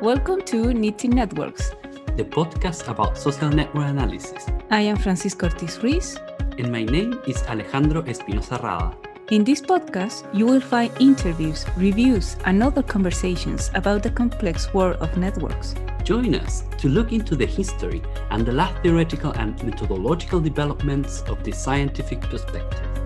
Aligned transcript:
Welcome 0.00 0.40
to 0.46 0.72
Knitting 0.72 1.10
Networks, 1.10 1.72
the 2.16 2.24
podcast 2.24 2.88
about 2.88 3.18
social 3.18 3.50
network 3.50 3.84
analysis. 3.84 4.46
I 4.70 4.80
am 4.80 4.96
Francisca 4.96 5.44
Ortiz 5.52 5.78
Ruiz. 5.82 6.16
And 6.56 6.72
my 6.72 6.84
name 6.84 7.20
is 7.28 7.42
Alejandro 7.42 8.02
Espinosa 8.04 8.58
Rada. 8.62 8.96
In 9.30 9.44
this 9.44 9.60
podcast, 9.60 10.24
you 10.32 10.46
will 10.46 10.60
find 10.62 10.90
interviews, 10.98 11.66
reviews, 11.76 12.36
and 12.46 12.62
other 12.62 12.82
conversations 12.82 13.70
about 13.74 14.02
the 14.02 14.10
complex 14.10 14.72
world 14.72 14.96
of 15.02 15.14
networks. 15.18 15.74
Join 16.02 16.34
us 16.34 16.64
to 16.78 16.88
look 16.88 17.12
into 17.12 17.36
the 17.36 17.44
history 17.44 18.00
and 18.30 18.46
the 18.46 18.52
last 18.52 18.82
theoretical 18.82 19.32
and 19.32 19.62
methodological 19.62 20.40
developments 20.40 21.20
of 21.28 21.44
the 21.44 21.52
scientific 21.52 22.22
perspective. 22.22 22.99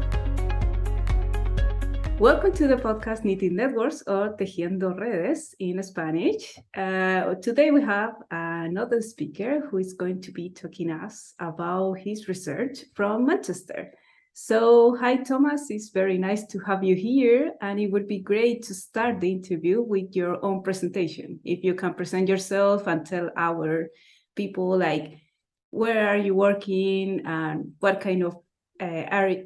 Welcome 2.20 2.52
to 2.52 2.68
the 2.68 2.76
podcast 2.76 3.24
Knitting 3.24 3.56
Networks 3.56 4.04
or 4.06 4.36
Tejiendo 4.36 4.96
Redes 4.96 5.52
in 5.58 5.82
Spanish. 5.82 6.56
Uh, 6.76 7.34
today 7.42 7.72
we 7.72 7.82
have 7.82 8.14
another 8.30 9.02
speaker 9.02 9.66
who 9.66 9.78
is 9.78 9.94
going 9.94 10.20
to 10.20 10.30
be 10.30 10.48
talking 10.50 10.92
us 10.92 11.34
about 11.40 11.94
his 11.94 12.28
research 12.28 12.84
from 12.94 13.26
Manchester. 13.26 13.92
So, 14.32 14.94
hi 14.94 15.16
Thomas, 15.16 15.70
it's 15.70 15.88
very 15.88 16.16
nice 16.16 16.46
to 16.46 16.60
have 16.60 16.84
you 16.84 16.94
here, 16.94 17.52
and 17.60 17.80
it 17.80 17.90
would 17.90 18.06
be 18.06 18.20
great 18.20 18.62
to 18.64 18.74
start 18.74 19.20
the 19.20 19.32
interview 19.32 19.82
with 19.82 20.14
your 20.14 20.42
own 20.44 20.62
presentation. 20.62 21.40
If 21.44 21.64
you 21.64 21.74
can 21.74 21.94
present 21.94 22.28
yourself 22.28 22.86
and 22.86 23.04
tell 23.04 23.30
our 23.36 23.88
people 24.36 24.78
like 24.78 25.18
where 25.70 26.06
are 26.08 26.16
you 26.16 26.36
working 26.36 27.22
and 27.26 27.72
what 27.80 28.00
kind 28.00 28.22
of 28.22 28.36
uh, 28.80 28.84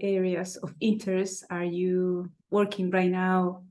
areas 0.00 0.56
of 0.56 0.75
interest 0.80 1.45
are 1.50 1.64
you 1.64 2.30
working 2.51 2.91
right 2.91 3.11
now? 3.11 3.62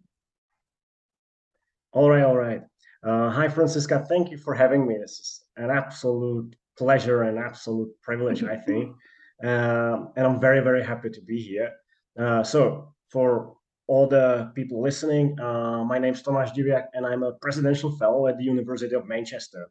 All 1.92 2.10
right, 2.10 2.24
all 2.24 2.38
right. 2.38 2.62
Uh, 3.04 3.30
hi, 3.30 3.48
Francisca. 3.48 4.06
Thank 4.10 4.32
you 4.32 4.38
for 4.38 4.54
having 4.54 4.88
me. 4.88 4.98
This 5.00 5.12
is 5.12 5.44
an 5.56 5.70
absolute 5.70 6.56
pleasure 6.78 7.24
and 7.24 7.40
absolute 7.40 7.90
privilege, 8.02 8.44
I 8.44 8.58
think. 8.68 8.96
Uh, 9.44 10.06
and 10.16 10.26
I'm 10.26 10.40
very, 10.40 10.62
very 10.62 10.84
happy 10.84 11.10
to 11.10 11.22
be 11.22 11.40
here. 11.40 11.72
Uh, 12.20 12.44
so, 12.44 12.94
for 13.10 13.56
all 13.88 14.08
the 14.08 14.52
people 14.56 14.82
listening, 14.82 15.40
uh, 15.40 15.84
my 15.84 16.00
name 16.00 16.14
is 16.14 16.24
Tomáš 16.24 16.56
Diviák, 16.56 16.88
and 16.94 17.06
I'm 17.06 17.24
a 17.24 17.34
presidential 17.34 17.96
fellow 17.98 18.28
at 18.28 18.38
the 18.38 18.44
University 18.44 18.96
of 18.96 19.08
Manchester. 19.08 19.70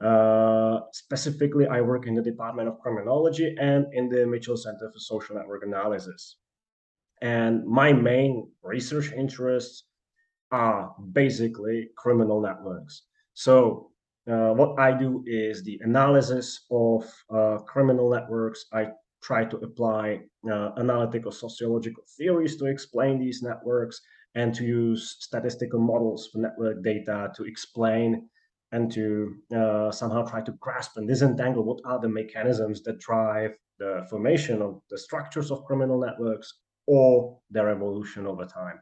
Uh, 0.00 0.80
specifically, 0.92 1.66
I 1.66 1.80
work 1.80 2.06
in 2.06 2.14
the 2.14 2.22
Department 2.22 2.68
of 2.68 2.78
Criminology 2.80 3.56
and 3.58 3.86
in 3.92 4.08
the 4.10 4.26
Mitchell 4.26 4.56
Center 4.56 4.90
for 4.92 4.98
Social 4.98 5.36
Network 5.36 5.62
Analysis. 5.64 6.36
And 7.22 7.64
my 7.66 7.92
main 7.92 8.50
research 8.62 9.12
interests 9.12 9.84
are 10.50 10.94
basically 11.12 11.88
criminal 11.96 12.40
networks. 12.40 13.02
So, 13.34 13.90
uh, 14.30 14.52
what 14.52 14.78
I 14.78 14.92
do 14.92 15.22
is 15.26 15.62
the 15.62 15.78
analysis 15.82 16.66
of 16.70 17.04
uh, 17.30 17.58
criminal 17.58 18.10
networks. 18.10 18.66
I 18.72 18.88
try 19.22 19.44
to 19.44 19.56
apply 19.58 20.20
uh, 20.50 20.70
analytical 20.78 21.32
sociological 21.32 22.04
theories 22.16 22.56
to 22.56 22.66
explain 22.66 23.18
these 23.18 23.42
networks 23.42 24.00
and 24.34 24.54
to 24.54 24.64
use 24.64 25.16
statistical 25.20 25.80
models 25.80 26.28
for 26.28 26.38
network 26.38 26.82
data 26.82 27.32
to 27.36 27.44
explain 27.44 28.28
and 28.72 28.90
to 28.92 29.36
uh, 29.54 29.90
somehow 29.90 30.22
try 30.24 30.40
to 30.42 30.52
grasp 30.60 30.96
and 30.96 31.08
disentangle 31.08 31.64
what 31.64 31.80
are 31.84 32.00
the 32.00 32.08
mechanisms 32.08 32.82
that 32.82 32.98
drive 32.98 33.56
the 33.78 34.06
formation 34.10 34.60
of 34.60 34.80
the 34.90 34.98
structures 34.98 35.50
of 35.50 35.64
criminal 35.64 35.98
networks 36.00 36.52
or 36.86 37.38
their 37.50 37.68
evolution 37.68 38.26
over 38.26 38.44
time. 38.44 38.80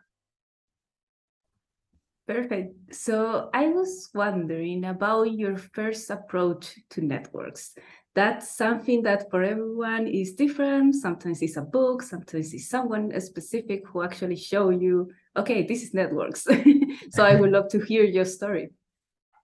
Perfect. 2.27 2.95
So 2.95 3.51
I 3.53 3.69
was 3.69 4.09
wondering 4.15 4.85
about 4.87 5.25
your 5.25 5.59
first 5.59 6.09
approach 6.09 6.79
to 6.91 7.03
networks. 7.03 7.75
That's 8.15 8.57
something 8.57 9.03
that 9.03 9.31
for 9.31 9.43
everyone 9.43 10.07
is 10.07 10.35
different. 10.35 10.95
Sometimes 10.95 11.43
it's 11.43 11.59
a 11.59 11.63
book, 11.63 12.03
sometimes 12.03 12.55
it's 12.55 12.69
someone 12.69 13.21
specific 13.21 13.87
who 13.89 14.03
actually 14.03 14.37
show 14.37 14.71
you, 14.71 15.11
okay, 15.37 15.67
this 15.67 15.83
is 15.83 15.93
networks. 15.93 16.47
so 17.11 17.25
I 17.25 17.35
would 17.35 17.51
love 17.51 17.69
to 17.71 17.81
hear 17.81 18.05
your 18.05 18.25
story. 18.25 18.71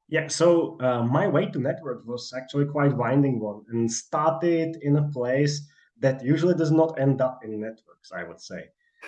Yeah, 0.09 0.29
so 0.29 0.79
uh, 0.81 1.03
my 1.03 1.29
way 1.29 1.47
to 1.47 1.59
network 1.59 2.07
was 2.07 2.33
actually 2.35 2.67
quite 2.67 2.97
winding 2.97 3.41
one 3.41 3.63
and 3.71 3.91
started 3.91 4.79
in 4.83 4.97
a 4.97 5.09
place 5.09 5.69
that 6.01 6.25
usually 6.25 6.55
does 6.55 6.71
not 6.71 6.99
end 6.99 7.21
up 7.21 7.41
in 7.45 7.61
networks, 7.61 8.13
I 8.13 8.25
would 8.25 8.41
say, 8.41 8.65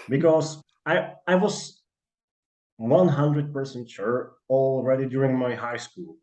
because 0.08 0.62
I 0.86 1.14
I 1.26 1.34
was 1.36 1.82
100% 2.80 3.88
sure 3.88 4.32
already 4.48 5.06
during 5.06 5.38
my 5.38 5.54
high 5.54 5.76
school 5.76 6.16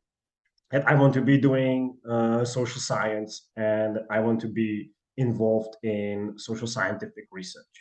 that 0.71 0.87
I 0.87 0.95
want 0.95 1.13
to 1.15 1.21
be 1.21 1.37
doing 1.37 1.97
uh, 2.07 2.45
social 2.45 2.81
science 2.81 3.49
and 3.55 3.99
I 4.11 4.19
want 4.19 4.39
to 4.41 4.47
be 4.47 4.91
involved 5.17 5.75
in 5.83 6.33
social 6.37 6.67
scientific 6.67 7.25
research. 7.31 7.75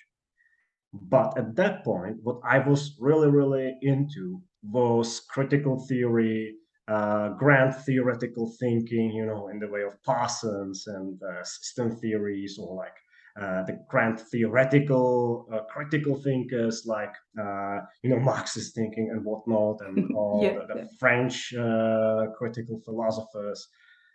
But 0.93 1.37
at 1.37 1.55
that 1.56 1.84
point, 1.84 2.19
what 2.22 2.41
I 2.44 2.59
was 2.60 2.97
really, 2.99 3.28
really 3.28 3.76
into 3.82 4.43
was 4.62 5.20
critical 5.20 5.87
theory, 5.87 6.56
uh, 6.88 7.28
grand 7.31 7.75
theoretical 7.75 8.50
thinking, 8.59 9.12
you 9.12 9.26
know, 9.26 9.49
in 9.49 9.59
the 9.59 9.69
way 9.69 9.82
of 9.82 10.03
Parsons 10.03 10.87
and 10.87 11.21
uh, 11.22 11.44
system 11.44 11.94
theories, 11.97 12.59
or 12.59 12.75
like 12.75 12.97
uh, 13.41 13.62
the 13.65 13.78
grand 13.88 14.19
theoretical 14.19 15.47
uh, 15.53 15.60
critical 15.71 16.16
thinkers 16.16 16.84
like 16.87 17.12
uh, 17.38 17.81
you 18.03 18.10
know 18.10 18.19
Marxist 18.19 18.75
thinking 18.75 19.10
and 19.12 19.22
whatnot, 19.25 19.76
and 19.87 20.10
all 20.16 20.41
yeah, 20.43 20.54
the, 20.54 20.75
the 20.75 20.81
yeah. 20.81 20.87
French 20.99 21.54
uh, 21.54 22.26
critical 22.37 22.81
philosophers 22.84 23.69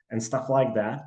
and 0.10 0.22
stuff 0.22 0.50
like 0.50 0.74
that. 0.74 1.02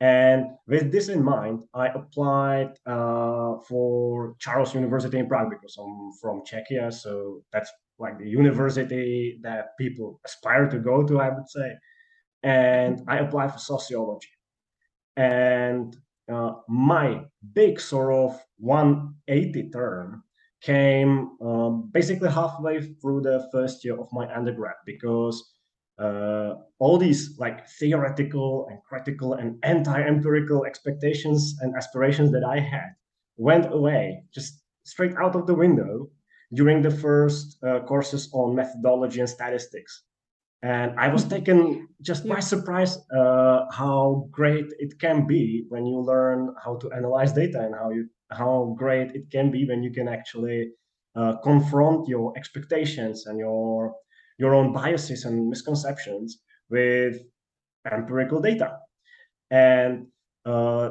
And 0.00 0.44
with 0.68 0.92
this 0.92 1.08
in 1.08 1.24
mind, 1.24 1.64
I 1.74 1.88
applied 1.88 2.74
for 2.86 4.36
Charles 4.38 4.74
University 4.74 5.18
in 5.18 5.26
Prague 5.26 5.50
because 5.50 5.76
I'm 5.76 6.12
from 6.20 6.42
Czechia, 6.44 6.92
so 6.92 7.42
that's 7.52 7.72
like 7.98 8.18
the 8.18 8.28
university 8.28 9.38
that 9.42 9.76
people 9.78 10.20
aspire 10.24 10.68
to 10.68 10.78
go 10.78 11.02
to, 11.02 11.20
I 11.20 11.30
would 11.30 11.48
say. 11.48 11.72
And 12.42 13.02
I 13.08 13.18
applied 13.18 13.52
for 13.52 13.58
sociology. 13.58 14.28
And 15.16 15.96
uh, 16.32 16.52
my 16.68 17.22
big 17.54 17.80
sort 17.80 18.14
of 18.14 18.40
180 18.58 19.70
turn 19.70 20.22
came 20.60 21.30
um, 21.40 21.90
basically 21.92 22.30
halfway 22.30 22.80
through 23.00 23.22
the 23.22 23.48
first 23.52 23.84
year 23.84 23.98
of 23.98 24.08
my 24.12 24.32
undergrad 24.34 24.74
because 24.84 25.54
uh, 25.98 26.54
all 26.78 26.98
these 26.98 27.36
like 27.38 27.68
theoretical 27.68 28.68
and 28.70 28.78
critical 28.88 29.34
and 29.34 29.58
anti-empirical 29.64 30.64
expectations 30.64 31.56
and 31.60 31.74
aspirations 31.76 32.30
that 32.32 32.44
I 32.44 32.60
had 32.60 32.90
went 33.36 33.72
away 33.72 34.22
just 34.32 34.62
straight 34.84 35.16
out 35.16 35.34
of 35.34 35.46
the 35.46 35.54
window 35.54 36.08
during 36.52 36.82
the 36.82 36.90
first 36.90 37.62
uh, 37.62 37.80
courses 37.80 38.30
on 38.32 38.54
methodology 38.54 39.20
and 39.20 39.28
statistics. 39.28 40.04
And 40.62 40.98
I 40.98 41.08
was 41.08 41.24
taken 41.24 41.88
just 42.02 42.26
by 42.26 42.40
surprise 42.40 42.98
uh, 43.16 43.66
how 43.70 44.28
great 44.30 44.66
it 44.78 44.98
can 44.98 45.26
be 45.26 45.66
when 45.68 45.86
you 45.86 46.00
learn 46.00 46.54
how 46.64 46.76
to 46.78 46.90
analyze 46.92 47.32
data 47.32 47.60
and 47.60 47.74
how 47.74 47.90
you 47.90 48.08
how 48.30 48.74
great 48.76 49.12
it 49.12 49.30
can 49.30 49.50
be 49.50 49.66
when 49.66 49.82
you 49.82 49.90
can 49.90 50.08
actually 50.08 50.70
uh, 51.16 51.36
confront 51.42 52.08
your 52.08 52.36
expectations 52.36 53.26
and 53.26 53.38
your 53.38 53.94
your 54.38 54.54
own 54.54 54.72
biases 54.72 55.24
and 55.24 55.48
misconceptions 55.48 56.38
with 56.70 57.16
empirical 57.90 58.40
data. 58.40 58.78
And 59.50 60.08
uh, 60.44 60.90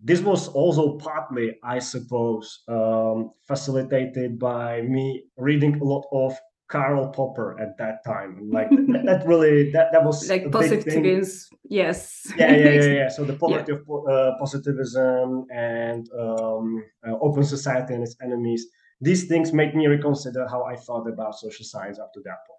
this 0.00 0.20
was 0.20 0.48
also 0.48 0.96
partly, 0.98 1.56
I 1.62 1.80
suppose, 1.80 2.62
um, 2.68 3.32
facilitated 3.46 4.38
by 4.38 4.82
me 4.82 5.24
reading 5.36 5.80
a 5.80 5.84
lot 5.84 6.06
of 6.12 6.38
Karl 6.68 7.08
Popper 7.08 7.58
at 7.60 7.76
that 7.78 8.04
time. 8.04 8.50
Like 8.50 8.70
that, 8.70 9.02
that, 9.06 9.26
really 9.26 9.72
that 9.72 9.90
that 9.92 10.04
was 10.04 10.28
like 10.28 10.52
positivism. 10.52 11.58
Yes. 11.64 12.32
Yeah, 12.36 12.52
yeah, 12.52 12.70
yeah, 12.70 12.84
yeah. 12.84 13.08
So 13.08 13.24
the 13.24 13.32
poverty 13.40 13.72
yeah. 13.72 13.78
of 13.78 14.08
uh, 14.08 14.38
positivism 14.38 15.46
and 15.50 16.08
um, 16.12 16.84
uh, 17.06 17.14
open 17.20 17.44
society 17.44 17.94
and 17.94 18.02
its 18.02 18.16
enemies. 18.22 18.66
These 19.00 19.26
things 19.26 19.52
made 19.52 19.74
me 19.74 19.86
reconsider 19.86 20.46
how 20.48 20.64
I 20.64 20.76
thought 20.76 21.08
about 21.08 21.38
social 21.38 21.64
science 21.64 21.98
up 21.98 22.12
to 22.14 22.20
that 22.24 22.38
point. 22.46 22.58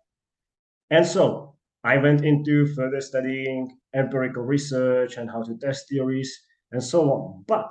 And 0.92 1.06
so 1.06 1.56
I 1.84 1.98
went 1.98 2.26
into 2.26 2.66
further 2.76 3.02
studying 3.02 3.78
empirical 3.94 4.44
research 4.44 5.18
and 5.18 5.30
how 5.30 5.44
to 5.44 5.58
test 5.58 5.88
theories 5.90 6.32
and 6.72 6.84
so 6.84 7.12
on. 7.12 7.44
But 7.48 7.70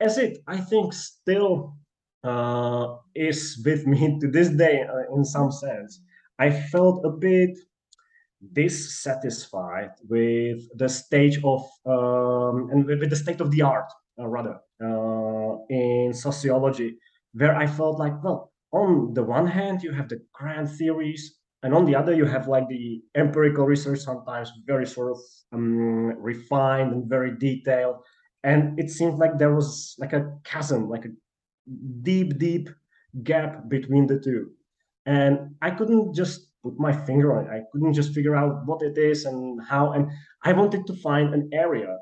as 0.00 0.18
it, 0.18 0.38
I 0.46 0.58
think, 0.58 0.92
still 0.92 1.76
uh, 2.24 2.96
is 3.14 3.60
with 3.64 3.86
me 3.86 4.18
to 4.20 4.30
this 4.30 4.48
day 4.48 4.82
uh, 4.82 5.14
in 5.14 5.24
some 5.24 5.50
sense, 5.50 6.00
I 6.38 6.50
felt 6.50 7.04
a 7.04 7.10
bit 7.10 7.58
dissatisfied 8.52 9.90
with 10.08 10.58
the 10.76 10.88
stage 10.88 11.38
of 11.44 11.62
um, 11.86 12.70
and 12.72 12.86
with 12.86 13.10
the 13.10 13.16
state 13.16 13.40
of 13.40 13.50
the 13.50 13.62
art, 13.62 13.90
uh, 14.18 14.26
rather, 14.26 14.58
uh, 14.82 15.56
in 15.68 16.12
sociology, 16.12 16.98
where 17.32 17.54
I 17.56 17.66
felt 17.66 17.98
like, 17.98 18.22
well, 18.24 18.52
on 18.72 19.14
the 19.14 19.22
one 19.22 19.46
hand, 19.46 19.82
you 19.82 19.92
have 19.92 20.08
the 20.08 20.20
grand 20.32 20.68
theories 20.70 21.38
and 21.62 21.74
on 21.74 21.84
the 21.84 21.94
other 21.94 22.12
you 22.12 22.24
have 22.24 22.48
like 22.48 22.68
the 22.68 23.00
empirical 23.14 23.64
research 23.66 24.00
sometimes 24.00 24.50
very 24.66 24.86
sort 24.86 25.12
of 25.12 25.18
um, 25.52 26.12
refined 26.18 26.92
and 26.92 27.08
very 27.08 27.36
detailed 27.38 27.96
and 28.44 28.78
it 28.78 28.90
seemed 28.90 29.18
like 29.18 29.38
there 29.38 29.54
was 29.54 29.94
like 29.98 30.12
a 30.12 30.36
chasm 30.44 30.88
like 30.88 31.04
a 31.04 31.12
deep 32.02 32.38
deep 32.38 32.68
gap 33.22 33.68
between 33.68 34.06
the 34.06 34.18
two. 34.18 34.50
And 35.06 35.56
i 35.60 35.70
couldn't 35.70 36.14
just 36.14 36.48
put 36.62 36.78
my 36.78 36.92
finger 36.92 37.36
on 37.36 37.46
it. 37.46 37.50
I 37.50 37.62
couldn't 37.72 37.92
just 37.92 38.14
figure 38.14 38.36
out 38.36 38.66
what 38.66 38.82
it 38.82 38.96
is 38.96 39.24
and 39.24 39.60
how. 39.62 39.92
And 39.92 40.10
i 40.44 40.52
wanted 40.52 40.86
to 40.86 40.94
find 40.94 41.34
an 41.34 41.50
area 41.52 41.98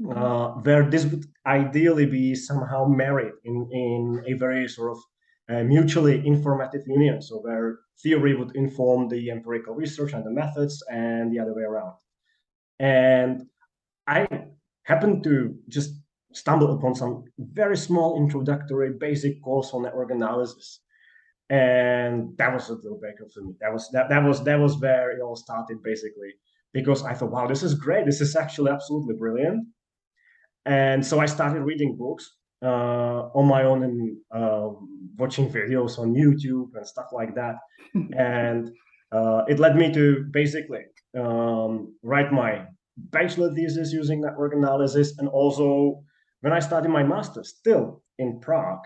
mm-hmm. 0.00 0.18
uh, 0.18 0.48
where 0.62 0.88
this 0.88 1.04
would 1.04 1.26
ideally 1.46 2.06
be 2.06 2.34
somehow 2.34 2.86
married 2.86 3.34
in 3.44 3.68
in 3.72 4.24
a 4.26 4.32
very 4.34 4.68
sort 4.68 4.92
of 4.92 4.98
uh, 5.50 5.62
mutually 5.62 6.26
informative 6.26 6.82
union. 6.86 7.20
So 7.20 7.38
where 7.38 7.78
theory 8.02 8.34
would 8.34 8.56
inform 8.56 9.08
the 9.08 9.30
empirical 9.30 9.74
research 9.74 10.12
and 10.14 10.24
the 10.24 10.30
methods 10.30 10.82
and 10.90 11.32
the 11.32 11.38
other 11.38 11.54
way 11.54 11.62
around. 11.62 11.94
And 12.78 13.46
i 14.06 14.26
happened 14.84 15.24
to 15.24 15.54
just 15.68 15.90
stumble 16.32 16.72
upon 16.72 16.94
some 16.94 17.24
very 17.38 17.76
small 17.76 18.16
introductory 18.16 18.92
basic 18.98 19.42
course 19.42 19.70
on 19.72 19.82
network 19.82 20.10
analysis. 20.10 20.80
And 21.50 22.36
that 22.38 22.52
was 22.52 22.70
a 22.70 22.80
deal 22.80 22.98
breaker 22.98 23.26
for 23.32 23.42
me. 23.42 23.54
That 23.60 23.72
was 23.72 23.88
that, 23.92 24.08
that 24.08 24.22
was 24.22 24.42
that 24.44 24.58
was 24.58 24.80
where 24.80 25.10
it 25.10 25.20
all 25.20 25.36
started 25.36 25.82
basically. 25.82 26.32
Because 26.72 27.04
i 27.04 27.14
thought 27.14 27.30
wow 27.30 27.46
this 27.46 27.62
is 27.62 27.74
great. 27.74 28.06
This 28.06 28.20
is 28.20 28.34
actually 28.34 28.70
absolutely 28.72 29.14
brilliant. 29.14 29.66
And 30.66 31.04
so 31.04 31.20
i 31.20 31.26
started 31.26 31.62
reading 31.62 31.96
books 31.96 32.24
uh, 32.62 33.28
on 33.34 33.46
my 33.46 33.62
own 33.64 33.82
and 33.82 34.16
uh, 34.34 34.70
watching 35.16 35.50
videos 35.50 35.98
on 35.98 36.14
youtube 36.14 36.70
and 36.74 36.86
stuff 36.86 37.08
like 37.12 37.34
that. 37.34 37.56
And 38.16 38.70
uh, 39.12 39.42
it 39.46 39.60
led 39.60 39.76
me 39.76 39.92
to 39.92 40.24
basically 40.32 40.84
um, 41.16 41.94
write 42.02 42.32
my 42.32 42.66
bachelor 42.96 43.52
thesis 43.54 43.92
using 43.92 44.20
network 44.20 44.54
analysis 44.54 45.18
and 45.18 45.28
also 45.28 46.02
when 46.40 46.52
I 46.52 46.60
started 46.60 46.90
my 46.90 47.02
master's 47.02 47.48
still 47.48 48.02
in 48.18 48.38
Prague, 48.40 48.84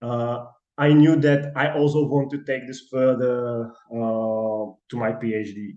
uh, 0.00 0.44
I 0.78 0.92
knew 0.92 1.16
that 1.16 1.52
I 1.56 1.72
also 1.72 2.06
want 2.06 2.30
to 2.30 2.44
take 2.44 2.66
this 2.66 2.88
further 2.90 3.72
uh, 3.92 4.64
to 4.90 4.94
my 4.96 5.12
PhD. 5.12 5.76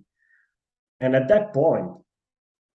And 1.01 1.15
at 1.15 1.27
that 1.27 1.53
point, 1.53 1.91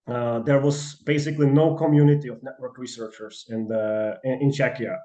uh, 0.09 0.41
there 0.41 0.61
was 0.61 0.97
basically 1.07 1.47
no 1.47 1.75
community 1.75 2.29
of 2.29 2.43
network 2.43 2.79
researchers 2.79 3.47
in 3.49 3.69
the 3.69 4.19
in, 4.25 4.43
in 4.43 4.51
Czechia. 4.51 4.97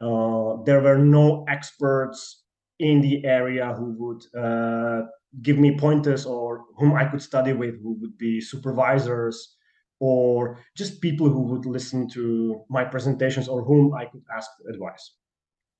Uh, 0.00 0.62
there 0.64 0.80
were 0.80 0.98
no 0.98 1.44
experts 1.48 2.44
in 2.78 3.00
the 3.00 3.24
area 3.24 3.74
who 3.74 3.94
would 3.98 4.22
uh, 4.34 5.02
give 5.42 5.58
me 5.58 5.76
pointers 5.76 6.26
or 6.26 6.64
whom 6.76 6.94
I 6.94 7.04
could 7.04 7.22
study 7.22 7.52
with, 7.52 7.80
who 7.82 7.98
would 8.00 8.16
be 8.18 8.40
supervisors 8.40 9.56
or 10.00 10.58
just 10.76 11.00
people 11.00 11.28
who 11.28 11.42
would 11.42 11.66
listen 11.66 12.08
to 12.10 12.64
my 12.68 12.84
presentations 12.84 13.48
or 13.48 13.64
whom 13.64 13.94
I 13.94 14.06
could 14.06 14.22
ask 14.34 14.50
advice. 14.68 15.14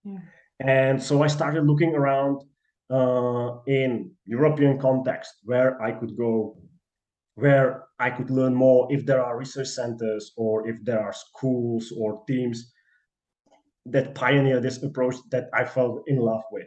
Yeah. 0.05 0.19
And 0.61 1.03
so 1.03 1.23
I 1.23 1.29
started 1.29 1.65
looking 1.67 1.95
around 1.95 2.43
uh, 2.91 3.59
in 3.67 4.11
European 4.27 4.79
context 4.79 5.35
where 5.45 5.81
I 5.81 5.93
could 5.93 6.17
go, 6.17 6.57
where 7.37 7.85
I 7.99 8.11
could 8.11 8.31
learn 8.31 8.55
more 8.55 8.89
if 8.91 9.07
there 9.07 9.23
are 9.23 9.39
research 9.39 9.69
centers 9.69 10.33
or 10.37 10.69
if 10.69 10.83
there 10.85 11.01
are 11.01 11.13
schools 11.13 11.93
or 11.97 12.25
teams 12.27 12.73
that 13.87 14.15
pioneer 14.15 14.61
this 14.61 14.83
approach 14.83 15.17
that 15.31 15.49
I 15.55 15.65
fell 15.65 16.03
in 16.07 16.19
love 16.19 16.43
with. 16.51 16.67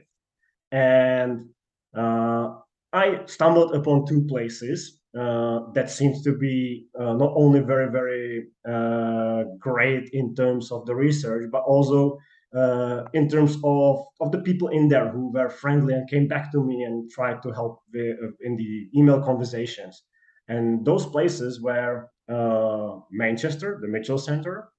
And 0.71 1.49
uh, 1.95 2.55
I 2.93 3.25
stumbled 3.25 3.73
upon 3.73 4.05
two 4.05 4.25
places 4.25 4.99
uh, 5.17 5.71
that 5.73 5.89
seems 5.89 6.23
to 6.23 6.37
be 6.37 6.87
uh, 6.99 7.13
not 7.13 7.33
only 7.35 7.59
very 7.59 7.89
very 7.89 8.47
uh, 8.67 9.43
great 9.59 10.09
in 10.13 10.35
terms 10.35 10.71
of 10.71 10.85
the 10.85 10.95
research 10.95 11.45
but 11.51 11.63
also 11.63 12.17
uh, 12.55 13.03
in 13.13 13.29
terms 13.29 13.57
of 13.63 14.05
of 14.19 14.31
the 14.31 14.41
people 14.41 14.67
in 14.69 14.89
there 14.89 15.09
who 15.09 15.31
were 15.31 15.49
friendly 15.49 15.93
and 15.93 16.09
came 16.09 16.27
back 16.27 16.51
to 16.51 16.63
me 16.63 16.83
and 16.83 17.09
tried 17.11 17.41
to 17.43 17.51
help 17.51 17.79
the, 17.93 18.11
uh, 18.11 18.31
in 18.41 18.57
the 18.57 18.89
email 18.95 19.21
conversations. 19.21 20.03
And 20.47 20.85
those 20.85 21.05
places 21.05 21.61
were 21.61 22.09
uh, 22.29 22.99
manchester 23.11 23.79
the 23.81 23.87
mitchell 23.87 24.17
center 24.17 24.69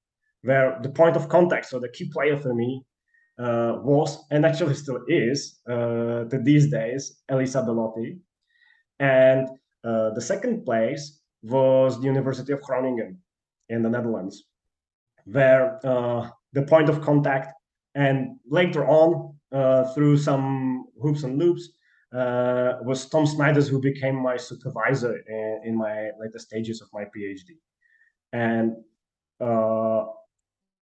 where 0.43 0.79
the 0.82 0.91
point 0.91 1.17
of 1.17 1.29
contact 1.29 1.67
so 1.67 1.79
the 1.79 1.88
key 1.88 2.11
player 2.12 2.37
for 2.37 2.55
me 2.55 2.85
was 3.38 4.25
and 4.31 4.44
actually 4.46 4.75
still 4.75 5.00
is 5.08 5.61
to 5.67 6.40
these 6.44 6.70
days 6.70 7.23
elisa 7.29 7.62
bellotti 7.62 8.19
and 9.02 9.49
uh, 9.84 10.11
the 10.11 10.20
second 10.20 10.64
place 10.64 11.20
was 11.43 12.00
the 12.00 12.06
University 12.06 12.52
of 12.52 12.62
Groningen 12.62 13.19
in 13.69 13.82
the 13.82 13.90
Netherlands, 13.90 14.44
where 15.25 15.84
uh, 15.84 16.29
the 16.52 16.62
point 16.62 16.88
of 16.88 17.00
contact 17.00 17.52
and 17.94 18.37
later 18.46 18.87
on 18.87 19.37
uh, 19.52 19.93
through 19.93 20.19
some 20.19 20.87
hoops 21.00 21.25
and 21.25 21.38
loops 21.38 21.69
uh, 22.14 22.75
was 22.82 23.08
Tom 23.08 23.25
Snijders, 23.25 23.69
who 23.69 23.81
became 23.81 24.17
my 24.23 24.37
supervisor 24.37 25.17
in, 25.26 25.61
in, 25.64 25.76
my 25.76 26.11
later 26.20 26.38
stages 26.38 26.81
of 26.81 26.88
my 26.93 27.05
PhD. 27.05 27.56
And 28.32 28.76
uh, 29.40 30.05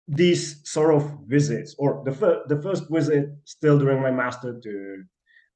these 0.08 0.62
sort 0.70 0.94
of 0.94 1.20
visits, 1.26 1.76
or 1.80 2.04
the, 2.06 2.12
fir- 2.12 2.44
the 2.48 2.62
first 2.62 2.84
visit 2.90 3.26
still 3.46 3.80
during 3.80 4.02
my 4.02 4.12
master 4.12 4.60
to 4.62 5.04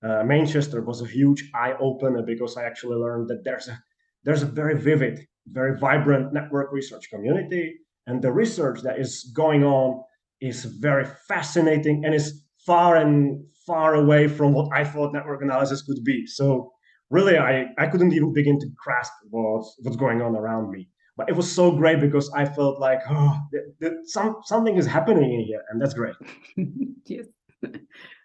uh, 0.01 0.23
Manchester 0.23 0.81
was 0.81 1.01
a 1.01 1.07
huge 1.07 1.49
eye 1.53 1.73
opener 1.79 2.23
because 2.23 2.57
I 2.57 2.63
actually 2.63 2.95
learned 2.95 3.27
that 3.29 3.43
there's 3.43 3.67
a 3.67 3.77
there's 4.23 4.43
a 4.43 4.47
very 4.47 4.77
vivid, 4.77 5.25
very 5.47 5.77
vibrant 5.77 6.33
network 6.33 6.71
research 6.73 7.09
community, 7.09 7.75
and 8.07 8.21
the 8.21 8.31
research 8.31 8.81
that 8.81 8.99
is 8.99 9.31
going 9.35 9.63
on 9.63 10.01
is 10.41 10.65
very 10.65 11.05
fascinating 11.27 12.03
and 12.05 12.13
is 12.13 12.43
far 12.65 12.95
and 12.95 13.43
far 13.67 13.95
away 13.95 14.27
from 14.27 14.53
what 14.53 14.69
I 14.73 14.83
thought 14.83 15.13
network 15.13 15.41
analysis 15.41 15.81
could 15.83 16.03
be. 16.03 16.25
So 16.25 16.71
really, 17.09 17.37
I 17.37 17.67
I 17.77 17.87
couldn't 17.87 18.13
even 18.13 18.33
begin 18.33 18.59
to 18.59 18.67
grasp 18.83 19.13
what's 19.29 19.75
what's 19.83 19.97
going 19.97 20.21
on 20.21 20.35
around 20.35 20.71
me. 20.71 20.89
But 21.19 21.27
it 21.27 21.35
was 21.35 21.51
so 21.51 21.69
great 21.69 21.99
because 21.99 22.31
I 22.31 22.45
felt 22.45 22.79
like 22.79 23.01
oh, 23.09 23.37
th- 23.51 23.65
th- 23.81 23.93
some 24.05 24.37
something 24.45 24.77
is 24.77 24.85
happening 24.85 25.33
in 25.33 25.41
here, 25.41 25.61
and 25.69 25.81
that's 25.81 25.93
great. 25.93 26.15
yes. 27.05 27.25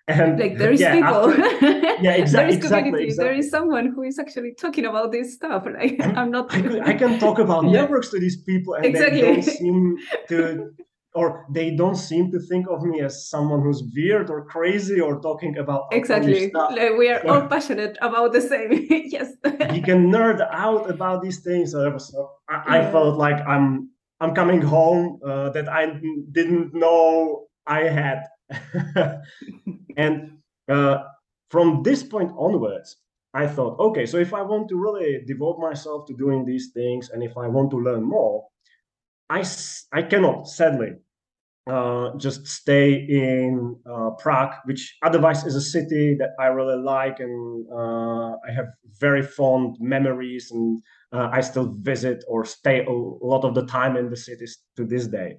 And 0.06 0.38
like 0.38 0.58
there 0.58 0.70
is 0.70 0.80
yeah, 0.80 0.94
people. 0.94 1.30
After, 1.30 1.66
yeah, 2.02 2.12
exactly. 2.12 2.32
there 2.32 2.48
is 2.48 2.70
community. 2.70 3.04
Exactly, 3.04 3.24
There 3.24 3.34
is 3.34 3.50
someone 3.50 3.86
who 3.88 4.02
is 4.02 4.20
actually 4.20 4.54
talking 4.54 4.84
about 4.84 5.10
this 5.10 5.34
stuff. 5.34 5.66
Like 5.66 5.96
I'm, 6.00 6.16
I'm 6.18 6.30
not. 6.30 6.54
I, 6.54 6.60
could, 6.60 6.80
I, 6.82 6.94
can 6.94 7.18
talk 7.26 7.40
about 7.40 7.64
yeah. 7.64 7.80
networks 7.80 8.10
to 8.10 8.20
these 8.20 8.36
people, 8.42 8.74
and 8.74 8.84
exactly. 8.84 9.22
they 9.22 9.32
don't 9.32 9.42
seem 9.42 9.96
to, 10.28 10.70
or 11.14 11.46
they 11.48 11.70
don't 11.70 11.94
seem 11.94 12.30
to 12.32 12.40
think 12.40 12.66
of 12.68 12.82
me 12.82 13.00
as 13.00 13.28
someone 13.28 13.62
who's 13.62 13.82
weird 13.94 14.30
or 14.30 14.44
crazy 14.44 15.00
or 15.00 15.20
talking 15.20 15.56
about 15.58 15.84
exactly. 15.92 16.50
Like 16.52 16.96
we 16.98 17.08
are 17.08 17.22
so, 17.22 17.28
all 17.28 17.48
passionate 17.48 17.96
about 18.02 18.32
the 18.32 18.40
same. 18.40 18.86
yes. 18.90 19.32
you 19.72 19.82
can 19.82 20.10
nerd 20.10 20.46
out 20.52 20.90
about 20.90 21.22
these 21.22 21.40
things. 21.40 21.72
So 21.72 21.88
was, 21.90 22.14
I, 22.48 22.78
I 22.78 22.90
felt 22.90 23.16
like 23.16 23.40
I'm 23.46 23.90
I'm 24.20 24.34
coming 24.34 24.60
home 24.60 25.20
uh, 25.24 25.50
that 25.50 25.68
I 25.68 26.00
didn't 26.32 26.74
know 26.74 27.46
I 27.66 27.84
had 27.84 28.24
and 29.96 30.38
uh, 30.68 30.98
from 31.50 31.82
this 31.82 32.02
point 32.02 32.32
onwards, 32.36 32.96
I 33.32 33.46
thought, 33.46 33.78
okay, 33.78 34.06
so 34.06 34.18
if 34.18 34.32
I 34.32 34.42
want 34.42 34.68
to 34.68 34.76
really 34.76 35.22
devote 35.26 35.58
myself 35.58 36.06
to 36.06 36.14
doing 36.14 36.44
these 36.44 36.70
things 36.72 37.10
and 37.10 37.22
if 37.22 37.36
I 37.36 37.48
want 37.48 37.70
to 37.70 37.78
learn 37.78 38.02
more, 38.02 38.46
I, 39.30 39.44
I 39.92 40.02
cannot, 40.02 40.48
sadly, 40.48 40.92
uh, 41.66 42.16
just 42.18 42.46
stay 42.46 42.92
in 42.92 43.76
uh, 43.90 44.10
Prague, 44.18 44.54
which 44.64 44.96
otherwise 45.02 45.44
is 45.44 45.54
a 45.54 45.60
city 45.60 46.14
that 46.18 46.30
I 46.38 46.46
really 46.46 46.80
like 46.82 47.20
and 47.20 47.66
uh, 47.72 48.36
I 48.46 48.52
have 48.54 48.66
very 49.00 49.22
fond 49.22 49.76
memories 49.80 50.50
and 50.50 50.82
uh, 51.12 51.30
I 51.32 51.40
still 51.40 51.74
visit 51.80 52.22
or 52.28 52.44
stay 52.44 52.84
a 52.84 52.90
lot 52.90 53.44
of 53.44 53.54
the 53.54 53.64
time 53.66 53.96
in 53.96 54.10
the 54.10 54.16
cities 54.16 54.58
to 54.76 54.84
this 54.84 55.06
day. 55.06 55.38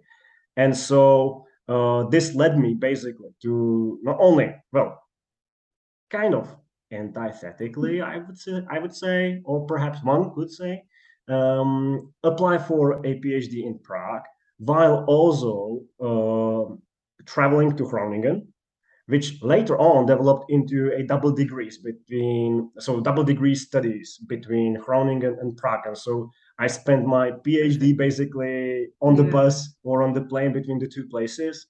And 0.58 0.75
so 0.75 1.46
uh, 1.68 2.04
this 2.06 2.34
led 2.36 2.58
me 2.58 2.74
basically 2.74 3.30
to 3.42 4.00
not 4.04 4.18
only 4.20 4.56
well 4.72 5.00
kind 6.12 6.36
of 6.36 6.56
antithetically 6.92 8.01
i 8.01 8.18
would 8.18 8.38
say 8.38 8.62
i 8.70 8.77
would 8.77 8.96
say 8.96 9.42
or 9.44 9.65
perhaps 9.65 10.04
one 10.04 10.32
could 10.36 10.51
say 10.51 10.84
um, 11.27 12.13
apply 12.24 12.58
for 12.58 12.94
a 13.05 13.20
phd 13.20 13.53
in 13.53 13.79
prague 13.84 14.24
while 14.58 15.03
also 15.08 15.82
uh, 16.00 16.74
traveling 17.25 17.75
to 17.75 17.88
groningen 17.88 18.48
which 19.08 19.39
later 19.44 19.77
on 19.77 20.08
developed 20.08 20.46
into 20.50 20.91
a 20.94 21.03
double 21.03 21.32
degrees 21.32 21.77
between 21.77 22.72
so 22.79 23.00
double 23.00 23.24
degree 23.24 23.55
studies 23.55 24.20
between 24.27 24.75
groningen 24.75 25.38
and 25.41 25.58
prague 25.58 25.86
and 25.86 25.98
so 25.98 26.29
I 26.58 26.67
spent 26.67 27.05
my 27.05 27.32
PhD 27.32 27.98
basically 27.98 28.88
on 29.01 29.15
the 29.15 29.25
yeah. 29.25 29.32
bus 29.32 29.75
or 29.84 30.03
on 30.03 30.13
the 30.13 30.22
plane 30.22 30.53
between 30.53 30.79
the 30.79 30.88
two 30.88 31.08
places. 31.08 31.67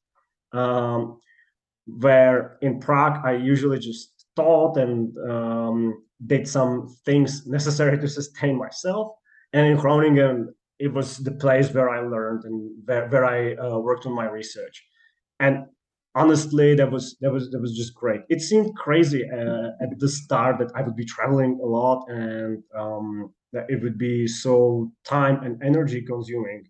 Um, 0.51 1.19
where 1.87 2.57
in 2.61 2.79
Prague, 2.79 3.19
I 3.23 3.33
usually 3.33 3.79
just 3.79 4.25
taught 4.35 4.77
and 4.77 5.15
um, 5.29 6.03
did 6.25 6.47
some 6.47 6.95
things 7.05 7.45
necessary 7.47 7.97
to 7.99 8.07
sustain 8.07 8.57
myself. 8.57 9.13
And 9.55 9.65
in 9.67 9.77
Groningen, 9.77 10.53
it 10.79 10.91
was 10.93 11.19
the 11.19 11.31
place 11.31 11.73
where 11.73 11.89
I 11.89 12.01
learned 12.01 12.43
and 12.43 12.71
where, 12.83 13.07
where 13.07 13.25
I 13.25 13.55
uh, 13.55 13.79
worked 13.79 14.05
on 14.05 14.13
my 14.13 14.25
research. 14.25 14.83
And 15.39 15.67
honestly, 16.13 16.75
that 16.75 16.91
was 16.91 17.15
that 17.21 17.31
was 17.31 17.49
that 17.51 17.61
was 17.61 17.73
just 17.81 17.95
great. 17.95 18.21
It 18.27 18.41
seemed 18.41 18.75
crazy 18.75 19.23
uh, 19.23 19.69
at 19.81 19.97
the 19.97 20.09
start 20.09 20.59
that 20.59 20.71
I 20.75 20.81
would 20.81 20.97
be 20.97 21.05
traveling 21.05 21.57
a 21.63 21.65
lot 21.65 22.03
and 22.09 22.63
um, 22.77 23.33
that 23.53 23.65
it 23.69 23.81
would 23.81 23.97
be 23.97 24.27
so 24.27 24.91
time 25.05 25.41
and 25.41 25.63
energy 25.63 26.01
consuming. 26.01 26.63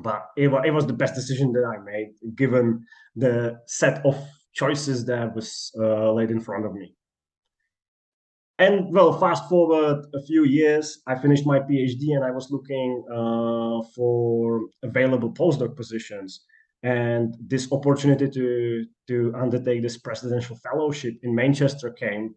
But 0.00 0.26
it, 0.36 0.48
it 0.68 0.72
was 0.72 0.86
the 0.86 0.98
best 1.02 1.14
decision 1.14 1.52
that 1.54 1.64
I 1.64 1.78
made, 1.82 2.10
given 2.36 2.84
the 3.16 3.58
set 3.66 4.04
of 4.04 4.16
choices 4.52 5.06
that 5.06 5.34
was 5.34 5.72
uh, 5.78 6.12
laid 6.12 6.30
in 6.30 6.40
front 6.40 6.66
of 6.66 6.74
me. 6.74 6.94
And 8.58 8.92
well, 8.92 9.18
fast 9.18 9.48
forward 9.48 10.06
a 10.14 10.22
few 10.22 10.44
years, 10.44 11.00
I 11.06 11.16
finished 11.16 11.46
my 11.46 11.58
PhD 11.60 12.14
and 12.14 12.24
I 12.24 12.30
was 12.30 12.50
looking 12.50 13.02
uh, 13.10 13.82
for 13.94 14.60
available 14.82 15.32
postdoc 15.32 15.74
positions. 15.76 16.44
And 16.82 17.34
this 17.40 17.70
opportunity 17.72 18.28
to 18.28 18.84
to 19.08 19.32
undertake 19.36 19.82
this 19.82 19.98
presidential 19.98 20.56
fellowship 20.56 21.14
in 21.22 21.34
Manchester 21.34 21.90
came, 21.90 22.34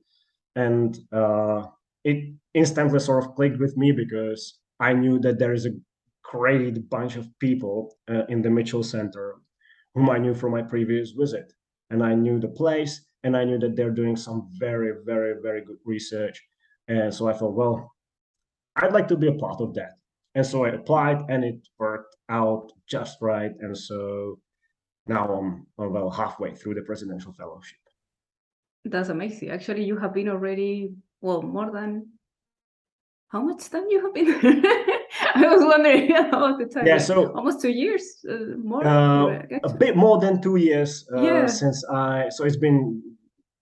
and 0.56 0.98
uh, 1.12 1.64
it 2.04 2.36
instantly 2.54 3.00
sort 3.00 3.24
of 3.24 3.34
clicked 3.36 3.60
with 3.60 3.76
me 3.76 3.92
because 3.92 4.60
I 4.80 4.94
knew 4.94 5.20
that 5.20 5.40
there 5.40 5.54
is 5.54 5.66
a 5.66 5.76
great 6.24 6.90
bunch 6.90 7.16
of 7.16 7.28
people 7.40 7.96
uh, 8.08 8.26
in 8.30 8.44
the 8.44 8.52
Mitchell 8.52 8.84
Center 8.84 9.36
whom 9.96 10.10
I 10.10 10.18
knew 10.20 10.34
from 10.36 10.52
my 10.52 10.62
previous 10.62 11.12
visit, 11.12 11.52
and 11.90 12.04
I 12.04 12.14
knew 12.14 12.40
the 12.40 12.50
place, 12.50 13.06
and 13.26 13.36
I 13.36 13.44
knew 13.44 13.60
that 13.60 13.76
they're 13.76 13.98
doing 14.02 14.16
some 14.16 14.48
very, 14.54 14.94
very, 15.04 15.42
very 15.42 15.62
good 15.66 15.80
research, 15.84 16.42
and 16.88 17.14
so 17.14 17.28
I 17.28 17.34
thought, 17.34 17.56
well, 17.56 17.92
I'd 18.76 18.94
like 18.94 19.08
to 19.10 19.18
be 19.18 19.28
a 19.28 19.34
part 19.34 19.60
of 19.62 19.74
that. 19.74 19.94
And 20.36 20.46
so 20.46 20.66
I 20.66 20.70
applied 20.70 21.20
and 21.30 21.44
it 21.44 21.68
worked 21.80 22.16
out 22.30 22.72
just 22.88 23.18
right. 23.22 23.52
And 23.62 23.76
so 23.78 24.40
now 25.08 25.26
I'm 25.34 25.66
I'm 25.80 25.94
well 25.94 26.10
halfway 26.10 26.54
through 26.54 26.76
the 26.76 26.82
presidential 26.82 27.34
fellowship. 27.34 27.80
That's 28.84 29.10
amazing. 29.10 29.50
Actually, 29.50 29.86
you 29.86 29.98
have 29.98 30.14
been 30.14 30.30
already, 30.30 30.94
well, 31.22 31.42
more 31.42 31.72
than 31.72 32.10
how 33.30 33.42
much 33.42 33.70
time 33.70 33.86
you 33.90 34.02
have 34.06 34.14
been 34.14 34.28
I 35.36 35.48
was 35.48 35.64
wondering 35.64 36.16
about 36.16 36.60
the 36.60 36.66
time. 36.66 36.86
Yeah, 36.86 36.98
so 36.98 37.32
almost 37.34 37.62
two 37.62 37.70
years, 37.70 38.04
uh, 38.30 38.58
more. 38.62 38.86
Uh, 38.86 39.42
a 39.64 39.74
bit 39.74 39.96
more 39.96 40.20
than 40.20 40.42
two 40.42 40.58
years 40.58 41.08
uh, 41.16 41.22
yeah. 41.22 41.46
since 41.46 41.84
I. 41.86 42.30
So 42.30 42.46
it's 42.46 42.58
been 42.58 43.02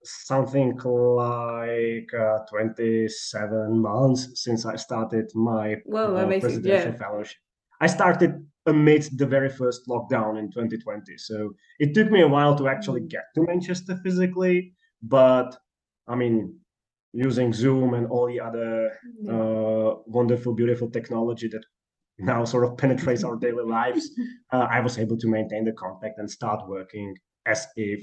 something 0.03 0.77
like 0.77 2.13
uh, 2.13 2.39
27 2.50 3.79
months 3.81 4.29
since 4.43 4.65
I 4.65 4.75
started 4.75 5.31
my 5.36 5.77
well, 5.86 6.15
uh, 6.17 6.39
presidential 6.39 6.91
yeah. 6.91 6.98
fellowship. 6.98 7.38
I 7.81 7.88
started 7.88 8.45
amidst 8.65 9.17
the 9.17 9.25
very 9.25 9.50
first 9.50 9.81
lockdown 9.88 10.39
in 10.39 10.51
2020. 10.51 11.17
So 11.17 11.51
it 11.79 11.93
took 11.93 12.10
me 12.12 12.22
a 12.22 12.27
while 12.27 12.55
to 12.57 12.67
actually 12.67 13.01
Mm. 13.01 13.10
get 13.10 13.25
to 13.36 13.41
Manchester 13.43 13.95
physically, 14.03 14.74
but 15.01 15.57
I 16.07 16.15
mean, 16.15 16.60
using 17.13 17.53
Zoom 17.53 17.93
and 17.93 18.07
all 18.07 18.27
the 18.27 18.39
other 18.39 18.91
Yeah. 19.22 19.33
uh, 19.33 19.95
wonderful, 20.07 20.53
beautiful 20.53 20.89
technology 20.89 21.48
that 21.50 21.63
now 22.19 22.45
sort 22.45 22.63
of 22.65 22.77
penetrates 22.83 23.24
our 23.24 23.36
daily 23.38 23.63
lives, 23.65 24.10
uh, 24.53 24.67
I 24.69 24.79
was 24.81 24.98
able 24.98 25.17
to 25.17 25.27
maintain 25.27 25.65
the 25.65 25.74
contact 25.74 26.17
and 26.19 26.29
start 26.29 26.67
working 26.67 27.15
as 27.45 27.67
if, 27.75 28.01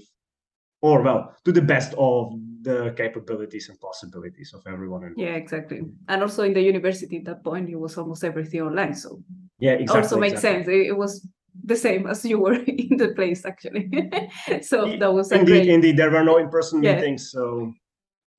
or 0.82 1.02
well, 1.02 1.34
to 1.44 1.52
the 1.52 1.62
best 1.62 1.94
of 1.98 2.32
the 2.62 2.92
capabilities 2.96 3.68
and 3.68 3.80
possibilities 3.80 4.52
of 4.54 4.62
everyone. 4.66 5.02
involved. 5.02 5.20
Yeah, 5.20 5.34
exactly. 5.36 5.80
And 6.08 6.22
also 6.22 6.42
in 6.42 6.52
the 6.54 6.60
university 6.62 7.18
at 7.18 7.24
that 7.24 7.42
point, 7.44 7.68
it 7.70 7.76
was 7.76 7.96
almost 7.98 8.24
everything 8.24 8.62
online. 8.62 8.94
So 8.94 9.22
Yeah, 9.58 9.72
exactly. 9.72 10.02
also 10.02 10.18
makes 10.18 10.32
exactly. 10.34 10.64
sense. 10.64 10.68
It, 10.68 10.86
it 10.88 10.96
was 10.96 11.26
the 11.64 11.76
same 11.76 12.06
as 12.06 12.24
you 12.24 12.38
were 12.38 12.54
in 12.66 12.96
the 12.96 13.08
place 13.14 13.44
actually. 13.44 13.90
so 14.62 14.96
that 14.98 15.12
was 15.12 15.32
indeed, 15.32 15.46
great. 15.64 15.68
indeed, 15.68 15.96
there 15.96 16.10
were 16.10 16.24
no 16.24 16.38
in-person 16.38 16.82
Yeah. 16.82 16.96
meetings, 16.96 17.30
so 17.30 17.72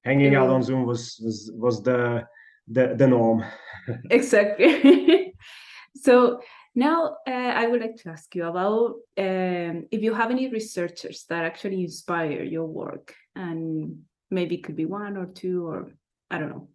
hanging 0.04 0.34
It 0.34 0.38
out 0.38 0.50
on 0.50 0.64
Zoom 0.64 0.86
was 0.86 1.20
was 1.24 1.52
was 1.56 1.82
the 1.84 2.26
the, 2.68 2.96
the 2.96 3.08
norm. 3.08 3.44
Exactly. 4.12 5.34
so 5.96 6.40
now 6.76 7.18
uh, 7.28 7.32
I 7.32 7.68
would 7.68 7.82
like 7.82 7.98
to 7.98 8.10
ask 8.10 8.34
you 8.36 8.46
about 8.46 8.96
um, 9.18 9.88
if 9.92 10.02
you 10.02 10.14
have 10.14 10.32
any 10.32 10.50
researchers 10.50 11.26
that 11.30 11.44
actually 11.44 11.84
inspire 11.84 12.44
your 12.44 12.66
work, 12.66 13.14
and 13.36 14.04
maybe 14.30 14.56
it 14.56 14.64
could 14.64 14.76
be 14.76 14.86
one 14.86 15.18
or 15.18 15.26
two, 15.26 15.68
or 15.68 15.92
I 16.30 16.38
don't 16.40 16.50
know. 16.50 16.70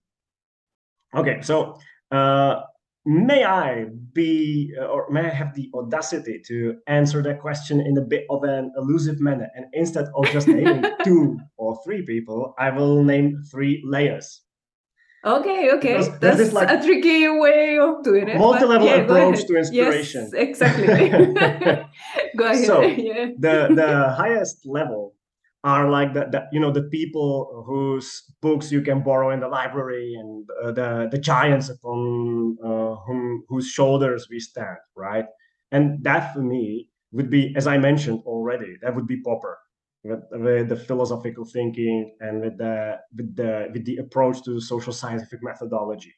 Okay, 1.15 1.41
so 1.41 1.79
uh, 2.11 2.63
may 3.07 3.45
I 3.45 3.87
be, 4.13 4.75
uh, 4.79 4.87
or 4.87 5.09
may 5.11 5.27
I 5.27 5.31
have 5.31 5.55
the 5.55 5.71
audacity 5.73 6.43
to 6.47 6.77
answer 6.89 7.23
that 7.23 7.41
question 7.41 7.81
in 7.81 7.97
a 7.97 8.03
bit 8.03 8.27
of 8.29 8.43
an 8.45 8.73
elusive 8.77 9.21
manner? 9.21 9.49
And 9.55 9.67
instead 9.73 10.07
of 10.15 10.27
just 10.27 10.49
naming 10.49 10.85
two 11.05 11.39
or 11.57 11.81
three 11.85 12.03
people, 12.03 12.55
I 12.59 12.71
will 12.71 13.03
name 13.03 13.43
three 13.51 13.83
layers. 13.87 14.43
Okay, 15.27 15.71
okay, 15.73 15.93
Because 15.99 16.19
that's 16.21 16.37
this, 16.37 16.53
like, 16.53 16.71
a 16.71 16.81
tricky 16.81 17.29
way 17.29 17.79
of 17.79 18.05
doing 18.05 18.29
it. 18.29 18.39
multi-level 18.39 18.87
yeah, 18.87 19.03
approach 19.03 19.45
to 19.47 19.57
inspiration. 19.57 20.31
Yes, 20.33 20.33
exactly. 20.33 20.87
go 22.37 22.45
ahead. 22.45 22.65
So, 22.65 22.81
yeah. 23.09 23.31
the 23.37 23.75
the 23.75 24.15
highest 24.17 24.65
level 24.65 25.17
are 25.65 25.91
like 25.91 26.15
the, 26.15 26.27
the 26.31 26.47
you 26.53 26.61
know 26.61 26.71
the 26.71 26.85
people 26.85 27.65
whose 27.67 28.23
books 28.41 28.71
you 28.71 28.81
can 28.83 29.03
borrow 29.03 29.31
in 29.31 29.41
the 29.41 29.49
library 29.49 30.15
and 30.15 30.49
uh, 30.63 30.71
the 30.71 31.09
the 31.11 31.19
giants 31.19 31.69
upon 31.69 32.57
uh, 32.63 32.95
whom 33.05 33.43
whose 33.49 33.67
shoulders 33.67 34.29
we 34.31 34.39
stand 34.39 34.79
right 34.95 35.27
and 35.73 36.05
that 36.05 36.33
for 36.33 36.41
me 36.41 36.89
would 37.11 37.31
be 37.31 37.53
as 37.57 37.67
i 37.67 37.77
mentioned 37.77 38.21
already 38.27 38.77
that 38.81 38.95
would 38.95 39.09
be 39.09 39.21
popper 39.23 39.59
with, 40.09 40.21
with 40.33 40.69
the 40.69 40.77
philosophical 40.77 41.45
thinking 41.45 42.17
and 42.21 42.41
with 42.41 42.57
the 42.59 42.99
with 43.17 43.37
the 43.37 43.69
with 43.73 43.85
the 43.85 43.97
approach 43.99 44.43
to 44.45 44.61
social 44.61 44.93
scientific 44.93 45.41
methodology 45.43 46.15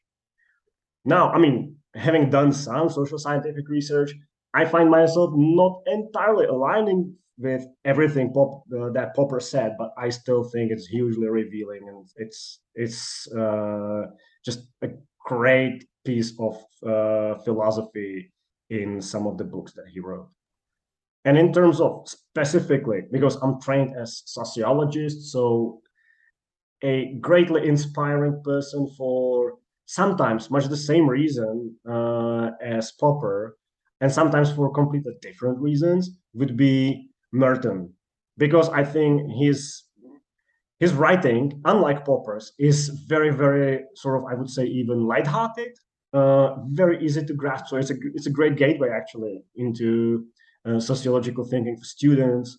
now 1.05 1.31
i 1.31 1.39
mean 1.39 1.77
having 1.95 2.31
done 2.31 2.53
some 2.53 2.89
social 2.89 3.19
scientific 3.19 3.69
research 3.69 4.13
I 4.55 4.65
find 4.65 4.91
myself 4.91 5.31
not 5.35 5.83
entirely 5.87 6.47
aligning 6.47 7.15
with 7.39 7.65
everything 7.85 8.33
Pop, 8.33 8.65
uh, 8.77 8.91
that 8.91 9.15
Popper 9.15 9.41
said, 9.41 9.77
but 9.79 9.93
I 9.97 10.09
still 10.09 10.45
think 10.45 10.73
it's 10.73 10.87
hugely 10.87 11.29
revealing 11.29 11.89
and 11.89 12.09
it's 12.17 12.61
it's 12.75 13.31
uh, 13.33 14.07
just 14.45 14.69
a 14.83 14.89
great 15.25 15.85
piece 16.05 16.33
of 16.41 16.57
uh, 16.85 17.37
philosophy 17.45 18.33
in 18.71 19.01
some 19.01 19.27
of 19.27 19.39
the 19.39 19.45
books 19.45 19.73
that 19.75 19.87
he 19.93 20.01
wrote. 20.01 20.29
And 21.25 21.37
in 21.37 21.53
terms 21.53 21.81
of 21.81 22.07
specifically, 22.09 23.03
because 23.13 23.37
I'm 23.37 23.61
trained 23.61 23.95
as 23.97 24.23
sociologist, 24.27 25.33
so 25.33 25.81
a 26.83 27.17
greatly 27.21 27.67
inspiring 27.69 28.41
person 28.45 28.89
for 28.97 29.55
sometimes 29.87 30.51
much 30.51 30.67
the 30.67 30.77
same 30.77 31.09
reason 31.09 31.75
uh, 31.91 32.51
as 32.63 32.93
Popper, 32.93 33.57
and 34.01 34.13
sometimes 34.13 34.53
for 34.53 34.73
completely 34.73 35.15
different 35.21 35.59
reasons, 35.59 36.11
would 36.35 36.57
be 36.57 37.09
Merton, 37.33 37.93
because 38.37 38.69
I 38.69 38.85
think 38.85 39.23
his 39.41 39.85
his 40.79 40.95
writing, 40.95 41.61
unlike 41.65 42.05
Popper's, 42.05 42.53
is 42.59 42.89
very, 43.09 43.31
very 43.31 43.85
sort 43.97 44.19
of 44.19 44.31
I 44.31 44.35
would 44.35 44.49
say 44.49 44.65
even 44.65 45.07
lighthearted, 45.07 45.77
uh, 46.13 46.55
very 46.69 47.05
easy 47.05 47.25
to 47.25 47.35
grasp. 47.35 47.67
So 47.67 47.77
it's 47.77 47.91
a 47.91 47.97
it's 48.15 48.27
a 48.27 48.31
great 48.31 48.57
gateway 48.57 48.91
actually 48.91 49.43
into 49.57 50.27
uh, 50.69 50.81
sociological 50.81 51.45
thinking 51.45 51.77
for 51.77 51.85
students, 51.85 52.59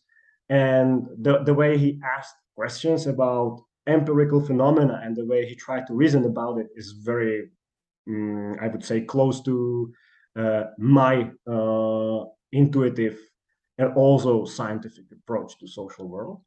and 0.49 1.07
the 1.21 1.43
the 1.43 1.53
way 1.53 1.77
he 1.77 1.99
asked 2.17 2.35
questions 2.55 3.07
about 3.07 3.61
empirical 3.87 4.41
phenomena 4.41 5.01
and 5.03 5.15
the 5.15 5.25
way 5.25 5.45
he 5.45 5.55
tried 5.55 5.85
to 5.87 5.93
reason 5.93 6.25
about 6.25 6.57
it 6.59 6.67
is 6.75 6.91
very, 6.91 7.49
mm, 8.07 8.59
I 8.61 8.67
would 8.67 8.83
say, 8.83 9.01
close 9.01 9.41
to 9.43 9.91
uh, 10.35 10.63
my 10.77 11.29
uh, 11.49 12.25
intuitive 12.51 13.17
and 13.77 13.93
also 13.95 14.45
scientific 14.45 15.05
approach 15.11 15.57
to 15.59 15.67
social 15.67 16.07
world. 16.07 16.41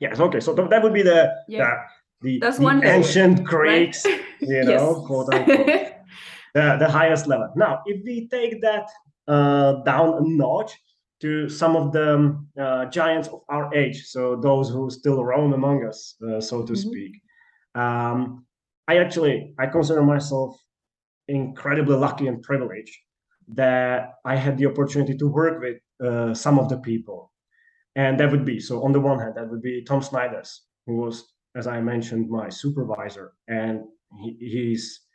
Yes, 0.00 0.20
okay, 0.20 0.40
so 0.40 0.54
th- 0.54 0.70
that 0.70 0.82
would 0.82 0.94
be 0.94 1.02
the 1.02 1.32
Yeah. 1.48 1.76
the, 2.20 2.28
the, 2.28 2.38
That's 2.40 2.58
the 2.58 2.82
ancient 2.84 3.38
right? 3.38 3.46
Greeks, 3.46 4.04
you 4.40 4.64
know, 4.64 4.88
Yes. 4.96 5.06
quote 5.06 5.28
unquote, 5.34 5.66
the, 6.54 6.76
the 6.80 6.88
highest 6.88 7.26
level. 7.26 7.50
Now, 7.56 7.82
if 7.86 8.02
we 8.04 8.28
take 8.28 8.60
that 8.62 8.88
down 9.26 10.14
a 10.14 10.20
notch 10.22 10.72
to 11.20 11.48
some 11.48 11.76
of 11.76 11.92
the 11.92 12.14
um, 12.14 12.48
uh, 12.60 12.84
giants 12.86 13.28
of 13.28 13.40
our 13.48 13.74
age, 13.74 14.04
so 14.06 14.36
those 14.36 14.68
who 14.68 14.90
still 14.90 15.24
roam 15.24 15.52
among 15.54 15.84
us, 15.86 16.14
uh, 16.28 16.40
so 16.40 16.62
to 16.64 16.72
Mhm. 16.74 16.76
speak, 16.76 17.12
um, 17.74 18.44
I 18.88 18.98
actually 18.98 19.54
I 19.58 19.66
consider 19.66 20.02
myself 20.02 20.56
incredibly 21.28 21.96
lucky 21.96 22.28
and 22.28 22.42
privileged 22.42 22.94
that 23.48 24.14
I 24.24 24.36
had 24.36 24.58
the 24.58 24.66
opportunity 24.66 25.16
to 25.16 25.26
work 25.28 25.60
with 25.60 25.78
uh, 26.00 26.34
some 26.34 26.58
of 26.58 26.68
the 26.68 26.78
people, 26.78 27.32
and 27.94 28.20
that 28.20 28.30
would 28.30 28.44
be 28.44 28.60
so. 28.60 28.84
On 28.84 28.92
the 28.92 29.00
one 29.00 29.18
hand, 29.18 29.34
that 29.36 29.48
would 29.50 29.62
be 29.62 29.82
Tom 29.84 30.00
Snijders, 30.02 30.50
who 30.86 30.96
was 30.96 31.32
as 31.54 31.66
I 31.66 31.80
mentioned, 31.80 32.28
my 32.28 32.50
supervisor, 32.50 33.32
and 33.48 33.84
he, 34.20 34.36
he's 34.38 35.05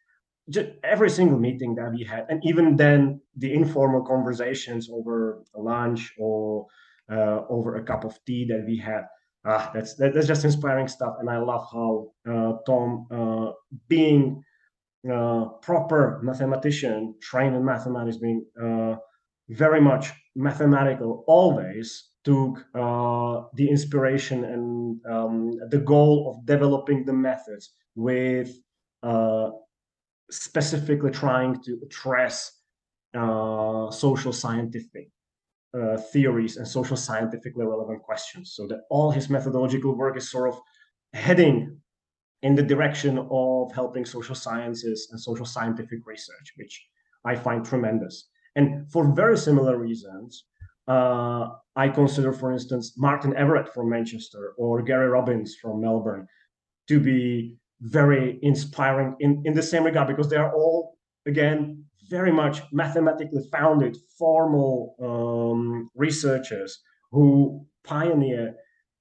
just 0.50 0.70
every 0.84 1.10
single 1.10 1.40
meeting 1.40 1.76
that 1.76 1.92
we 1.92 2.04
had, 2.04 2.26
and 2.30 2.42
even 2.44 2.76
then, 2.76 3.22
the 3.36 3.54
informal 3.54 4.04
conversations 4.04 4.90
over 4.92 5.44
lunch 5.56 6.14
or 6.18 6.68
uh, 7.12 7.42
over 7.50 7.76
a 7.76 7.84
cup 7.84 8.04
of 8.04 8.18
tea 8.26 8.46
that 8.46 8.64
we 8.66 8.78
had. 8.78 9.04
Ah, 9.46 9.72
that's 9.74 9.96
that, 9.96 10.14
that's 10.14 10.28
just 10.28 10.46
inspiring 10.46 10.88
stuff, 10.88 11.16
and 11.20 11.30
I 11.30 11.38
love 11.38 11.68
how 11.72 12.12
uh, 12.30 12.54
Tom, 12.66 13.08
uh, 13.12 13.52
being 13.88 14.44
a 15.10 15.46
proper 15.62 16.20
mathematician, 16.24 17.16
trained 17.22 17.56
in 17.56 17.66
mathematics, 17.66 18.18
being 18.18 18.46
uh, 18.62 18.96
very 19.50 19.82
much 19.82 20.12
mathematical, 20.36 21.24
always 21.28 22.10
took 22.24 22.60
uh, 22.76 23.42
the 23.56 23.68
inspiration 23.68 24.46
and 24.46 25.02
um, 25.12 25.52
the 25.70 25.80
goal 25.80 26.30
of 26.30 26.46
developing 26.46 27.04
the 27.06 27.14
methods 27.14 27.74
with 27.96 28.52
uh, 29.02 29.50
specifically 30.32 31.12
trying 31.12 31.62
to 31.64 31.80
address 31.84 32.52
uh, 33.14 33.92
social 33.92 34.34
scientific 34.34 35.10
uh, 35.74 35.98
theories 35.98 36.58
and 36.58 36.68
social 36.68 36.98
scientifically 36.98 37.66
relevant 37.66 38.02
questions. 38.02 38.54
So 38.56 38.68
that 38.68 38.82
all 38.90 39.12
his 39.12 39.30
methodological 39.30 39.96
work 39.96 40.18
is 40.18 40.30
sort 40.30 40.50
of 40.50 40.60
heading 41.14 41.82
in 42.44 42.56
the 42.56 42.64
direction 42.64 43.28
of 43.30 43.72
helping 43.74 44.06
social 44.06 44.36
sciences 44.36 45.10
and 45.12 45.20
social 45.20 45.46
scientific 45.46 46.00
research 46.06 46.54
which 46.56 46.88
i 47.26 47.36
find 47.36 47.66
tremendous. 47.66 48.30
And 48.56 48.92
for 48.92 49.14
very 49.14 49.38
similar 49.38 49.78
reasons 49.78 50.46
uh, 50.88 51.50
i 51.76 51.88
consider 51.88 52.34
for 52.34 52.52
instance 52.52 52.94
martin 52.98 53.36
everett 53.36 53.74
from 53.74 53.90
manchester 53.90 54.54
or 54.58 54.82
garry 54.82 55.08
robins 55.08 55.56
from 55.56 55.82
melbourne 55.82 56.28
to 56.88 57.00
be 57.00 57.58
very 57.82 58.40
inspiring 58.42 59.16
in, 59.20 59.42
in 59.46 59.54
the 59.54 59.64
same 59.64 59.84
regard 59.84 60.08
because 60.08 60.30
they 60.30 60.36
are 60.36 60.54
all 60.54 60.98
again 61.26 61.84
very 62.10 62.32
much 62.32 62.62
mathematically 62.72 63.42
founded 63.52 63.98
formal 64.18 64.96
um, 65.02 65.90
researchers 65.96 66.80
who 67.12 67.66
pioneer 67.84 68.54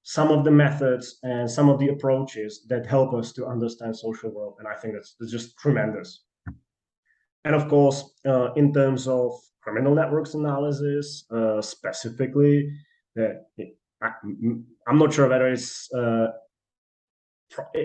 some 0.02 0.30
of 0.30 0.44
the 0.44 0.50
methods 0.50 1.18
and 1.22 1.50
some 1.50 1.68
of 1.68 1.78
the 1.78 1.88
approaches 1.88 2.64
that 2.68 2.86
help 2.86 3.12
us 3.12 3.32
to 3.32 3.46
understand 3.46 3.94
social 3.94 4.30
world. 4.30 4.54
And 4.58 4.66
i 4.66 4.74
think 4.74 4.94
that's, 4.94 5.14
that's 5.18 5.32
just 5.32 5.58
tremendous. 5.58 6.24
And 7.44 7.54
of 7.54 7.68
course 7.68 8.10
uh, 8.26 8.52
in 8.54 8.72
terms 8.72 9.06
of 9.06 9.32
criminal 9.62 9.94
networks 9.94 10.34
analysis 10.34 11.24
uh, 11.30 11.60
specifically 11.60 12.70
that 13.14 13.46
I, 14.02 14.12
am 14.88 14.98
not 14.98 15.12
sure 15.12 15.28
whether 15.28 15.48
it's 15.48 15.92
uh, 15.92 16.28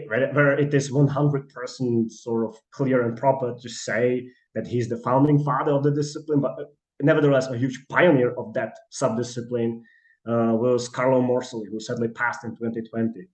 where 0.07 0.57
it 0.59 0.73
is 0.73 0.91
100% 0.91 2.11
sort 2.11 2.45
of 2.45 2.55
clear 2.71 3.03
and 3.03 3.17
proper 3.17 3.55
to 3.61 3.69
say 3.69 4.27
that 4.53 4.67
he's 4.67 4.89
the 4.89 4.97
founding 4.97 5.43
father 5.43 5.71
of 5.71 5.83
the 5.83 5.91
discipline, 5.91 6.41
but 6.41 6.51
uh, 6.59 6.65
nevertheless 7.01 7.47
a 7.47 7.57
huge 7.57 7.85
pioneer 7.89 8.33
of 8.37 8.53
that 8.53 8.77
subdiscipline 8.91 9.81
uh, 10.27 10.53
was 10.53 10.89
Carlo 10.89 11.21
Morselli, 11.21 11.67
who 11.69 11.79
sadly 11.79 12.07
passed 12.07 12.43
in 12.43 12.51
2020. 12.51 13.27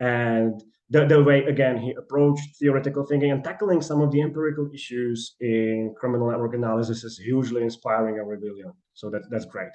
And 0.00 0.60
the, 0.90 1.06
the 1.06 1.22
way, 1.22 1.44
again, 1.44 1.78
he 1.78 1.92
approached 1.92 2.56
theoretical 2.58 3.04
thinking 3.04 3.30
and 3.30 3.44
tackling 3.44 3.80
some 3.80 4.00
of 4.00 4.10
the 4.10 4.20
empirical 4.20 4.68
issues 4.74 5.36
in 5.40 5.94
criminal 5.96 6.30
network 6.30 6.54
analysis 6.54 7.04
is 7.04 7.18
hugely 7.18 7.62
inspiring 7.62 8.18
and 8.18 8.28
revealing. 8.28 8.72
So 8.94 9.10
that, 9.10 9.22
that's 9.30 9.46
great. 9.46 9.70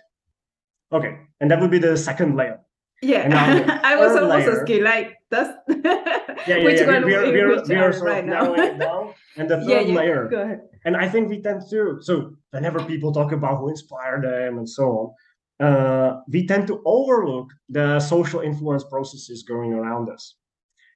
Okay, 0.92 1.18
and 1.40 1.50
that 1.52 1.60
would 1.60 1.72
be 1.72 1.80
the 1.80 1.98
second 1.98 2.36
layer. 2.36 2.60
Yeah, 3.02 3.80
I 3.84 3.96
was 3.96 4.16
almost 4.16 4.48
layer, 4.48 4.60
asking, 4.60 4.84
like, 4.84 5.17
that's 5.30 5.58
yeah, 5.70 6.58
yeah, 6.58 6.64
which 6.64 6.80
yeah. 6.80 6.88
one 6.88 7.06
we 7.06 7.16
are, 7.16 7.32
we 7.32 7.40
are, 7.42 7.64
we 7.64 7.76
are 7.76 7.92
right 8.02 8.26
now. 8.26 8.54
it. 8.54 8.82
And 9.38 9.50
the 9.50 9.58
third 9.58 9.88
yeah, 9.88 9.96
layer, 9.96 10.28
Go 10.30 10.42
ahead. 10.42 10.62
and 10.86 10.98
I 10.98 11.08
think 11.08 11.30
we 11.30 11.42
tend 11.42 11.62
to, 11.70 12.00
so 12.02 12.36
whenever 12.50 12.84
people 12.84 13.12
talk 13.12 13.32
about 13.32 13.60
who 13.60 13.70
inspired 13.70 14.24
them 14.24 14.58
and 14.58 14.68
so 14.68 15.14
on, 15.60 15.68
uh, 15.68 16.22
we 16.28 16.48
tend 16.48 16.66
to 16.68 16.82
overlook 16.86 17.50
the 17.70 18.00
social 18.00 18.40
influence 18.40 18.84
processes 18.84 19.44
going 19.44 19.74
around 19.74 20.10
us. 20.10 20.36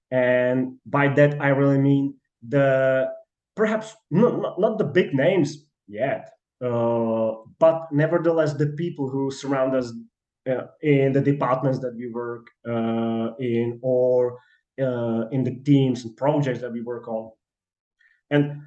And 0.10 0.78
by 0.86 1.08
that, 1.10 1.40
I 1.40 1.50
really 1.50 1.78
mean 1.78 2.16
the 2.48 3.10
perhaps 3.56 3.96
not, 4.10 4.42
not, 4.42 4.60
not 4.60 4.78
the 4.78 4.86
big 4.86 5.14
names 5.14 5.66
yet, 5.88 6.32
uh, 6.64 7.34
but 7.60 7.88
nevertheless, 7.92 8.54
the 8.54 8.68
people 8.78 9.10
who 9.10 9.32
surround 9.32 9.76
us 9.76 9.94
in 10.46 11.14
the 11.14 11.22
departments 11.22 11.80
that 11.80 11.96
we 11.96 12.08
work 12.08 12.48
uh, 12.68 13.36
in 13.40 13.80
or 13.82 14.40
uh, 14.82 15.28
in 15.32 15.44
the 15.44 15.56
teams 15.64 16.04
and 16.04 16.18
projects 16.18 16.62
that 16.62 16.72
we 16.72 16.82
work 16.82 17.08
on. 17.08 17.32
And 18.30 18.62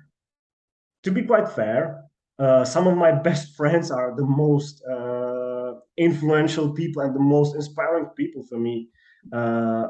to 1.02 1.10
be 1.10 1.22
quite 1.22 1.48
fair, 1.48 2.04
uh, 2.38 2.64
some 2.64 2.86
of 2.86 2.96
my 2.96 3.12
best 3.28 3.56
friends 3.56 3.90
are 3.90 4.14
the 4.16 4.26
most 4.26 4.82
uh, 4.84 5.74
influential 5.96 6.72
people 6.72 7.02
and 7.02 7.14
the 7.14 7.20
most 7.20 7.54
inspiring 7.54 8.06
people 8.16 8.42
for 8.42 8.58
me. 8.58 8.88
Uh, 9.32 9.88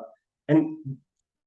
and 0.49 0.77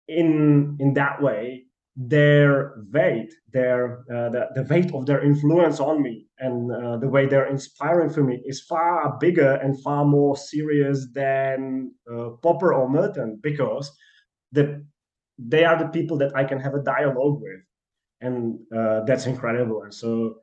in 0.08 0.78
in 0.80 0.94
that 0.94 1.22
way, 1.22 1.67
their 1.98 2.76
weight, 2.94 3.34
their 3.52 4.02
uh, 4.14 4.30
the, 4.30 4.48
the 4.54 4.68
weight 4.70 4.94
of 4.94 5.08
their 5.08 5.24
influence 5.24 5.80
on 5.80 6.04
me, 6.04 6.28
and 6.38 6.72
uh, 6.72 6.98
the 6.98 7.10
way 7.10 7.26
they're 7.26 7.50
inspiring 7.50 8.12
for 8.12 8.24
me 8.24 8.40
is 8.46 8.62
far 8.62 9.18
bigger 9.20 9.56
and 9.56 9.82
far 9.82 10.06
more 10.06 10.38
serious 10.38 11.08
than 11.14 11.92
Popper 12.44 12.74
or 12.74 12.88
Merton 12.88 13.40
because 13.42 13.92
the 14.52 14.86
they 15.40 15.64
are 15.66 15.78
the 15.78 15.90
people 15.90 16.18
that 16.18 16.36
I 16.36 16.44
can 16.44 16.60
have 16.60 16.76
a 16.76 16.84
dialogue 16.84 17.42
with, 17.42 17.62
and 18.22 18.60
uh, 18.76 19.04
that's 19.06 19.26
incredible. 19.26 19.82
And 19.82 19.94
so, 19.94 20.36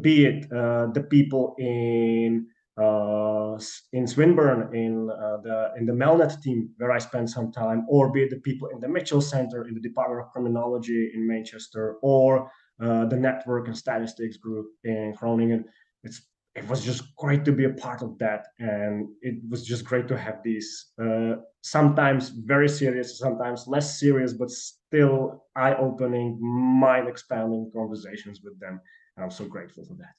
be 0.00 0.24
it 0.24 0.50
uh, 0.50 0.86
the 0.92 1.02
people 1.02 1.54
in 1.58 2.46
uh, 2.80 3.58
in 3.92 4.06
Swinburne 4.06 4.74
in 4.74 5.10
uh, 5.10 5.38
the 5.42 5.72
in 5.76 5.86
the 5.86 5.92
Melnet 5.92 6.40
team 6.42 6.70
where 6.78 6.92
I 6.92 6.98
spent 6.98 7.30
some 7.30 7.52
time, 7.52 7.84
or 7.88 8.10
be 8.10 8.26
the 8.28 8.40
people 8.40 8.68
in 8.68 8.80
the 8.80 8.88
Mitchell 8.88 9.20
Center 9.20 9.66
in 9.68 9.74
the 9.74 9.80
Department 9.80 10.22
of 10.22 10.32
Criminology 10.32 11.10
in 11.14 11.26
Manchester, 11.26 11.96
or 12.02 12.50
uh, 12.82 13.04
the 13.06 13.16
Network 13.16 13.68
and 13.68 13.76
Statistics 13.76 14.36
group 14.36 14.66
in 14.84 15.14
Groningen. 15.18 15.64
It's 16.02 16.22
it 16.54 16.68
was 16.68 16.84
just 16.84 17.16
great 17.16 17.44
to 17.44 17.52
be 17.52 17.64
a 17.64 17.70
part 17.70 18.02
of 18.02 18.18
that 18.18 18.48
and 18.58 19.08
it 19.22 19.36
was 19.48 19.64
just 19.64 19.84
great 19.84 20.06
to 20.08 20.18
have 20.18 20.42
these 20.42 20.92
uh, 21.02 21.36
sometimes 21.62 22.28
very 22.28 22.68
serious 22.68 23.18
sometimes 23.18 23.66
less 23.66 23.98
serious 23.98 24.32
but 24.32 24.50
still 24.50 25.44
eye-opening 25.56 26.38
mind-expanding 26.40 27.70
conversations 27.74 28.40
with 28.44 28.58
them 28.60 28.80
and 29.16 29.24
i'm 29.24 29.30
so 29.30 29.46
grateful 29.46 29.84
for 29.84 29.94
that 29.94 30.14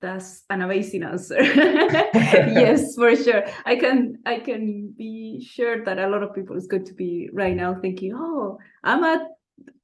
that's 0.00 0.44
an 0.50 0.62
amazing 0.62 1.02
answer 1.02 1.42
yes 1.42 2.94
for 2.94 3.16
sure 3.16 3.44
i 3.64 3.76
can 3.76 4.18
i 4.26 4.38
can 4.38 4.92
be 4.96 5.42
sure 5.42 5.84
that 5.84 5.98
a 5.98 6.08
lot 6.08 6.22
of 6.22 6.34
people 6.34 6.56
is 6.56 6.66
going 6.66 6.84
to 6.84 6.94
be 6.94 7.28
right 7.32 7.56
now 7.56 7.74
thinking 7.74 8.12
oh 8.14 8.58
i'm 8.84 9.02
at 9.04 9.22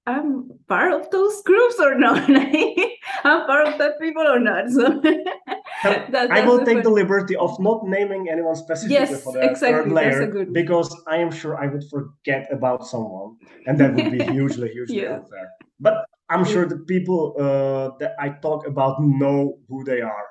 I'm 0.04 0.50
part 0.66 0.92
of 0.92 1.10
those 1.10 1.42
groups 1.42 1.78
or 1.78 1.94
not. 1.96 2.28
I'm 3.24 3.46
part 3.46 3.68
of 3.68 3.78
that 3.78 4.00
people 4.00 4.26
or 4.26 4.40
not. 4.40 4.68
So 4.68 5.00
that, 5.84 6.28
I 6.30 6.44
will 6.44 6.64
take 6.64 6.82
the 6.82 6.90
liberty 6.90 7.36
of 7.36 7.58
not 7.60 7.84
naming 7.84 8.28
anyone 8.28 8.56
specifically 8.56 8.94
yes, 8.94 9.22
for 9.22 9.32
the 9.32 9.44
exactly. 9.44 9.90
third 9.90 9.92
layer 9.92 10.46
because 10.46 10.94
I 11.06 11.18
am 11.18 11.30
sure 11.30 11.56
I 11.56 11.68
would 11.68 11.84
forget 11.88 12.48
about 12.50 12.84
someone, 12.84 13.36
and 13.66 13.78
that 13.78 13.94
would 13.94 14.10
be 14.10 14.24
hugely, 14.24 14.70
hugely 14.70 15.02
yeah. 15.02 15.20
unfair. 15.20 15.50
But 15.82 16.06
I'm 16.30 16.44
sure 16.44 16.66
the 16.66 16.78
people 16.78 17.34
uh, 17.36 17.98
that 17.98 18.14
I 18.18 18.30
talk 18.30 18.66
about 18.66 19.02
know 19.02 19.58
who 19.68 19.84
they 19.84 20.00
are. 20.00 20.26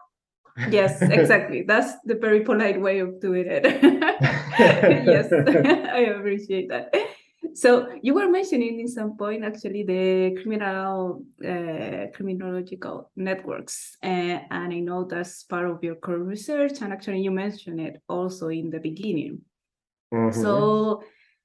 yes, 0.69 1.01
exactly. 1.19 1.63
That's 1.67 1.93
the 2.05 2.15
very 2.15 2.41
polite 2.41 2.79
way 2.79 2.99
of 2.99 3.19
doing 3.19 3.45
it. 3.47 3.63
yes, 5.05 5.31
I 5.99 6.15
appreciate 6.15 6.69
that. 6.69 6.95
So 7.53 7.89
you 8.01 8.13
were 8.13 8.29
mentioning 8.29 8.79
in 8.79 8.87
some 8.87 9.17
point 9.17 9.43
actually 9.43 9.83
the 9.83 10.41
criminal 10.41 11.25
uh, 11.43 12.07
criminological 12.15 13.11
networks, 13.15 13.97
uh, 14.03 14.39
and 14.49 14.73
I 14.73 14.79
know 14.79 15.05
that's 15.05 15.43
part 15.43 15.69
of 15.69 15.83
your 15.83 15.95
core 15.95 16.19
research, 16.19 16.81
and 16.81 16.93
actually 16.93 17.21
you 17.21 17.31
mentioned 17.31 17.79
it 17.79 18.01
also 18.07 18.47
in 18.49 18.69
the 18.69 18.79
beginning. 18.79 19.41
Mm-hmm. 20.13 20.41
So 20.41 21.03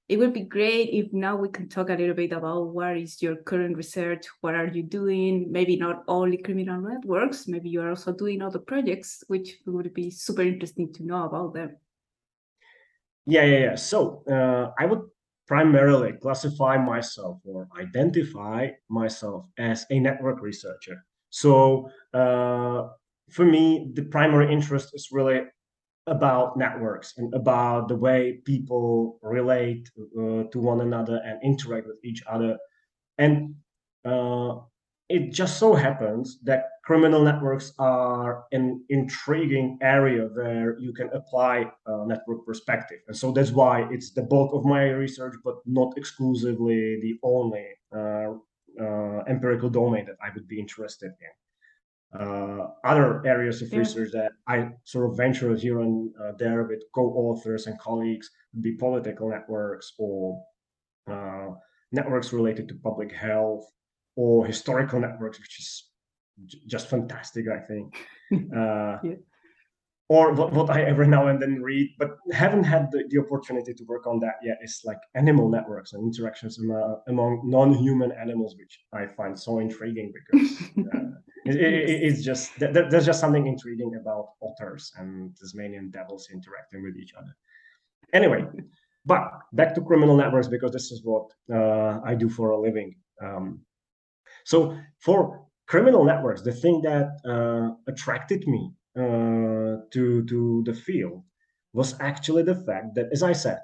it 0.08 0.18
would 0.18 0.32
be 0.32 0.42
great 0.42 0.90
if 0.90 1.12
now 1.12 1.36
we 1.36 1.48
can 1.48 1.68
talk 1.68 1.90
a 1.90 1.94
little 1.94 2.14
bit 2.14 2.32
about 2.32 2.68
what 2.68 2.96
is 2.96 3.20
your 3.20 3.36
current 3.36 3.76
research, 3.76 4.26
what 4.40 4.54
are 4.54 4.68
you 4.68 4.82
doing? 4.82 5.50
Maybe 5.50 5.76
not 5.76 6.04
only 6.06 6.36
criminal 6.38 6.80
networks, 6.80 7.48
maybe 7.48 7.70
you 7.70 7.80
are 7.80 7.90
also 7.90 8.12
doing 8.12 8.40
other 8.40 8.60
projects, 8.60 9.24
which 9.26 9.56
would 9.66 9.92
be 9.92 10.10
super 10.10 10.42
interesting 10.42 10.92
to 10.94 11.04
know 11.04 11.24
about 11.24 11.54
them. 11.54 11.76
Yeah, 13.26 13.44
yeah, 13.44 13.58
yeah. 13.58 13.74
So 13.74 14.22
uh, 14.30 14.70
I 14.78 14.86
would 14.86 15.02
primarily 15.48 16.12
classify 16.12 16.76
myself 16.76 17.40
or 17.44 17.68
identify 17.80 18.68
myself 18.88 19.46
as 19.58 19.86
a 19.90 19.98
network 19.98 20.40
researcher. 20.40 21.04
So 21.30 21.90
uh, 22.14 22.88
for 23.30 23.44
me, 23.44 23.90
the 23.94 24.02
primary 24.04 24.52
interest 24.52 24.90
is 24.94 25.08
really 25.10 25.42
about 26.06 26.56
networks 26.56 27.14
and 27.16 27.32
about 27.34 27.88
the 27.88 27.96
way 27.96 28.40
people 28.44 29.18
relate 29.22 29.90
uh, 29.98 30.44
to 30.52 30.58
one 30.60 30.80
another 30.80 31.20
and 31.24 31.40
interact 31.42 31.86
with 31.86 31.98
each 32.04 32.22
other. 32.30 32.56
And 33.18 33.56
uh, 34.04 34.56
it 35.08 35.32
just 35.32 35.58
so 35.58 35.74
happens 35.74 36.38
that 36.42 36.66
criminal 36.84 37.22
networks 37.22 37.72
are 37.78 38.44
an 38.52 38.84
intriguing 38.88 39.78
area 39.82 40.28
where 40.32 40.78
you 40.78 40.92
can 40.92 41.08
apply 41.12 41.70
a 41.86 42.06
network 42.06 42.44
perspective. 42.46 42.98
And 43.08 43.16
so 43.16 43.32
that's 43.32 43.50
why 43.50 43.88
it's 43.90 44.12
the 44.12 44.22
bulk 44.22 44.52
of 44.52 44.64
my 44.64 44.90
research, 44.90 45.34
but 45.44 45.56
not 45.64 45.96
exclusively 45.96 47.00
the 47.00 47.18
only 47.22 47.66
uh, 47.96 48.34
uh, 48.80 49.22
empirical 49.28 49.70
domain 49.70 50.06
that 50.06 50.16
I 50.22 50.30
would 50.34 50.46
be 50.46 50.60
interested 50.60 51.12
in. 51.20 51.45
Uh, 52.12 52.68
other 52.84 53.26
areas 53.26 53.60
of 53.60 53.72
yeah. 53.72 53.80
research 53.80 54.10
that 54.12 54.32
I 54.48 54.70
sort 54.84 55.10
of 55.10 55.16
venture 55.16 55.54
here 55.54 55.80
and 55.80 56.10
uh, 56.22 56.32
there 56.38 56.64
with 56.64 56.82
co-authors 56.94 57.66
and 57.66 57.78
colleagues 57.78 58.30
be 58.60 58.72
political 58.76 59.28
networks 59.28 59.92
or 59.98 60.42
uh, 61.10 61.48
networks 61.92 62.32
related 62.32 62.68
to 62.68 62.74
public 62.82 63.12
health 63.12 63.64
or 64.16 64.46
historical 64.46 65.00
networks, 65.00 65.38
which 65.38 65.60
is 65.60 65.90
just 66.66 66.88
fantastic, 66.88 67.46
I 67.48 67.60
think. 67.60 67.94
Uh, 68.32 68.98
yeah. 69.04 69.14
Or 70.08 70.32
what, 70.32 70.52
what 70.52 70.68
I 70.68 70.82
every 70.82 71.06
now 71.06 71.28
and 71.28 71.40
then 71.40 71.62
read, 71.62 71.90
but 71.96 72.16
haven't 72.32 72.64
had 72.64 72.90
the, 72.90 73.04
the 73.08 73.20
opportunity 73.20 73.72
to 73.72 73.84
work 73.84 74.04
on 74.08 74.18
that 74.18 74.34
yet, 74.42 74.58
is 74.62 74.82
like 74.84 74.98
animal 75.14 75.48
networks 75.48 75.92
and 75.92 76.02
interactions 76.02 76.58
among, 76.58 77.00
among 77.06 77.42
non-human 77.44 78.10
animals, 78.10 78.56
which 78.58 78.80
I 78.92 79.06
find 79.06 79.38
so 79.38 79.60
intriguing 79.60 80.12
because 80.12 80.62
uh, 80.92 80.98
it, 81.46 81.56
it, 81.56 82.02
it's 82.02 82.22
just 82.22 82.52
there's 82.58 83.06
just 83.06 83.20
something 83.20 83.46
intriguing 83.46 83.96
about 84.00 84.30
otters 84.42 84.92
and 84.98 85.36
Tasmanian 85.36 85.90
devils 85.90 86.28
interacting 86.32 86.82
with 86.82 86.96
each 86.96 87.14
other. 87.14 87.34
Anyway, 88.12 88.44
but 89.04 89.30
back 89.52 89.74
to 89.74 89.80
criminal 89.80 90.16
networks 90.16 90.48
because 90.48 90.72
this 90.72 90.90
is 90.90 91.02
what 91.04 91.26
uh, 91.52 92.00
I 92.04 92.14
do 92.14 92.28
for 92.28 92.50
a 92.50 92.60
living. 92.60 92.96
Um, 93.22 93.60
so 94.44 94.76
for 94.98 95.46
criminal 95.66 96.04
networks, 96.04 96.42
the 96.42 96.52
thing 96.52 96.82
that 96.82 97.08
uh, 97.24 97.74
attracted 97.90 98.46
me 98.46 98.72
uh, 98.96 99.82
to 99.92 100.24
to 100.28 100.62
the 100.64 100.74
field 100.74 101.22
was 101.72 101.94
actually 102.00 102.42
the 102.42 102.54
fact 102.54 102.94
that, 102.94 103.06
as 103.12 103.22
I 103.22 103.32
said, 103.32 103.58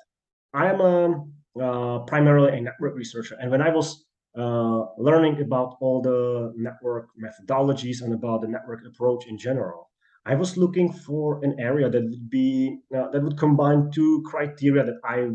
I 0.52 0.66
am 0.66 0.80
a, 0.80 1.24
uh, 1.60 1.98
primarily 2.00 2.58
a 2.58 2.60
network 2.60 2.94
researcher, 2.94 3.36
and 3.40 3.50
when 3.50 3.62
I 3.62 3.70
was 3.70 4.04
uh, 4.36 4.86
learning 4.96 5.40
about 5.40 5.76
all 5.80 6.00
the 6.00 6.52
network 6.56 7.08
methodologies 7.22 8.02
and 8.02 8.14
about 8.14 8.40
the 8.40 8.48
network 8.48 8.80
approach 8.86 9.26
in 9.26 9.36
general, 9.36 9.90
I 10.24 10.34
was 10.36 10.56
looking 10.56 10.92
for 10.92 11.44
an 11.44 11.58
area 11.58 11.90
that 11.90 12.02
would 12.02 12.30
be 12.30 12.78
uh, 12.96 13.10
that 13.10 13.22
would 13.22 13.36
combine 13.36 13.90
two 13.90 14.22
criteria 14.24 14.84
that 14.84 15.00
I 15.04 15.30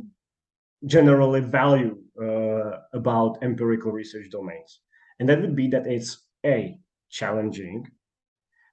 generally 0.86 1.42
value 1.42 1.98
uh, 2.22 2.80
about 2.94 3.40
empirical 3.42 3.92
research 3.92 4.30
domains. 4.32 4.80
And 5.20 5.28
that 5.30 5.42
would 5.42 5.56
be 5.56 5.68
that 5.70 5.88
it's 5.88 6.24
A, 6.46 6.80
challenging, 7.10 7.88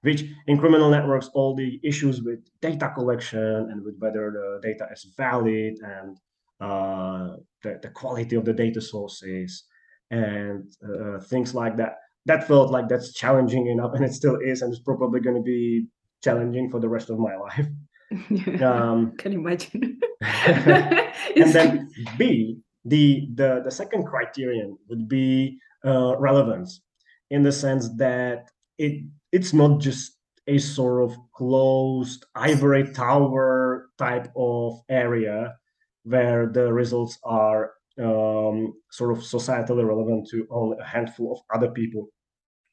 which 0.01 0.23
in 0.47 0.57
criminal 0.57 0.89
networks, 0.89 1.29
all 1.33 1.55
the 1.55 1.79
issues 1.83 2.21
with 2.21 2.39
data 2.61 2.91
collection 2.95 3.69
and 3.71 3.83
with 3.83 3.95
whether 3.99 4.31
the 4.31 4.59
data 4.61 4.87
is 4.91 5.13
valid 5.17 5.75
and 5.83 6.17
uh, 6.61 7.35
the, 7.63 7.79
the 7.81 7.89
quality 7.89 8.35
of 8.35 8.45
the 8.45 8.53
data 8.53 8.79
sources 8.79 9.65
and 10.11 10.71
uh, 10.83 11.19
things 11.19 11.53
like 11.53 11.77
that, 11.77 11.97
that 12.25 12.47
felt 12.47 12.71
like 12.71 12.87
that's 12.87 13.13
challenging 13.13 13.67
enough 13.67 13.93
and 13.93 14.03
it 14.05 14.13
still 14.13 14.37
is 14.37 14.61
and 14.61 14.73
it's 14.73 14.81
probably 14.81 15.19
going 15.19 15.35
to 15.35 15.41
be 15.41 15.87
challenging 16.23 16.69
for 16.69 16.79
the 16.79 16.89
rest 16.89 17.09
of 17.09 17.19
my 17.19 17.35
life. 17.35 17.67
um, 18.61 19.15
Can 19.17 19.33
imagine. 19.33 19.99
and 20.21 21.53
then 21.53 21.89
B, 22.17 22.59
the, 22.83 23.27
the, 23.33 23.61
the 23.63 23.71
second 23.71 24.05
criterion 24.05 24.77
would 24.89 25.07
be 25.07 25.59
uh, 25.85 26.15
relevance 26.17 26.81
in 27.29 27.43
the 27.43 27.51
sense 27.51 27.89
that 27.97 28.49
it 28.77 29.03
it's 29.31 29.53
not 29.53 29.79
just 29.79 30.17
a 30.47 30.57
sort 30.57 31.03
of 31.03 31.17
closed 31.33 32.25
ivory 32.35 32.91
tower 32.93 33.89
type 33.97 34.31
of 34.35 34.79
area 34.89 35.55
where 36.03 36.47
the 36.47 36.71
results 36.71 37.17
are 37.23 37.71
um, 38.01 38.73
sort 38.91 39.11
of 39.11 39.23
societally 39.23 39.87
relevant 39.87 40.27
to 40.29 40.47
only 40.49 40.77
a 40.79 40.85
handful 40.85 41.31
of 41.33 41.39
other 41.55 41.71
people, 41.71 42.09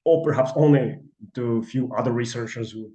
or 0.05 0.23
perhaps 0.25 0.53
only 0.57 0.99
to 1.35 1.59
a 1.59 1.63
few 1.63 1.93
other 1.97 2.13
researchers 2.13 2.73
who 2.73 2.91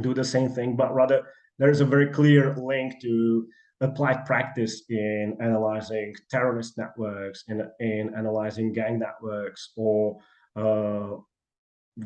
do 0.00 0.14
the 0.14 0.24
same 0.24 0.48
thing, 0.48 0.76
but 0.76 0.94
rather 0.94 1.22
there 1.58 1.70
is 1.70 1.80
a 1.80 1.84
very 1.84 2.08
clear 2.08 2.54
link 2.56 3.00
to 3.00 3.46
applied 3.80 4.24
practice 4.24 4.82
in 4.88 5.36
analyzing 5.40 6.14
terrorist 6.30 6.76
networks, 6.78 7.44
in, 7.48 7.62
in 7.80 8.12
analyzing 8.16 8.72
gang 8.72 8.98
networks, 8.98 9.72
or 9.76 10.18
uh, 10.56 11.10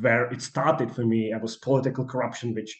where 0.01 0.27
it 0.27 0.43
started 0.43 0.91
for 0.91 1.05
me, 1.05 1.33
it 1.33 1.41
was 1.41 1.57
political 1.57 2.05
corruption, 2.05 2.55
which 2.55 2.77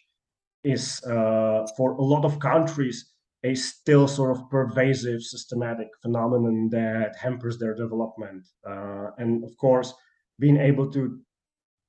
is 0.65 1.03
uh, 1.05 1.67
for 1.77 1.93
a 1.93 2.03
lot 2.03 2.25
of 2.25 2.39
countries 2.41 3.13
a 3.45 3.55
still 3.55 4.09
sort 4.09 4.37
of 4.37 4.51
pervasive 4.51 5.23
systematic 5.23 5.89
phenomenon 6.03 6.69
that 6.71 7.17
hampers 7.17 7.59
their 7.59 7.75
development. 7.75 8.47
Uh, 8.69 9.11
and 9.19 9.45
of 9.45 9.57
course, 9.57 9.95
being 10.39 10.57
able 10.57 10.91
to 10.91 11.21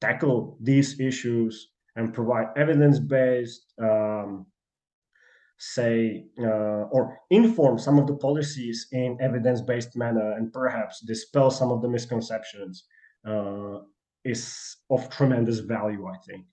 tackle 0.01 0.57
these 0.61 0.99
issues 0.99 1.71
and 1.95 2.13
provide 2.13 2.47
evidence-based 2.55 3.73
um, 3.81 4.45
say 5.57 6.25
uh, 6.39 6.87
or 6.95 7.19
inform 7.31 7.77
some 7.77 7.99
of 7.99 8.07
the 8.07 8.15
policies 8.15 8.87
in 8.93 9.17
evidence-based 9.19 9.95
manner 9.97 10.33
and 10.37 10.53
perhaps 10.53 11.01
dispel 11.01 11.51
some 11.51 11.69
of 11.69 11.81
the 11.81 11.87
misconceptions 11.87 12.85
uh, 13.27 13.79
is 14.23 14.77
of 14.89 15.09
tremendous 15.09 15.59
value 15.59 16.07
i 16.07 16.17
think. 16.25 16.45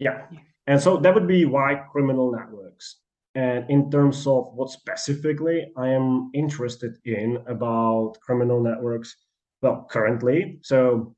Yeah 0.00 0.26
and 0.66 0.80
so 0.80 0.96
that 0.96 1.14
would 1.14 1.28
be 1.28 1.44
why 1.44 1.74
criminal 1.92 2.32
networks 2.32 3.00
and 3.34 3.68
in 3.68 3.90
terms 3.90 4.26
of 4.26 4.52
what 4.54 4.70
specifically 4.70 5.66
i 5.76 5.88
am 5.88 6.30
interested 6.34 6.96
in 7.04 7.38
about 7.46 8.14
criminal 8.26 8.62
networks 8.62 9.16
well 9.62 9.86
currently 9.90 10.58
so 10.62 11.14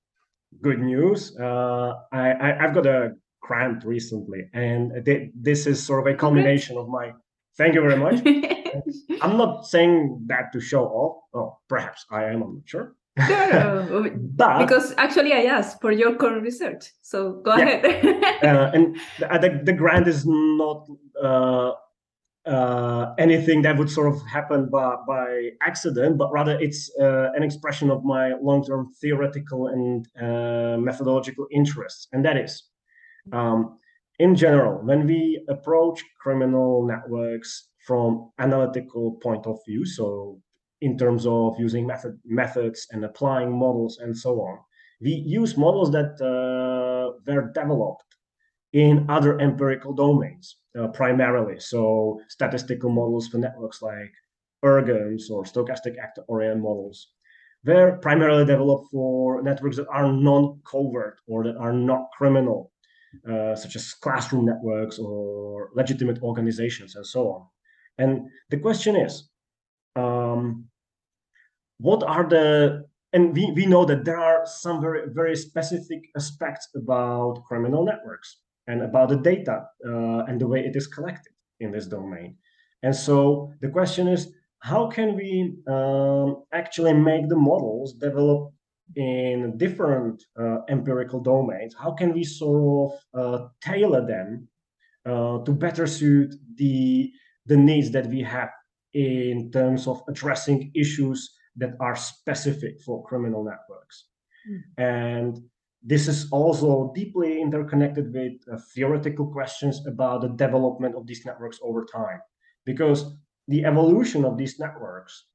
good 0.63 0.81
news 0.81 1.37
uh, 1.39 1.93
I, 2.13 2.31
I 2.33 2.65
i've 2.65 2.75
got 2.75 2.87
a 2.87 3.13
grant 3.47 3.85
recently, 3.85 4.51
and 4.53 5.05
th- 5.05 5.31
this 5.35 5.67
is 5.67 5.85
sort 5.85 6.07
of 6.07 6.13
a 6.13 6.17
combination 6.17 6.77
of 6.77 6.89
my. 6.89 7.13
Thank 7.57 7.75
you 7.75 7.81
very 7.81 7.97
much. 7.97 8.17
I'm 9.23 9.39
not 9.39 9.67
saying 9.67 10.25
that 10.27 10.53
to 10.53 10.61
show 10.61 10.85
off. 10.85 11.23
Oh, 11.33 11.59
perhaps 11.69 12.05
I 12.11 12.25
am. 12.25 12.43
I'm 12.43 12.55
not 12.57 12.69
sure. 12.69 12.95
but 14.37 14.59
because 14.59 14.95
actually 14.99 15.33
I 15.33 15.45
asked 15.45 15.81
for 15.81 15.91
your 15.91 16.17
current 16.17 16.43
research, 16.43 16.93
so 17.03 17.41
go 17.45 17.57
yeah. 17.57 17.65
ahead. 17.65 18.45
uh, 18.45 18.71
and 18.75 18.97
the, 19.19 19.33
uh, 19.33 19.39
the, 19.39 19.61
the 19.65 19.73
grant 19.73 20.07
is 20.07 20.25
not 20.27 20.87
uh, 21.23 21.73
uh, 22.45 23.15
anything 23.19 23.63
that 23.63 23.79
would 23.79 23.91
sort 23.91 24.15
of 24.15 24.21
happen 24.27 24.69
by, 24.71 24.97
by 25.09 25.51
accident, 25.63 26.19
but 26.19 26.31
rather 26.31 26.59
it's 26.61 26.91
uh, 27.01 27.33
an 27.35 27.43
expression 27.43 27.91
of 27.91 28.05
my 28.05 28.35
long-term 28.43 28.93
theoretical 29.01 29.69
and 29.69 30.07
uh, 30.21 30.77
methodological 30.79 31.47
interests, 31.51 32.09
and 32.13 32.25
that 32.25 32.37
is 32.37 32.65
um, 33.33 33.79
in 34.19 34.35
general, 34.35 34.85
when 34.85 35.07
we 35.07 35.45
approach 35.49 36.03
criminal 36.21 36.87
networks 36.87 37.69
from 37.87 38.31
analytical 38.39 39.19
point 39.23 39.47
of 39.47 39.59
view, 39.67 39.85
so 39.85 40.41
in 40.81 40.99
terms 40.99 41.27
of 41.27 41.59
using 41.59 41.87
method 41.87 42.19
methods 42.25 42.87
and 42.93 43.05
applying 43.05 43.51
models 43.57 43.99
and 43.99 44.17
so 44.17 44.41
on, 44.41 44.59
we 45.01 45.11
use 45.13 45.57
models 45.57 45.91
that 45.93 46.13
uh, 46.21 47.13
were 47.27 47.51
developed 47.55 48.17
in 48.73 49.07
other 49.09 49.41
empirical 49.41 49.93
domains 49.95 50.57
uh, 50.79 50.89
primarily. 50.89 51.59
So 51.61 52.21
statistical 52.29 52.91
models 52.91 53.29
for 53.29 53.39
networks 53.39 53.81
like 53.83 54.13
ERGMs 54.65 55.31
or 55.31 55.45
stochastic 55.45 55.99
actor-oriented 55.99 56.63
models 56.63 57.09
They're 57.65 57.97
primarily 57.99 58.45
developed 58.45 58.89
for 58.93 59.43
networks 59.43 59.77
that 59.77 59.89
are 59.89 60.11
non-covert 60.13 61.21
or 61.27 61.45
that 61.45 61.57
are 61.57 61.73
not 61.73 62.11
criminal 62.17 62.73
uh, 63.29 63.55
such 63.57 63.77
as 63.77 63.95
classroom 63.95 64.45
networks 64.47 64.99
or 64.99 65.71
legitimate 65.75 66.23
organizations 66.23 66.97
and 66.97 67.07
so 67.07 67.29
on. 67.35 67.47
And 67.99 68.29
the 68.51 68.59
question 68.59 68.95
is, 68.97 69.29
um, 69.97 70.65
what 71.79 72.03
are 72.03 72.29
the 72.29 72.85
and 73.13 73.35
we, 73.35 73.51
we 73.53 73.67
know 73.67 73.85
that 73.85 74.05
there 74.05 74.19
are 74.19 74.45
some 74.45 74.81
very 74.81 75.03
very 75.13 75.37
specific 75.37 76.09
aspects 76.17 76.69
about 76.75 77.43
criminal 77.49 77.85
networks 77.85 78.39
and 78.67 78.83
about 78.83 79.09
the 79.09 79.17
data 79.17 79.65
uh, 79.87 80.25
and 80.29 80.41
the 80.41 80.47
way 80.47 80.61
it 80.61 80.77
is 80.77 80.87
collected 80.87 81.33
in 81.61 81.71
this 81.71 81.87
domain. 81.87 82.37
And 82.83 82.95
so 82.95 83.53
the 83.61 83.69
question 83.69 84.09
is, 84.09 84.33
how 84.59 84.89
can 84.89 85.15
we 85.15 85.55
um, 85.69 86.45
actually 86.53 86.93
make 86.93 87.29
the 87.29 87.37
models 87.37 87.95
develop 87.95 88.53
in 88.95 89.57
different 89.57 90.23
uh, 90.39 90.59
empirical 90.69 91.21
domains, 91.21 91.75
how 91.79 91.91
can 91.93 92.13
we 92.13 92.23
sort 92.23 92.93
of 93.15 93.21
uh, 93.21 93.49
tailor 93.61 94.07
them 94.07 94.49
uh, 95.05 95.39
to 95.39 95.53
better 95.53 95.87
suit 95.87 96.35
the 96.55 97.11
the 97.47 97.57
needs 97.57 97.91
that 97.93 98.07
we 98.07 98.23
have 98.23 98.51
in 98.97 99.51
terms 99.51 99.87
of 99.87 100.03
addressing 100.09 100.73
issues 100.75 101.37
that 101.57 101.73
are 101.81 101.95
specific 101.95 102.81
for 102.81 103.05
criminal 103.05 103.45
networks. 103.45 104.07
Mm. 104.51 104.61
And 104.79 105.39
this 105.83 106.09
is 106.09 106.29
also 106.33 106.93
deeply 106.95 107.43
interconnected 107.43 108.13
with 108.15 108.33
uh, 108.51 108.59
theoretical 108.75 109.27
questions 109.27 109.87
about 109.87 110.23
the 110.23 110.29
development 110.29 110.95
of 110.97 111.07
these 111.07 111.27
networks 111.27 111.59
over 111.63 111.85
time. 111.85 112.21
Because 112.65 113.05
the 113.49 113.67
evolution 113.67 114.25
of 114.25 114.39
these 114.39 114.59
networks, 114.59 115.27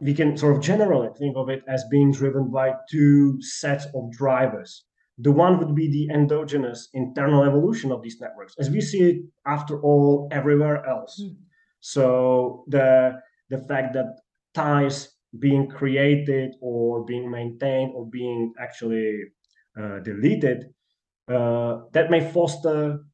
we 0.00 0.12
can 0.12 0.36
sort 0.36 0.56
of 0.56 0.62
generally 0.62 1.10
think 1.16 1.36
of 1.36 1.48
it 1.48 1.62
as 1.68 1.84
being 1.88 2.10
driven 2.10 2.50
by 2.50 2.72
two 2.90 3.40
sets 3.40 3.86
of 3.94 4.10
drivers. 4.10 4.84
The 5.18 5.32
one 5.32 5.58
would 5.60 5.74
be 5.74 5.88
the 5.88 6.12
endogenous 6.12 6.88
internal 6.92 7.44
evolution 7.44 7.92
of 7.92 8.02
these 8.02 8.20
networks, 8.20 8.54
as 8.58 8.70
we 8.70 8.80
see 8.80 9.02
it, 9.10 9.16
after 9.46 9.80
all, 9.80 10.28
everywhere 10.32 10.84
else. 10.84 11.22
Mm. 11.22 11.36
So 11.86 12.64
the 12.66 13.22
the 13.48 13.58
fact 13.58 13.94
that 13.94 14.18
ties 14.54 15.08
being 15.38 15.68
created 15.68 16.56
or 16.60 17.04
being 17.04 17.30
maintained 17.30 17.92
or 17.94 18.10
being 18.10 18.52
actually 18.58 19.22
uh, 19.78 20.00
deleted, 20.00 20.74
uh, 21.28 21.82
that 21.92 22.10
may 22.10 22.22
foster 22.32 23.04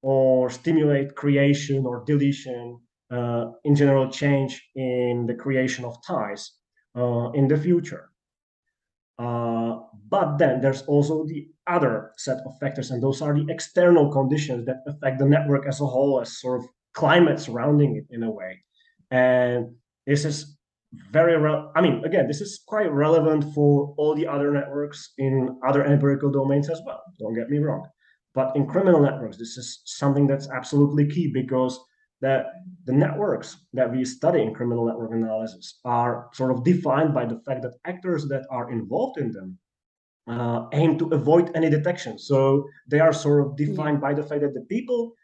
or 0.00 0.48
stimulate 0.48 1.14
creation 1.14 1.84
or 1.84 2.04
deletion, 2.06 2.80
uh, 3.10 3.50
in 3.64 3.74
general, 3.74 4.08
change 4.08 4.52
in 4.74 5.26
the 5.26 5.34
creation 5.34 5.84
of 5.84 5.94
ties 6.06 6.52
uh, 6.96 7.30
in 7.32 7.48
the 7.48 7.58
future. 7.58 8.12
Uh, 9.18 9.76
but 10.08 10.38
then 10.38 10.62
there's 10.62 10.82
also 10.88 11.26
the 11.26 11.48
other 11.66 12.12
set 12.16 12.38
of 12.46 12.58
factors, 12.58 12.90
and 12.90 13.02
those 13.02 13.20
are 13.20 13.34
the 13.34 13.46
external 13.52 14.10
conditions 14.10 14.64
that 14.64 14.80
affect 14.86 15.18
the 15.18 15.26
network 15.26 15.66
as 15.66 15.82
a 15.82 15.86
whole, 15.86 16.18
as 16.18 16.40
sort 16.40 16.60
of 16.62 16.66
climate 16.94 17.40
surrounding 17.40 17.96
it 17.96 18.06
in 18.14 18.22
a 18.22 18.30
way. 18.30 18.62
And 19.10 19.74
this 20.06 20.24
is 20.24 20.56
very 21.10 21.36
re- 21.36 21.68
I 21.74 21.80
mean, 21.80 22.04
again, 22.04 22.26
this 22.26 22.40
is 22.40 22.62
quite 22.66 22.92
relevant 22.92 23.54
for 23.54 23.94
all 23.96 24.14
the 24.14 24.26
other 24.26 24.50
networks 24.50 25.12
in 25.18 25.58
other 25.66 25.84
empirical 25.84 26.30
domains 26.30 26.68
as 26.68 26.80
well. 26.84 27.02
Don't 27.18 27.34
get 27.34 27.48
me 27.48 27.58
wrong. 27.58 27.86
But 28.34 28.56
in 28.56 28.66
criminal 28.66 29.00
networks, 29.00 29.36
this 29.36 29.56
is 29.56 29.82
something 29.84 30.26
that's 30.26 30.48
absolutely 30.48 31.08
key 31.08 31.30
because 31.32 31.78
the, 32.20 32.44
the 32.84 32.92
networks 32.92 33.58
that 33.74 33.90
we 33.90 34.04
study 34.04 34.42
in 34.42 34.54
criminal 34.54 34.86
network 34.86 35.12
analysis 35.12 35.80
are 35.84 36.28
sort 36.32 36.52
of 36.52 36.64
defined 36.64 37.12
by 37.12 37.26
the 37.26 37.40
fact 37.44 37.62
that 37.62 37.74
actors 37.84 38.26
that 38.28 38.46
are 38.50 38.70
involved 38.70 39.18
in 39.18 39.32
them 39.32 39.58
uh, 40.28 40.66
aim 40.72 40.98
to 40.98 41.08
avoid 41.08 41.50
any 41.54 41.68
detection. 41.68 42.18
So 42.18 42.66
they 42.88 43.00
are 43.00 43.12
sort 43.12 43.44
of 43.44 43.56
defined 43.56 44.00
by 44.00 44.14
the 44.14 44.22
fact 44.22 44.42
that 44.42 44.54
the 44.54 44.66
people 44.68 45.14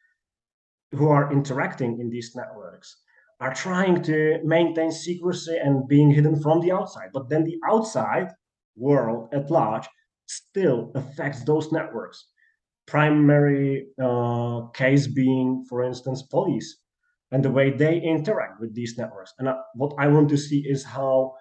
who 0.92 1.08
are 1.08 1.32
interacting 1.32 2.00
in 2.00 2.10
these 2.10 2.34
networks 2.34 2.96
are 3.40 3.54
trying 3.54 4.02
to 4.02 4.38
maintain 4.44 4.90
secrecy 4.90 5.56
and 5.56 5.86
being 5.86 6.10
hidden 6.10 6.40
from 6.40 6.60
the 6.60 6.72
outside. 6.72 7.10
But 7.12 7.28
then 7.28 7.44
the 7.44 7.58
outside 7.68 8.28
world 8.76 9.28
at 9.32 9.50
large 9.50 9.88
still 10.26 10.90
affects 10.94 11.44
those 11.44 11.70
networks. 11.72 12.26
Primary 12.86 13.88
uh, 14.02 14.66
case 14.74 15.06
being, 15.06 15.64
for 15.68 15.84
instance, 15.84 16.22
police 16.22 16.78
and 17.30 17.44
the 17.44 17.50
way 17.50 17.70
they 17.70 18.00
interact 18.00 18.60
with 18.60 18.74
these 18.74 18.96
networks. 18.96 19.34
And 19.38 19.48
uh, 19.48 19.56
what 19.74 19.92
I 19.98 20.08
want 20.08 20.30
to 20.30 20.36
see 20.38 20.60
is 20.66 20.82
how 20.84 21.34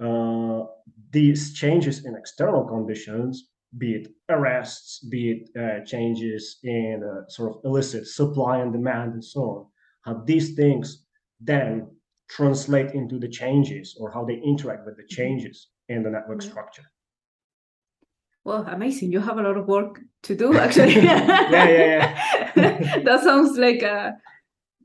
uh, 0.00 0.62
these 1.10 1.52
changes 1.52 2.04
in 2.04 2.14
external 2.14 2.64
conditions, 2.64 3.50
be 3.78 3.94
it 3.94 4.08
arrests, 4.28 5.00
be 5.00 5.30
it 5.30 5.50
uh, 5.58 5.84
changes 5.84 6.58
in 6.62 7.02
uh, 7.02 7.28
sort 7.28 7.56
of 7.56 7.60
illicit 7.64 8.06
supply 8.06 8.58
and 8.58 8.72
demand, 8.72 9.14
and 9.14 9.24
so 9.24 9.40
on, 9.40 9.66
how 10.02 10.22
these 10.24 10.54
things 10.54 11.04
then 11.40 11.88
translate 12.28 12.92
into 12.92 13.18
the 13.18 13.28
changes 13.28 13.96
or 13.98 14.10
how 14.10 14.24
they 14.24 14.40
interact 14.44 14.86
with 14.86 14.96
the 14.96 15.02
mm-hmm. 15.02 15.16
changes 15.16 15.68
in 15.88 16.02
the 16.02 16.10
network 16.10 16.38
mm-hmm. 16.38 16.50
structure. 16.50 16.84
Well, 18.44 18.66
amazing. 18.68 19.12
You 19.12 19.20
have 19.20 19.38
a 19.38 19.42
lot 19.42 19.56
of 19.56 19.66
work 19.66 20.00
to 20.24 20.34
do, 20.34 20.56
actually. 20.64 20.96
yeah, 20.96 21.50
yeah, 21.50 22.48
yeah. 22.56 22.98
that 23.04 23.20
sounds 23.22 23.56
like 23.56 23.82
a 23.82 24.14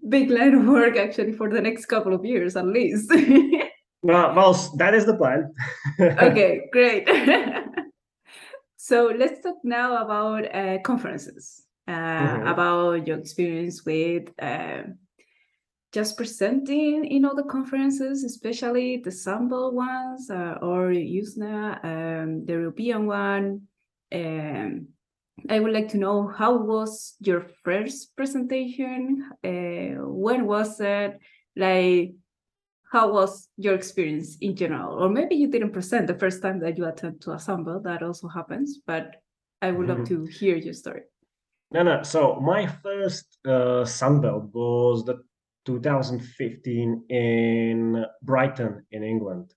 big 0.07 0.29
line 0.29 0.53
of 0.53 0.65
work, 0.65 0.95
actually, 0.95 1.33
for 1.33 1.49
the 1.49 1.61
next 1.61 1.85
couple 1.85 2.13
of 2.13 2.23
years 2.23 2.55
at 2.55 2.65
least. 2.65 3.11
well, 4.01 4.35
well, 4.35 4.53
that 4.77 4.93
is 4.93 5.05
the 5.05 5.15
plan. 5.15 5.53
okay, 5.99 6.61
great. 6.71 7.07
So 8.87 9.11
let's 9.13 9.41
talk 9.41 9.57
now 9.65 10.01
about 10.01 10.55
uh, 10.55 10.77
conferences, 10.81 11.63
uh, 11.89 11.91
mm-hmm. 11.91 12.47
about 12.47 13.05
your 13.05 13.17
experience 13.17 13.83
with. 13.83 14.29
Uh, 14.41 14.83
just 15.91 16.15
presenting 16.15 17.03
in 17.03 17.25
all 17.25 17.35
the 17.35 17.43
conferences, 17.43 18.23
especially 18.23 18.95
the 19.03 19.09
Sunbelt 19.09 19.73
ones 19.73 20.29
uh, 20.29 20.59
or 20.61 20.91
USNA, 20.91 21.83
um, 21.83 22.45
the 22.45 22.53
European 22.53 23.07
one. 23.07 23.63
Um, 24.13 24.87
I 25.49 25.59
would 25.59 25.73
like 25.73 25.89
to 25.89 25.97
know 25.97 26.25
how 26.25 26.55
was 26.55 27.15
your 27.19 27.41
first 27.65 28.15
presentation? 28.15 29.29
Uh, 29.43 29.99
when 30.07 30.45
was 30.45 30.79
it? 30.79 31.19
Like, 31.57 32.13
how 32.91 33.11
was 33.11 33.49
your 33.57 33.75
experience 33.75 34.37
in 34.41 34.55
general? 34.55 35.03
Or 35.03 35.09
maybe 35.09 35.35
you 35.35 35.49
didn't 35.49 35.71
present 35.71 36.07
the 36.07 36.17
first 36.17 36.41
time 36.41 36.59
that 36.59 36.77
you 36.77 36.85
attend 36.85 37.21
to 37.21 37.31
a 37.31 37.35
Sunbelt. 37.35 37.83
That 37.83 38.01
also 38.01 38.27
happens, 38.27 38.79
but 38.85 39.15
I 39.61 39.71
would 39.71 39.87
mm-hmm. 39.87 39.99
love 39.99 40.07
to 40.07 40.25
hear 40.25 40.55
your 40.55 40.73
story. 40.73 41.01
No, 41.71 41.83
no. 41.83 42.01
So 42.03 42.39
my 42.39 42.65
first 42.65 43.39
uh, 43.45 43.83
Sunbelt 43.83 44.53
was 44.53 45.03
the 45.03 45.21
2015 45.65 47.03
in 47.09 48.05
Brighton 48.21 48.85
in 48.91 49.03
England. 49.03 49.53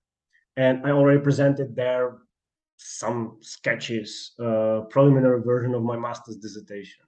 And 0.57 0.85
I 0.85 0.91
already 0.91 1.21
presented 1.21 1.73
there 1.73 2.17
some 2.75 3.37
sketches, 3.41 4.33
uh, 4.43 4.81
preliminary 4.89 5.41
version 5.41 5.73
of 5.73 5.83
my 5.83 5.97
master's 5.97 6.35
dissertation. 6.35 7.05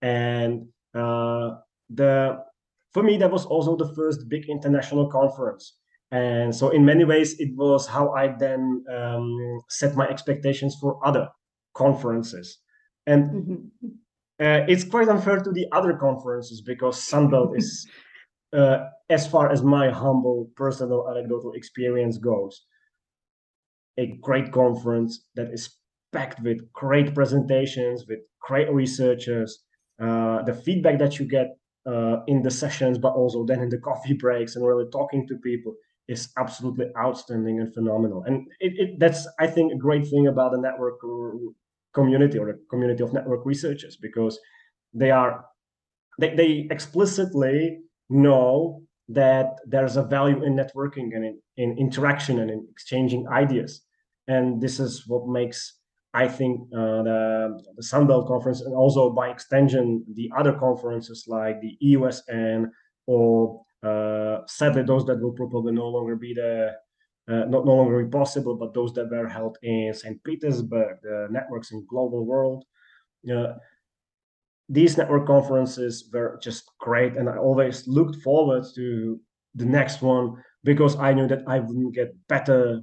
And 0.00 0.68
uh, 0.94 1.56
the 1.90 2.42
for 2.92 3.02
me, 3.02 3.16
that 3.18 3.30
was 3.30 3.46
also 3.46 3.76
the 3.76 3.92
first 3.94 4.28
big 4.28 4.48
international 4.48 5.08
conference. 5.08 5.76
And 6.10 6.54
so, 6.54 6.68
in 6.68 6.84
many 6.84 7.04
ways, 7.04 7.40
it 7.40 7.50
was 7.56 7.86
how 7.86 8.12
I 8.12 8.34
then 8.38 8.84
um, 8.92 9.60
set 9.70 9.96
my 9.96 10.06
expectations 10.08 10.76
for 10.78 11.04
other 11.06 11.28
conferences. 11.74 12.58
And 13.06 13.30
mm-hmm. 13.30 13.88
uh, 14.38 14.66
it's 14.68 14.84
quite 14.84 15.08
unfair 15.08 15.38
to 15.38 15.50
the 15.50 15.66
other 15.72 15.94
conferences 15.94 16.60
because 16.60 17.00
Sunbelt 17.00 17.56
is 17.56 17.88
uh, 18.52 18.88
as 19.08 19.26
far 19.26 19.50
as 19.50 19.62
my 19.62 19.90
humble 19.90 20.50
personal 20.54 21.08
anecdotal 21.10 21.52
experience 21.52 22.18
goes, 22.18 22.62
a 23.98 24.18
great 24.20 24.52
conference 24.52 25.26
that 25.34 25.48
is 25.50 25.70
packed 26.12 26.40
with 26.42 26.70
great 26.72 27.14
presentations, 27.14 28.06
with 28.06 28.20
great 28.40 28.70
researchers. 28.70 29.60
Uh, 29.98 30.42
the 30.42 30.54
feedback 30.54 30.98
that 30.98 31.18
you 31.18 31.26
get 31.26 31.56
uh, 31.86 32.18
in 32.26 32.42
the 32.42 32.50
sessions, 32.50 32.98
but 32.98 33.12
also 33.12 33.44
then 33.44 33.60
in 33.60 33.68
the 33.68 33.78
coffee 33.78 34.14
breaks 34.24 34.56
and 34.56 34.66
really 34.66 34.88
talking 34.90 35.26
to 35.28 35.36
people 35.36 35.74
is 36.08 36.30
absolutely 36.36 36.86
outstanding 36.98 37.60
and 37.60 37.72
phenomenal. 37.72 38.24
And 38.26 38.46
it, 38.60 38.72
it, 38.76 38.98
that's, 38.98 39.26
I 39.38 39.46
think, 39.46 39.72
a 39.72 39.76
great 39.76 40.06
thing 40.06 40.26
about 40.26 40.52
the 40.52 40.58
network 40.58 40.94
community 41.94 42.38
or 42.38 42.46
the 42.46 42.58
community 42.70 43.02
of 43.02 43.12
network 43.12 43.46
researchers 43.46 43.96
because 43.96 44.38
they 44.92 45.10
are 45.10 45.44
they, 46.18 46.34
they 46.34 46.68
explicitly 46.70 47.78
know 48.10 48.82
that 49.08 49.58
there's 49.66 49.96
a 49.96 50.02
value 50.02 50.42
in 50.44 50.54
networking 50.54 51.14
and 51.14 51.24
in, 51.24 51.40
in 51.56 51.78
interaction 51.78 52.38
and 52.38 52.50
in 52.50 52.66
exchanging 52.70 53.26
ideas. 53.28 53.82
And 54.28 54.60
this 54.60 54.78
is 54.78 55.04
what 55.06 55.26
makes, 55.26 55.78
I 56.14 56.28
think, 56.28 56.60
uh, 56.74 57.02
the, 57.02 57.62
the 57.76 57.82
Sunbelt 57.82 58.26
conference 58.28 58.60
and 58.60 58.74
also 58.74 59.10
by 59.10 59.28
extension, 59.30 60.04
the 60.14 60.30
other 60.36 60.52
conferences 60.52 61.24
like 61.26 61.60
the 61.60 61.76
EUSN 61.82 62.70
or 63.06 63.62
uh, 63.82 64.40
sadly 64.46 64.82
those 64.82 65.06
that 65.06 65.20
will 65.20 65.32
probably 65.32 65.72
no 65.72 65.88
longer 65.88 66.16
be 66.16 66.34
the 66.34 66.72
uh, 67.28 67.44
not 67.46 67.64
no 67.64 67.74
longer 67.76 68.02
be 68.02 68.10
possible, 68.10 68.56
but 68.56 68.74
those 68.74 68.92
that 68.94 69.08
were 69.08 69.28
held 69.28 69.56
in 69.62 69.94
St. 69.94 70.22
Petersburg, 70.24 70.98
the 71.02 71.28
networks 71.30 71.70
in 71.70 71.86
global 71.88 72.26
world. 72.26 72.64
Uh, 73.32 73.54
these 74.68 74.96
network 74.96 75.26
conferences 75.26 76.08
were 76.12 76.38
just 76.42 76.70
great 76.78 77.16
and 77.16 77.28
i 77.28 77.36
always 77.36 77.86
looked 77.86 78.16
forward 78.22 78.64
to 78.74 79.20
the 79.54 79.64
next 79.64 80.00
one 80.02 80.34
because 80.64 80.96
i 80.96 81.12
knew 81.12 81.28
that 81.28 81.42
i 81.46 81.58
wouldn't 81.58 81.94
get 81.94 82.14
better 82.28 82.80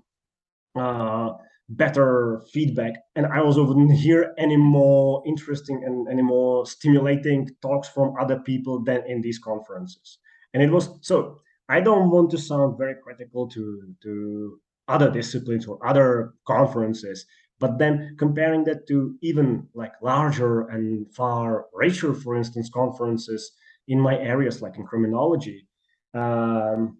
uh, 0.75 1.31
better 1.69 2.41
feedback. 2.51 2.93
And 3.15 3.25
i 3.27 3.39
also 3.39 3.63
wouldn't 3.63 3.93
hear 3.93 4.33
any 4.37 4.57
more 4.57 5.23
interesting 5.25 5.83
and 5.85 6.07
any 6.09 6.23
more 6.23 6.65
stimulating 6.65 7.49
talks 7.61 7.87
from 7.89 8.15
other 8.19 8.39
people 8.39 8.83
than 8.83 9.03
in 9.07 9.21
these 9.21 9.39
conferences. 9.39 10.17
And 10.53 10.63
it 10.63 10.71
was 10.71 10.89
so 11.01 11.41
i 11.69 11.79
don't 11.79 12.09
want 12.09 12.31
to 12.31 12.37
sound 12.37 12.77
very 12.77 12.95
critical 13.03 13.47
to 13.49 13.63
to 14.03 14.59
other 14.87 15.11
disciplines 15.11 15.67
or 15.67 15.77
other 15.85 16.33
conferences 16.47 17.25
But 17.59 17.77
then 17.77 18.15
comparing 18.17 18.63
that 18.65 18.87
to 18.87 19.17
even 19.21 19.67
like 19.75 19.91
larger 20.01 20.61
and 20.75 21.13
far 21.13 21.65
richer, 21.73 22.13
for 22.13 22.37
instance, 22.37 22.69
conferences 22.71 23.51
in 23.85 23.99
my 23.99 24.15
areas, 24.17 24.61
like 24.61 24.77
in 24.79 24.85
criminology, 24.85 25.67
um, 26.13 26.98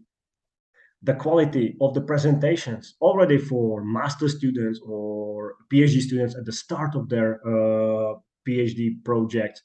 the 1.02 1.14
quality 1.14 1.78
of 1.80 1.94
the 1.94 2.02
presentations 2.02 2.96
already 3.02 3.38
for 3.38 3.84
master 3.84 4.28
students 4.28 4.80
or 4.86 5.56
PhD 5.72 6.02
students 6.02 6.36
at 6.36 6.46
the 6.46 6.52
start 6.52 6.96
of 6.96 7.10
their 7.10 7.40
uh, 7.48 8.16
PhD 8.48 9.04
project 9.04 9.62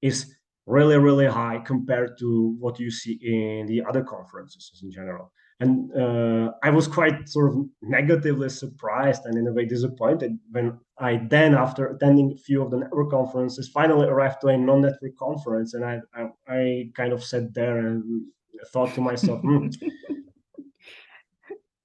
is 0.00 0.34
really, 0.66 0.98
really 0.98 1.26
high 1.26 1.58
compared 1.64 2.18
to 2.18 2.56
what 2.58 2.78
you 2.78 2.90
see 2.90 3.18
in 3.22 3.66
the 3.66 3.82
other 3.88 4.02
conferences 4.02 4.80
in 4.82 4.90
general. 4.90 5.32
And 5.60 5.92
uh, 5.96 6.50
I 6.64 6.70
was 6.70 6.88
quite 6.88 7.28
sort 7.28 7.52
of 7.52 7.64
negatively 7.82 8.48
surprised 8.48 9.22
and 9.26 9.38
in 9.38 9.46
a 9.46 9.52
way 9.52 9.64
disappointed 9.64 10.32
when 10.50 10.80
I 10.98 11.20
then, 11.30 11.54
after 11.54 11.86
attending 11.86 12.32
a 12.32 12.36
few 12.36 12.62
of 12.62 12.72
the 12.72 12.78
network 12.78 13.10
conferences, 13.10 13.68
finally 13.68 14.08
arrived 14.08 14.40
to 14.40 14.48
a 14.48 14.56
non-network 14.56 15.16
conference, 15.16 15.74
and 15.74 15.84
I, 15.84 16.00
I, 16.14 16.26
I 16.48 16.84
kind 16.96 17.12
of 17.12 17.22
sat 17.22 17.54
there 17.54 17.78
and 17.78 18.02
thought 18.72 18.92
to 18.94 19.00
myself, 19.00 19.40
hmm, 19.40 19.68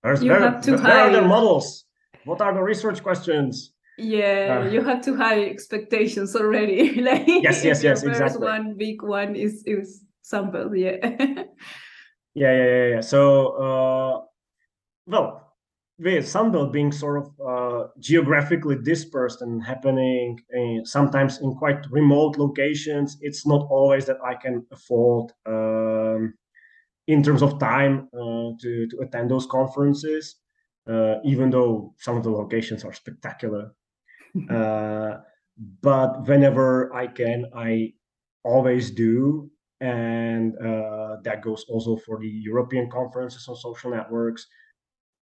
where's, 0.01 0.23
You 0.23 0.31
where, 0.31 0.41
have 0.41 0.61
to 0.63 0.77
where 0.77 1.07
are 1.07 1.11
the 1.11 1.21
models? 1.21 1.85
What 2.25 2.41
are 2.41 2.53
the 2.53 2.61
research 2.61 3.01
questions? 3.03 3.73
Yeah, 3.97 4.63
Uh, 4.65 4.69
you 4.69 4.83
have 4.83 5.01
too 5.03 5.15
high 5.15 5.45
expectations 5.45 6.35
already. 6.35 7.01
like 7.09 7.25
Yes, 7.27 7.63
yes, 7.65 7.83
yes, 7.83 8.03
first 8.03 8.21
exactly. 8.21 8.45
one, 8.45 8.75
big 8.77 9.01
one 9.01 9.35
is 9.35 9.63
is 9.65 10.03
sample. 10.21 10.75
Yeah. 10.75 10.97
Yeah, 12.37 12.53
yeah, 12.53 12.65
yeah, 12.65 12.87
yeah. 12.95 13.01
So, 13.01 13.21
uh, 13.57 14.21
well, 15.07 15.55
with 15.97 16.25
Sunbelt 16.25 16.71
being 16.71 16.91
sort 16.91 17.17
of 17.17 17.27
uh, 17.41 17.87
geographically 17.99 18.75
dispersed 18.83 19.41
and 19.41 19.63
happening 19.63 20.39
in, 20.51 20.85
sometimes 20.85 21.41
in 21.41 21.55
quite 21.55 21.83
remote 21.89 22.37
locations, 22.37 23.17
it's 23.21 23.47
not 23.47 23.65
always 23.71 24.05
that 24.05 24.17
I 24.23 24.35
can 24.35 24.63
afford, 24.71 25.31
um, 25.47 26.35
in 27.07 27.23
terms 27.23 27.41
of 27.41 27.59
time, 27.59 28.09
uh, 28.13 28.51
to 28.61 28.87
to 28.89 28.99
attend 29.01 29.31
those 29.31 29.45
conferences. 29.45 30.37
Uh, 30.87 31.19
even 31.25 31.49
though 31.49 31.93
some 31.97 32.15
of 32.15 32.23
the 32.23 32.31
locations 32.31 32.85
are 32.85 32.93
spectacular, 32.93 33.73
uh, 34.49 35.17
but 35.81 36.25
whenever 36.27 36.93
I 36.93 37.07
can, 37.07 37.45
I 37.55 37.93
always 38.43 38.91
do. 38.91 39.49
And 39.79 40.57
uh, 40.57 41.17
that 41.23 41.41
goes 41.43 41.65
also 41.69 41.97
for 41.97 42.19
the 42.19 42.27
European 42.27 42.89
conferences 42.89 43.47
on 43.47 43.55
social 43.55 43.91
networks. 43.91 44.47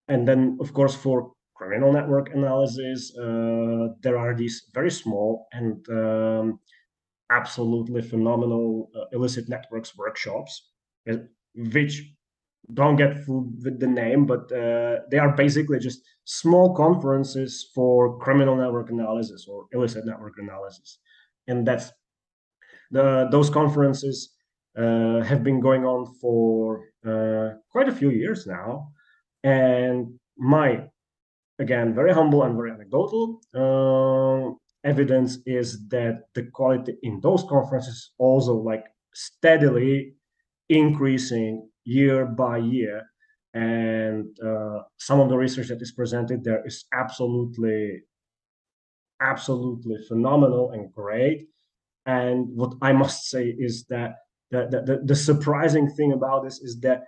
And 0.07 0.27
then, 0.27 0.57
of 0.61 0.73
course, 0.73 0.95
for 0.95 1.33
criminal 1.55 1.91
network 1.91 2.33
analysis, 2.33 3.11
uh, 3.17 3.89
there 4.01 4.17
are 4.17 4.35
these 4.35 4.69
very 4.73 4.91
small 4.91 5.47
and 5.51 5.85
um, 5.89 6.59
absolutely 7.29 8.01
phenomenal 8.01 8.89
uh, 8.95 9.05
illicit 9.11 9.49
networks 9.49 9.97
workshops, 9.97 10.71
which 11.55 12.03
don't 12.73 12.97
get 12.97 13.23
fooled 13.25 13.63
with 13.63 13.79
the 13.79 13.87
name, 13.87 14.25
but 14.25 14.51
uh, 14.51 14.97
they 15.09 15.17
are 15.17 15.35
basically 15.35 15.79
just 15.79 16.01
small 16.25 16.75
conferences 16.75 17.69
for 17.73 18.19
criminal 18.19 18.55
network 18.55 18.89
analysis 18.89 19.47
or 19.49 19.67
illicit 19.71 20.05
network 20.05 20.33
analysis, 20.37 20.99
and 21.47 21.65
that's 21.65 21.91
the 22.91 23.27
those 23.31 23.49
conferences 23.49 24.33
uh, 24.77 25.21
have 25.21 25.43
been 25.43 25.59
going 25.61 25.85
on 25.85 26.05
for 26.21 26.89
uh, 27.05 27.57
quite 27.71 27.87
a 27.87 27.95
few 27.95 28.09
years 28.09 28.45
now, 28.45 28.91
and 29.43 30.19
my 30.37 30.83
again 31.59 31.93
very 31.95 32.13
humble 32.13 32.43
and 32.43 32.55
very 32.55 32.71
anecdotal 32.71 33.39
uh, 33.55 34.53
evidence 34.87 35.39
is 35.45 35.87
that 35.87 36.23
the 36.35 36.43
quality 36.43 36.95
in 37.03 37.19
those 37.21 37.43
conferences 37.49 38.11
also 38.19 38.53
like 38.53 38.85
steadily 39.13 40.13
increasing 40.69 41.69
year 41.85 42.25
by 42.25 42.57
year. 42.57 43.03
And 43.53 44.27
uh, 44.45 44.79
some 44.97 45.19
of 45.19 45.29
the 45.29 45.37
research 45.37 45.69
that 45.69 45.81
is 45.81 45.91
presented 45.91 46.43
there 46.43 46.65
is 46.65 46.85
absolutely 46.93 48.03
absolutely 49.19 49.97
phenomenal 50.07 50.71
and 50.71 50.93
great. 50.93 51.47
And 52.05 52.47
what 52.55 52.73
i 52.81 52.93
must 52.93 53.29
say 53.29 53.55
is 53.57 53.85
that 53.89 54.11
the, 54.51 54.67
the, 54.69 55.01
the, 55.03 55.15
surprising 55.15 55.89
thing 55.89 56.13
about 56.13 56.43
this 56.43 56.59
is 56.61 56.79
that 56.81 57.01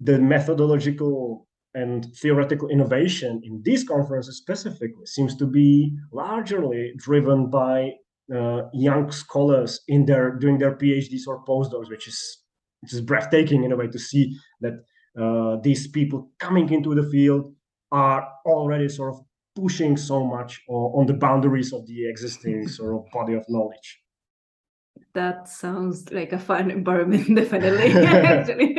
the 0.00 0.18
methodological 0.18 1.46
and 1.74 2.14
theoretical 2.16 2.68
innovation 2.68 3.40
in 3.44 3.62
these 3.64 3.82
conferences 3.82 4.36
specifically 4.36 5.06
seems 5.06 5.34
to 5.36 5.46
be 5.46 5.96
largely 6.12 6.92
driven 6.98 7.48
by 7.48 7.92
uh, 8.34 8.62
young 8.74 9.10
scholars 9.10 9.80
in 9.88 10.04
their 10.04 10.36
doing 10.36 10.58
their 10.58 10.76
PhDs 10.76 11.26
or 11.26 11.44
postdocs, 11.44 11.88
which 11.88 12.06
is 12.08 12.41
which 12.82 12.92
is 12.92 13.00
breathtaking 13.00 13.64
in 13.64 13.72
a 13.72 13.76
way 13.76 13.86
to 13.86 13.98
see 13.98 14.36
that 14.60 14.84
uh, 15.20 15.56
these 15.62 15.86
people 15.88 16.30
coming 16.38 16.70
into 16.72 16.94
the 16.94 17.08
field 17.10 17.54
are 17.90 18.28
already 18.46 18.88
sort 18.88 19.14
of 19.14 19.20
pushing 19.54 19.96
so 19.96 20.24
much 20.24 20.62
on, 20.68 21.00
on 21.00 21.06
the 21.06 21.14
boundaries 21.14 21.72
of 21.72 21.86
the 21.86 22.08
existing 22.08 22.68
sort 22.76 22.94
of 22.94 23.10
body 23.12 23.34
of 23.34 23.44
knowledge. 23.48 24.00
That 25.14 25.48
sounds 25.48 26.10
like 26.10 26.32
a 26.32 26.38
fun 26.38 26.70
environment, 26.70 27.34
definitely. 27.36 27.92
Actually, 28.06 28.76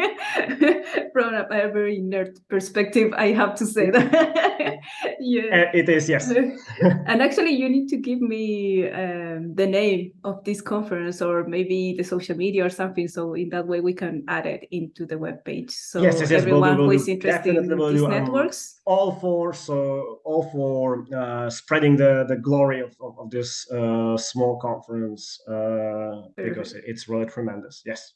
from 1.13 1.33
a 1.33 1.45
very 1.49 1.99
nerd 1.99 2.37
perspective, 2.49 3.13
I 3.15 3.27
have 3.27 3.55
to 3.55 3.65
say 3.65 3.89
that. 3.89 4.11
yeah. 5.19 5.43
Uh, 5.43 5.71
it 5.73 5.89
is, 5.89 6.09
yes. 6.09 6.31
and 6.81 7.21
actually, 7.21 7.51
you 7.51 7.69
need 7.69 7.87
to 7.89 7.97
give 7.97 8.21
me 8.21 8.89
um, 8.89 9.55
the 9.55 9.67
name 9.67 10.11
of 10.23 10.43
this 10.43 10.61
conference 10.61 11.21
or 11.21 11.45
maybe 11.45 11.95
the 11.97 12.03
social 12.03 12.35
media 12.35 12.65
or 12.65 12.69
something. 12.69 13.07
So 13.07 13.33
in 13.33 13.49
that 13.49 13.67
way, 13.67 13.79
we 13.81 13.93
can 13.93 14.23
add 14.27 14.45
it 14.45 14.67
into 14.71 15.05
the 15.05 15.17
web 15.17 15.43
page. 15.45 15.71
So 15.71 16.01
Yes, 16.01 16.19
yes, 16.19 16.21
yes, 16.21 16.29
do, 16.29 16.35
everyone 16.35 16.77
will 16.77 16.85
who 16.85 16.91
is 16.91 17.07
interested 17.07 17.55
in 17.55 17.67
these 17.67 17.99
do. 17.99 18.05
Um, 18.05 18.11
networks. 18.11 18.81
all 18.85 19.11
for 19.19 19.53
so 19.53 20.19
all 20.25 20.49
for 20.51 21.05
uh, 21.15 21.49
spreading 21.49 21.95
the 21.95 22.25
the 22.27 22.35
glory 22.35 22.81
of 22.81 22.91
of, 23.01 23.17
of 23.19 23.29
this 23.29 23.69
uh, 23.71 24.17
small 24.17 24.59
conference 24.59 25.39
uh, 25.47 26.27
because 26.35 26.73
it's 26.73 27.07
really 27.07 27.25
tremendous. 27.25 27.81
Yes. 27.85 28.13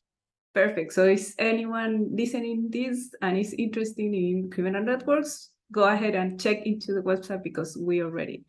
Perfect. 0.57 0.91
So 0.91 1.05
is 1.05 1.35
anyone 1.37 2.09
listening 2.15 2.69
this 2.71 3.13
and 3.21 3.37
is 3.37 3.53
interested 3.53 4.11
in 4.11 4.49
criminal 4.49 4.83
networks, 4.83 5.51
go 5.71 5.83
ahead 5.83 6.15
and 6.15 6.41
check 6.41 6.65
into 6.65 6.93
the 6.95 7.01
website 7.01 7.43
because 7.43 7.77
we 7.79 8.01
already, 8.01 8.43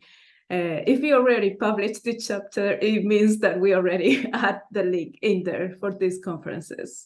uh, 0.49 0.81
if 0.87 1.01
we 1.01 1.13
already 1.13 1.51
published 1.53 2.03
the 2.03 2.17
chapter, 2.17 2.79
it 2.81 3.05
means 3.05 3.37
that 3.41 3.59
we 3.59 3.75
already 3.75 4.27
had 4.33 4.61
the 4.71 4.81
link 4.81 5.19
in 5.21 5.43
there 5.43 5.75
for 5.79 5.93
these 5.93 6.19
conferences. 6.25 7.05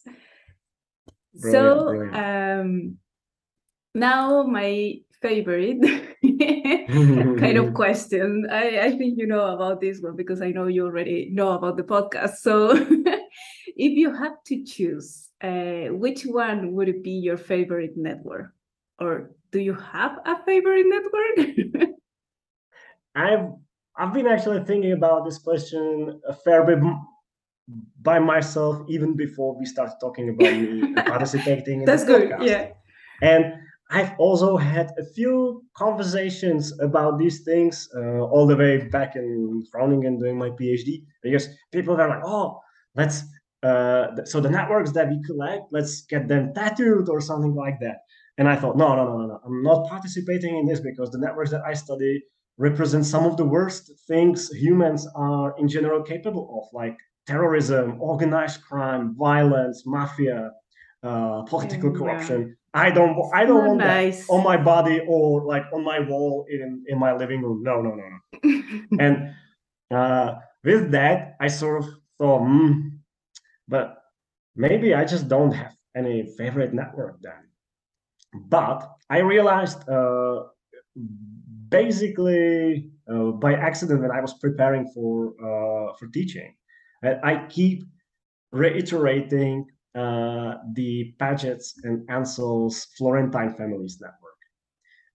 Brilliant, 1.35 1.79
so 1.79 1.83
brilliant. 1.83 2.15
um, 2.15 2.97
now 3.93 4.43
my 4.43 5.01
favorite 5.21 5.81
kind 7.41 7.57
of 7.57 7.73
question. 7.73 8.47
I, 8.49 8.79
I 8.79 8.97
think 8.97 9.17
you 9.17 9.27
know 9.27 9.53
about 9.53 9.81
this 9.81 9.99
one 9.99 10.15
because 10.15 10.41
I 10.41 10.51
know 10.51 10.67
you 10.67 10.85
already 10.85 11.29
know 11.29 11.51
about 11.51 11.75
the 11.75 11.83
podcast. 11.83 12.35
So 12.37 12.71
if 13.75 13.93
you 13.97 14.13
had 14.13 14.33
to 14.45 14.63
choose, 14.63 15.29
uh, 15.41 15.93
which 15.93 16.23
one 16.23 16.73
would 16.73 17.03
be 17.03 17.11
your 17.11 17.37
favorite 17.37 17.97
network? 17.97 18.53
Or 18.99 19.31
do 19.51 19.59
you 19.59 19.73
have 19.73 20.19
a 20.25 20.43
favorite 20.43 20.85
network? 20.87 21.89
I've 23.15 23.49
I've 23.95 24.13
been 24.13 24.27
actually 24.27 24.63
thinking 24.63 24.93
about 24.93 25.25
this 25.25 25.37
question 25.37 26.19
a 26.27 26.33
fair 26.33 26.65
bit 26.65 26.79
by 28.01 28.19
myself 28.19 28.81
even 28.89 29.15
before 29.15 29.57
we 29.57 29.65
started 29.65 29.95
talking 30.01 30.29
about 30.29 30.53
me 30.53 30.93
participating 31.07 31.81
in 31.81 31.85
That's 31.85 32.03
good. 32.03 32.31
podcast. 32.31 32.45
Yeah. 32.47 32.69
And 33.21 33.53
I've 33.89 34.13
also 34.17 34.57
had 34.57 34.91
a 34.97 35.05
few 35.05 35.63
conversations 35.77 36.77
about 36.79 37.19
these 37.19 37.43
things 37.43 37.87
uh, 37.95 38.21
all 38.21 38.47
the 38.47 38.55
way 38.55 38.87
back 38.87 39.15
in 39.15 39.63
Groningen 39.71 40.17
doing 40.17 40.37
my 40.37 40.49
PhD 40.49 41.03
because 41.21 41.47
people 41.71 41.95
were 41.95 42.07
like, 42.07 42.23
oh, 42.25 42.59
let's, 42.95 43.23
uh, 43.63 44.23
so 44.25 44.39
the 44.39 44.49
networks 44.49 44.91
that 44.91 45.09
we 45.09 45.21
collect, 45.23 45.63
let's 45.71 46.01
get 46.01 46.27
them 46.27 46.53
tattooed 46.53 47.09
or 47.09 47.21
something 47.21 47.55
like 47.55 47.79
that. 47.79 47.97
And 48.37 48.47
I 48.47 48.55
thought, 48.55 48.77
no, 48.77 48.95
no, 48.95 49.05
no, 49.05 49.17
no, 49.19 49.25
no, 49.27 49.39
I'm 49.45 49.61
not 49.63 49.87
participating 49.87 50.57
in 50.57 50.65
this 50.65 50.79
because 50.79 51.11
the 51.11 51.19
networks 51.19 51.51
that 51.51 51.61
I 51.65 51.73
study 51.73 52.23
represent 52.57 53.05
some 53.05 53.25
of 53.25 53.37
the 53.37 53.45
worst 53.45 53.91
things 54.07 54.49
humans 54.49 55.07
are 55.15 55.55
in 55.59 55.67
general 55.67 56.01
capable 56.03 56.45
of, 56.59 56.73
like 56.73 56.97
terrorism, 57.27 57.97
organized 58.01 58.61
crime, 58.63 59.15
violence, 59.17 59.83
mafia, 59.85 60.51
uh, 61.03 61.43
political 61.43 61.91
Yeah. 61.91 61.97
corruption. 61.99 62.57
I 62.73 62.89
don't 62.89 63.15
I 63.33 63.45
don't 63.45 63.65
want 63.67 63.79
nice. 63.79 64.25
that 64.25 64.33
on 64.33 64.43
my 64.43 64.57
body 64.57 64.99
or 65.07 65.45
like 65.45 65.65
on 65.73 65.83
my 65.83 65.99
wall 65.99 66.45
in 66.49 66.83
in 66.87 66.97
my 66.97 67.13
living 67.15 67.41
room. 67.43 67.61
No, 67.63 67.81
no, 67.81 67.91
no, 67.93 68.05
no. 68.13 68.19
And 68.99 69.35
uh, 69.91 70.35
with 70.63 70.91
that, 70.91 71.35
I 71.39 71.47
sort 71.49 71.83
of 71.83 71.89
thought, 72.17 72.41
hmm, 72.41 72.89
but 73.67 73.97
maybe 74.55 74.93
I 74.93 75.05
just 75.05 75.27
don't 75.27 75.51
have 75.51 75.75
any 75.95 76.25
favorite 76.37 76.73
network 76.73 77.19
then. 77.21 77.49
But 78.33 78.89
I 79.09 79.19
realized 79.19 79.87
uh, 79.87 80.43
basically 81.69 82.91
uh, 83.11 83.31
by 83.31 83.53
accident 83.53 84.01
when 84.01 84.11
I 84.11 84.21
was 84.21 84.33
preparing 84.35 84.87
for 84.93 85.33
uh, 85.39 85.93
for 85.97 86.07
teaching. 86.07 86.55
That 87.01 87.19
I 87.23 87.47
keep 87.47 87.83
reiterating 88.51 89.65
uh, 89.95 90.55
the 90.73 91.13
Padgett's 91.19 91.75
and 91.83 92.09
Ansell's 92.09 92.87
Florentine 92.97 93.53
families 93.55 93.99
network, 94.01 94.39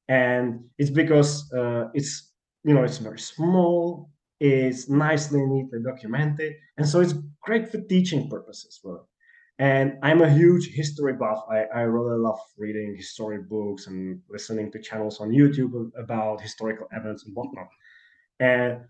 and 0.09 0.65
it's 0.79 0.91
because 0.91 1.51
uh, 1.53 1.89
it's 1.95 2.33
you 2.65 2.75
know 2.75 2.85
it's 2.85 2.99
very 2.99 3.19
small, 3.19 4.11
it's 4.41 4.89
nicely 4.89 5.41
neatly 5.45 5.81
documented, 5.83 6.55
and 6.77 6.89
so 6.89 7.01
it's 7.01 7.15
great 7.43 7.69
for 7.71 7.81
teaching 7.83 8.29
purposes. 8.29 8.81
Well, 8.85 9.09
and 9.59 9.99
I'm 10.03 10.23
a 10.23 10.31
huge 10.31 10.71
history 10.73 11.15
buff. 11.15 11.45
I, 11.51 11.65
I 11.75 11.81
really 11.83 12.19
love 12.19 12.39
reading 12.57 12.95
history 12.97 13.39
books 13.43 13.89
and 13.89 14.21
listening 14.31 14.71
to 14.73 14.81
channels 14.81 15.21
on 15.21 15.31
YouTube 15.31 15.91
about 15.99 16.41
historical 16.41 16.87
events 16.93 17.25
and 17.27 17.35
whatnot. 17.35 17.69
And 18.39 18.83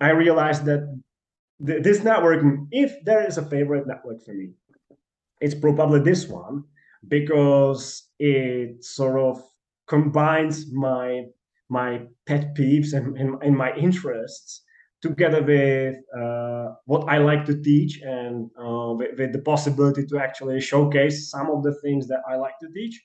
I 0.00 0.10
realized 0.10 0.64
that 0.66 0.82
th 1.66 1.82
this 1.82 2.00
network, 2.04 2.40
if 2.70 2.90
there 3.04 3.22
is 3.26 3.38
a 3.38 3.48
favorite 3.54 3.86
network 3.86 4.18
for 4.24 4.34
me, 4.34 4.48
it's 5.40 5.54
probably 5.54 6.00
this 6.00 6.28
one 6.28 6.64
because 7.08 8.08
it 8.18 8.84
sort 8.84 9.18
of 9.20 9.42
combines 9.86 10.72
my 10.72 11.26
my 11.68 12.02
pet 12.26 12.54
peeves 12.54 12.92
and, 12.92 13.16
and, 13.16 13.42
and 13.42 13.56
my 13.56 13.74
interests 13.74 14.62
together 15.02 15.42
with 15.42 15.96
uh, 16.18 16.74
what 16.84 17.08
I 17.08 17.18
like 17.18 17.44
to 17.46 17.60
teach 17.62 18.00
and 18.02 18.50
uh, 18.58 18.92
with, 18.92 19.18
with, 19.18 19.32
the 19.32 19.40
possibility 19.40 20.06
to 20.06 20.18
actually 20.18 20.60
showcase 20.60 21.30
some 21.30 21.50
of 21.50 21.62
the 21.62 21.74
things 21.82 22.08
that 22.08 22.22
I 22.28 22.36
like 22.36 22.58
to 22.60 22.68
teach. 22.72 23.00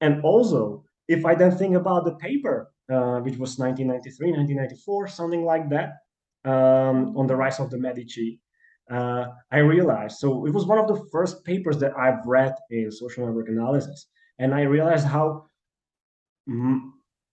And 0.00 0.22
also, 0.22 0.84
if 1.08 1.24
I 1.24 1.34
then 1.34 1.56
think 1.56 1.74
about 1.74 2.04
the 2.04 2.14
paper, 2.16 2.70
uh, 2.90 3.18
which 3.20 3.36
was 3.36 3.58
1993, 3.58 4.30
1994, 4.30 5.08
something 5.08 5.44
like 5.44 5.68
that, 5.70 5.94
um, 6.44 7.16
on 7.16 7.26
the 7.26 7.34
rise 7.34 7.58
of 7.58 7.70
the 7.70 7.78
Medici, 7.78 8.40
uh, 8.90 9.26
I 9.50 9.58
realized, 9.58 10.18
so 10.18 10.46
it 10.46 10.54
was 10.54 10.64
one 10.64 10.78
of 10.78 10.86
the 10.86 11.04
first 11.10 11.44
papers 11.44 11.78
that 11.78 11.92
I've 11.98 12.24
read 12.24 12.54
in 12.70 12.90
social 12.92 13.26
network 13.26 13.48
analysis. 13.48 14.06
And 14.38 14.54
I 14.54 14.62
realized 14.62 15.06
how 15.06 15.46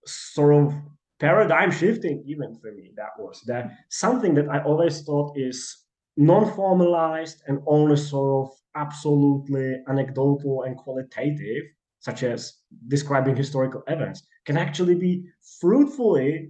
sort 0.06 0.56
of 0.56 0.74
paradigm 1.20 1.72
shifting 1.72 2.24
even 2.26 2.56
for 2.56 2.72
me 2.72 2.92
that 2.96 3.12
was 3.18 3.42
that 3.46 3.72
something 3.90 4.34
that 4.34 4.50
i 4.50 4.62
always 4.64 5.04
thought 5.04 5.32
is 5.38 5.86
non-formalized 6.18 7.42
and 7.48 7.60
only 7.66 7.96
sort 7.96 8.46
of 8.46 8.52
absolutely 8.76 9.76
anecdotal 9.88 10.64
and 10.64 10.78
qualitative 10.78 11.64
such 12.00 12.24
as 12.24 12.54
describing 12.88 13.36
historical 13.36 13.82
events 13.88 14.24
can 14.46 14.58
actually 14.58 14.96
be 14.96 15.24
fruitfully 15.60 16.50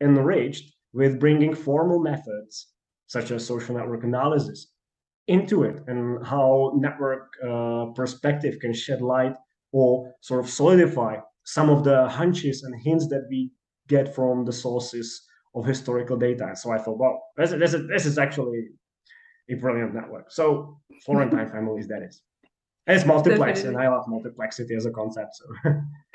enriched 0.00 0.72
with 0.92 1.20
bringing 1.20 1.54
formal 1.54 1.98
methods 1.98 2.68
such 3.06 3.30
as 3.30 3.46
social 3.46 3.76
network 3.76 4.04
analysis 4.04 4.68
into 5.26 5.64
it 5.64 5.82
and 5.86 6.24
how 6.26 6.72
network 6.76 7.32
uh, 7.46 7.86
perspective 7.94 8.58
can 8.60 8.72
shed 8.72 9.00
light 9.00 9.34
or 9.72 10.12
sort 10.20 10.40
of 10.40 10.50
solidify 10.50 11.16
some 11.44 11.70
of 11.70 11.84
the 11.84 12.08
hunches 12.08 12.62
and 12.62 12.74
hints 12.80 13.06
that 13.08 13.26
we 13.30 13.50
get 13.88 14.14
from 14.14 14.44
the 14.44 14.52
sources 14.52 15.26
of 15.54 15.64
historical 15.64 16.16
data. 16.16 16.46
And 16.46 16.58
so 16.58 16.72
I 16.72 16.78
thought, 16.78 16.98
well, 16.98 17.22
this, 17.36 17.50
this, 17.50 17.74
is, 17.74 17.86
this 17.88 18.06
is 18.06 18.18
actually 18.18 18.68
a 19.50 19.54
brilliant 19.54 19.94
network. 19.94 20.30
So 20.30 20.80
Florentine 21.04 21.48
families, 21.52 21.86
that 21.88 22.02
is. 22.02 22.22
And 22.86 22.96
it's 22.96 23.06
multiplex, 23.06 23.62
Definitely. 23.62 23.82
and 23.82 23.94
I 23.94 23.96
love 23.96 24.04
multiplexity 24.06 24.76
as 24.76 24.84
a 24.84 24.90
concept. 24.90 25.36
So 25.36 25.44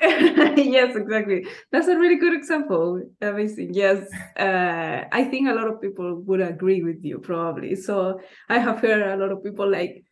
yes, 0.56 0.94
exactly. 0.94 1.44
That's 1.72 1.88
a 1.88 1.98
really 1.98 2.16
good 2.16 2.32
example. 2.32 3.02
Amazing. 3.20 3.74
Yes, 3.74 4.06
uh, 4.38 5.04
I 5.10 5.24
think 5.24 5.48
a 5.48 5.52
lot 5.52 5.66
of 5.66 5.80
people 5.80 6.22
would 6.26 6.40
agree 6.40 6.84
with 6.84 7.02
you 7.02 7.18
probably. 7.18 7.74
So 7.74 8.20
I 8.48 8.58
have 8.58 8.78
heard 8.78 9.02
a 9.02 9.16
lot 9.16 9.32
of 9.32 9.42
people 9.42 9.68
like 9.68 10.04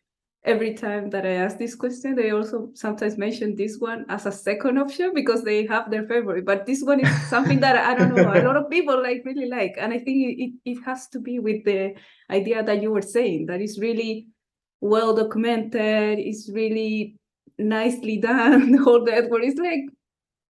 every 0.43 0.73
time 0.73 1.09
that 1.09 1.25
I 1.25 1.31
ask 1.31 1.57
this 1.57 1.75
question, 1.75 2.15
they 2.15 2.31
also 2.31 2.69
sometimes 2.73 3.17
mention 3.17 3.55
this 3.55 3.77
one 3.77 4.05
as 4.09 4.25
a 4.25 4.31
second 4.31 4.77
option 4.77 5.11
because 5.13 5.43
they 5.43 5.65
have 5.67 5.91
their 5.91 6.07
favorite. 6.07 6.45
But 6.45 6.65
this 6.65 6.81
one 6.81 7.01
is 7.01 7.29
something 7.29 7.59
that 7.59 7.75
I 7.75 7.95
don't 7.95 8.15
know 8.15 8.31
a 8.33 8.41
lot 8.43 8.55
of 8.55 8.69
people 8.69 9.01
like 9.01 9.23
really 9.25 9.49
like, 9.49 9.75
and 9.77 9.93
I 9.93 9.99
think 9.99 10.39
it 10.39 10.53
it 10.65 10.83
has 10.85 11.07
to 11.09 11.19
be 11.19 11.39
with 11.39 11.65
the 11.65 11.95
idea 12.29 12.63
that 12.63 12.81
you 12.81 12.91
were 12.91 13.01
saying 13.01 13.47
that 13.47 13.61
is 13.61 13.79
really 13.79 14.27
well 14.81 15.13
documented, 15.15 16.19
it's 16.19 16.49
really 16.49 17.15
nicely 17.57 18.17
done. 18.17 18.71
The 18.79 18.83
whole 18.83 19.03
network 19.03 19.43
is 19.43 19.55
like 19.55 19.85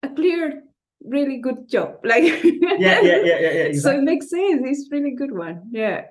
a 0.03 0.09
clear 0.09 0.65
really 1.03 1.39
good 1.39 1.67
job 1.67 1.97
like 2.05 2.25
yeah 2.45 3.01
yeah 3.01 3.01
yeah 3.01 3.23
yeah, 3.25 3.39
yeah 3.41 3.67
exactly. 3.73 3.79
so 3.81 3.91
it 3.91 4.03
makes 4.03 4.29
sense 4.29 4.61
it's 4.65 4.89
really 4.93 5.13
good 5.13 5.33
one 5.33 5.63
yeah 5.73 6.03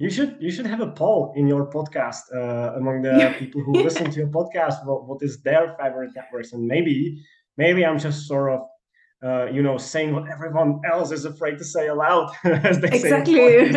you 0.00 0.08
should 0.08 0.36
you 0.40 0.50
should 0.50 0.66
have 0.66 0.80
a 0.80 0.90
poll 0.90 1.32
in 1.36 1.46
your 1.46 1.66
podcast 1.66 2.22
uh, 2.34 2.74
among 2.74 3.02
the 3.02 3.34
people 3.38 3.62
who 3.62 3.72
listen 3.72 4.10
to 4.10 4.20
your 4.20 4.28
podcast. 4.38 4.84
What, 4.86 5.06
what 5.06 5.22
is 5.22 5.42
their 5.42 5.76
favorite 5.78 6.12
networks? 6.16 6.54
And 6.54 6.66
maybe 6.66 7.22
maybe 7.58 7.84
I'm 7.84 7.98
just 7.98 8.26
sort 8.26 8.54
of 8.54 8.60
uh, 9.22 9.52
you 9.52 9.62
know 9.62 9.76
saying 9.76 10.14
what 10.14 10.26
everyone 10.30 10.80
else 10.90 11.12
is 11.12 11.26
afraid 11.26 11.58
to 11.58 11.64
say 11.64 11.88
aloud, 11.88 12.32
as 12.44 12.80
they 12.80 12.88
exactly. 12.88 13.34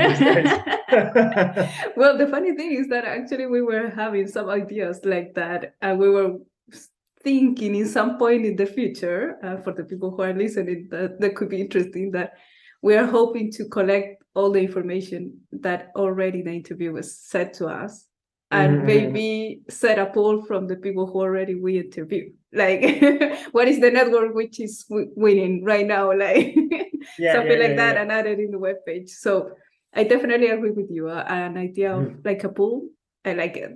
well, 1.97 2.17
the 2.17 2.27
funny 2.31 2.55
thing 2.55 2.71
is 2.71 2.87
that 2.87 3.03
actually 3.03 3.47
we 3.47 3.61
were 3.61 3.89
having 3.89 4.25
some 4.25 4.49
ideas 4.49 5.01
like 5.03 5.33
that, 5.35 5.75
and 5.81 5.99
we 5.99 6.09
were 6.09 6.37
thinking 7.21 7.75
in 7.75 7.87
some 7.87 8.17
point 8.17 8.45
in 8.45 8.55
the 8.55 8.65
future 8.65 9.35
uh, 9.43 9.57
for 9.57 9.73
the 9.73 9.83
people 9.83 10.11
who 10.11 10.21
are 10.21 10.33
listening 10.33 10.87
that 10.89 11.19
that 11.19 11.35
could 11.35 11.49
be 11.49 11.59
interesting 11.59 12.11
that 12.11 12.31
we 12.81 12.95
are 12.95 13.05
hoping 13.05 13.51
to 13.51 13.65
collect 13.65 14.22
all 14.35 14.51
the 14.51 14.61
information 14.61 15.41
that 15.51 15.91
already 15.95 16.41
the 16.41 16.51
interview 16.51 16.91
was 16.91 17.17
said 17.17 17.53
to 17.55 17.67
us. 17.67 18.07
And 18.51 18.77
mm-hmm. 18.77 18.85
maybe 18.85 19.61
set 19.67 19.97
a 19.97 20.05
poll 20.05 20.43
from 20.45 20.67
the 20.67 20.75
people 20.75 21.07
who 21.07 21.21
already 21.21 21.55
we 21.55 21.79
interview. 21.79 22.31
Like 22.55 22.81
what 23.51 23.67
is 23.67 23.79
the 23.79 23.89
network 23.89 24.35
which 24.35 24.59
is 24.59 24.83
w- 24.87 25.11
winning 25.15 25.63
right 25.63 25.87
now? 25.87 26.11
Like 26.25 26.53
yeah, 27.17 27.33
something 27.33 27.51
yeah, 27.51 27.63
like 27.65 27.69
yeah, 27.69 27.75
that 27.77 27.97
and 27.97 28.11
add 28.11 28.27
it 28.27 28.37
in 28.37 28.51
the 28.51 28.59
web 28.59 28.75
page. 28.85 29.09
So 29.09 29.53
i 29.95 30.03
definitely 30.03 30.49
agree 30.49 30.71
with 30.71 30.89
you 30.91 31.09
uh, 31.09 31.23
an 31.27 31.57
idea 31.57 31.97
of 31.97 32.03
mm. 32.03 32.25
like 32.25 32.43
a 32.43 32.49
poll. 32.49 32.89
I 33.25 33.33
like 33.33 33.57
it. 33.57 33.73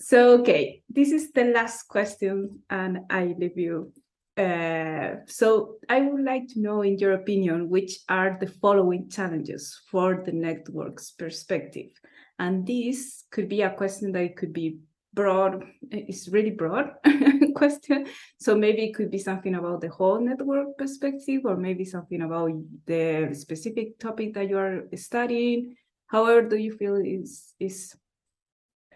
So 0.00 0.40
okay 0.40 0.82
this 0.88 1.12
is 1.12 1.32
the 1.32 1.44
last 1.44 1.84
question 1.84 2.60
and 2.68 3.00
i 3.10 3.36
leave 3.38 3.56
you 3.56 3.92
uh, 4.40 5.16
so 5.26 5.76
I 5.88 6.00
would 6.00 6.24
like 6.24 6.48
to 6.48 6.60
know, 6.60 6.80
in 6.82 6.96
your 6.98 7.12
opinion, 7.12 7.68
which 7.68 7.98
are 8.08 8.38
the 8.40 8.46
following 8.46 9.10
challenges 9.10 9.78
for 9.90 10.22
the 10.24 10.32
network's 10.32 11.10
perspective? 11.10 11.90
And 12.38 12.66
this 12.66 13.24
could 13.30 13.48
be 13.48 13.60
a 13.60 13.70
question 13.70 14.12
that 14.12 14.36
could 14.36 14.54
be 14.54 14.78
broad, 15.12 15.64
it's 15.90 16.28
really 16.28 16.52
broad 16.52 16.92
question. 17.54 18.06
So 18.38 18.56
maybe 18.56 18.84
it 18.84 18.94
could 18.94 19.10
be 19.10 19.18
something 19.18 19.54
about 19.54 19.82
the 19.82 19.90
whole 19.90 20.20
network 20.20 20.78
perspective, 20.78 21.42
or 21.44 21.56
maybe 21.56 21.84
something 21.84 22.22
about 22.22 22.52
the 22.86 23.34
specific 23.34 23.98
topic 23.98 24.32
that 24.34 24.48
you 24.48 24.56
are 24.56 24.84
studying. 24.94 25.76
However, 26.06 26.48
do 26.48 26.56
you 26.56 26.72
feel 26.72 26.96
is 26.96 27.52
is 27.60 27.94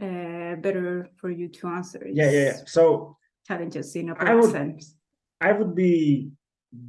uh, 0.01 0.57
better 0.57 1.11
for 1.17 1.31
you 1.31 1.49
to 1.49 1.69
answer? 1.69 2.07
Yeah, 2.11 2.31
yeah, 2.31 2.45
yeah. 2.45 2.57
So 2.67 3.19
challenges 3.47 3.95
in 3.95 4.09
a 4.09 4.15
broad 4.15 4.51
sense 4.51 4.97
I 5.45 5.53
would 5.53 5.75
be 5.75 6.31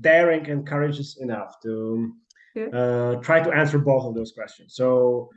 daring 0.02 0.50
and 0.50 0.66
courageous 0.72 1.18
enough 1.26 1.52
to 1.64 2.14
yeah. 2.56 2.70
uh, 2.80 3.16
try 3.28 3.40
to 3.44 3.52
answer 3.52 3.78
both 3.78 4.06
of 4.06 4.16
those 4.16 4.32
questions. 4.32 4.76
So 4.76 5.30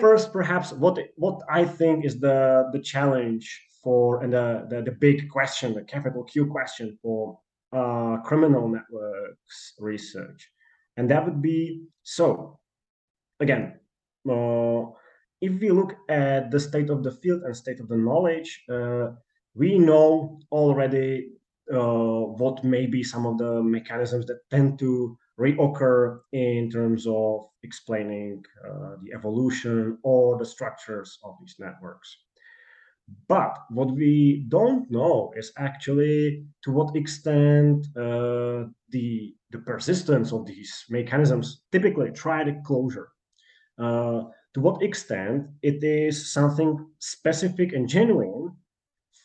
first, 0.00 0.32
perhaps 0.32 0.72
what 0.72 0.98
what 1.24 1.36
I 1.60 1.62
think 1.78 1.96
is 2.08 2.14
the 2.26 2.70
the 2.74 2.82
challenge 2.92 3.46
for 3.82 4.22
and 4.22 4.32
the, 4.32 4.66
the, 4.70 4.78
the 4.88 4.96
big 5.06 5.28
question, 5.28 5.74
the 5.74 5.84
capital 5.94 6.24
Q 6.24 6.46
question 6.46 6.86
for 7.02 7.38
uh, 7.80 8.16
criminal 8.28 8.66
networks 8.76 9.74
research, 9.78 10.40
and 10.96 11.04
that 11.10 11.24
would 11.24 11.42
be 11.42 11.84
so. 12.02 12.58
Again, 13.40 13.64
uh, 14.34 14.82
if 15.46 15.52
we 15.60 15.68
look 15.70 15.92
at 16.08 16.50
the 16.50 16.60
state 16.68 16.88
of 16.88 17.02
the 17.02 17.14
field 17.20 17.42
and 17.42 17.54
state 17.54 17.80
of 17.80 17.88
the 17.88 17.96
knowledge, 17.96 18.50
uh, 18.72 19.06
we 19.54 19.78
know 19.78 20.40
already 20.50 21.33
what 21.68 22.64
may 22.64 22.86
be 22.86 23.02
some 23.02 23.26
of 23.26 23.38
the 23.38 23.62
mechanisms 23.62 24.26
that 24.26 24.40
tend 24.50 24.78
to 24.78 25.16
reoccur 25.38 26.20
in 26.32 26.70
terms 26.70 27.06
of 27.08 27.46
explaining 27.62 28.42
uh, 28.64 28.96
the 29.02 29.12
evolution 29.14 29.98
or 30.02 30.38
the 30.38 30.44
structures 30.44 31.18
of 31.24 31.34
these 31.40 31.56
networks. 31.58 32.16
But 33.28 33.58
what 33.68 33.90
we 33.92 34.46
don't 34.48 34.90
know 34.90 35.32
is 35.36 35.52
actually 35.58 36.46
to 36.62 36.72
what 36.72 36.96
extent 36.96 37.86
uh, 37.96 38.64
the, 38.90 39.34
the 39.50 39.58
persistence 39.66 40.32
of 40.32 40.46
these 40.46 40.84
mechanisms 40.88 41.62
typically 41.70 42.10
triadic 42.10 42.62
closure. 42.64 43.08
Uh, 43.78 44.22
to 44.54 44.60
what 44.60 44.82
extent 44.82 45.48
it 45.62 45.82
is 45.82 46.32
something 46.32 46.78
specific 47.00 47.72
and 47.72 47.88
genuine 47.88 48.56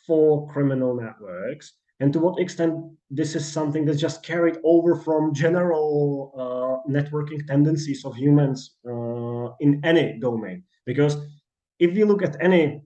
for 0.07 0.47
criminal 0.51 0.95
networks 0.95 1.73
and 1.99 2.13
to 2.13 2.19
what 2.19 2.39
extent 2.39 2.73
this 3.09 3.35
is 3.35 3.51
something 3.51 3.85
that's 3.85 3.99
just 3.99 4.23
carried 4.23 4.57
over 4.63 4.95
from 4.95 5.33
general 5.33 6.31
uh, 6.37 6.89
networking 6.89 7.45
tendencies 7.45 8.05
of 8.05 8.15
humans 8.15 8.75
uh, 8.87 9.49
in 9.59 9.81
any 9.83 10.17
domain. 10.19 10.63
Because 10.85 11.17
if 11.79 11.95
you 11.97 12.05
look 12.05 12.21
at 12.21 12.37
any 12.41 12.81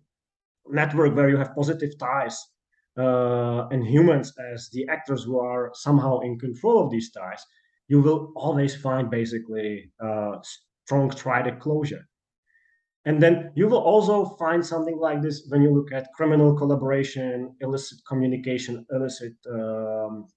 network 0.67 1.15
where 1.15 1.29
you 1.29 1.37
have 1.37 1.55
positive 1.55 1.97
ties 1.99 2.37
uh, 2.97 3.67
and 3.67 3.85
humans 3.85 4.33
as 4.53 4.69
the 4.71 4.87
actors 4.89 5.23
who 5.23 5.39
are 5.39 5.71
somehow 5.73 6.19
in 6.19 6.39
control 6.39 6.83
of 6.83 6.91
these 6.91 7.11
ties, 7.11 7.43
you 7.87 8.01
will 8.01 8.31
always 8.35 8.75
find 8.75 9.09
basically 9.09 9.91
uh, 10.03 10.37
strong 10.85 11.09
triadic 11.09 11.59
closure. 11.59 12.07
And 13.05 13.21
then 13.21 13.51
you 13.55 13.67
will 13.67 13.81
also 13.81 14.25
find 14.39 14.65
something 14.65 14.97
like 14.97 15.21
this 15.21 15.45
when 15.49 15.61
you 15.61 15.73
look 15.73 15.91
at 15.91 16.13
criminal 16.15 16.55
collaboration, 16.55 17.53
illicit 17.59 17.99
communication, 18.07 18.85
illicit 18.91 19.33
um, 19.51 20.27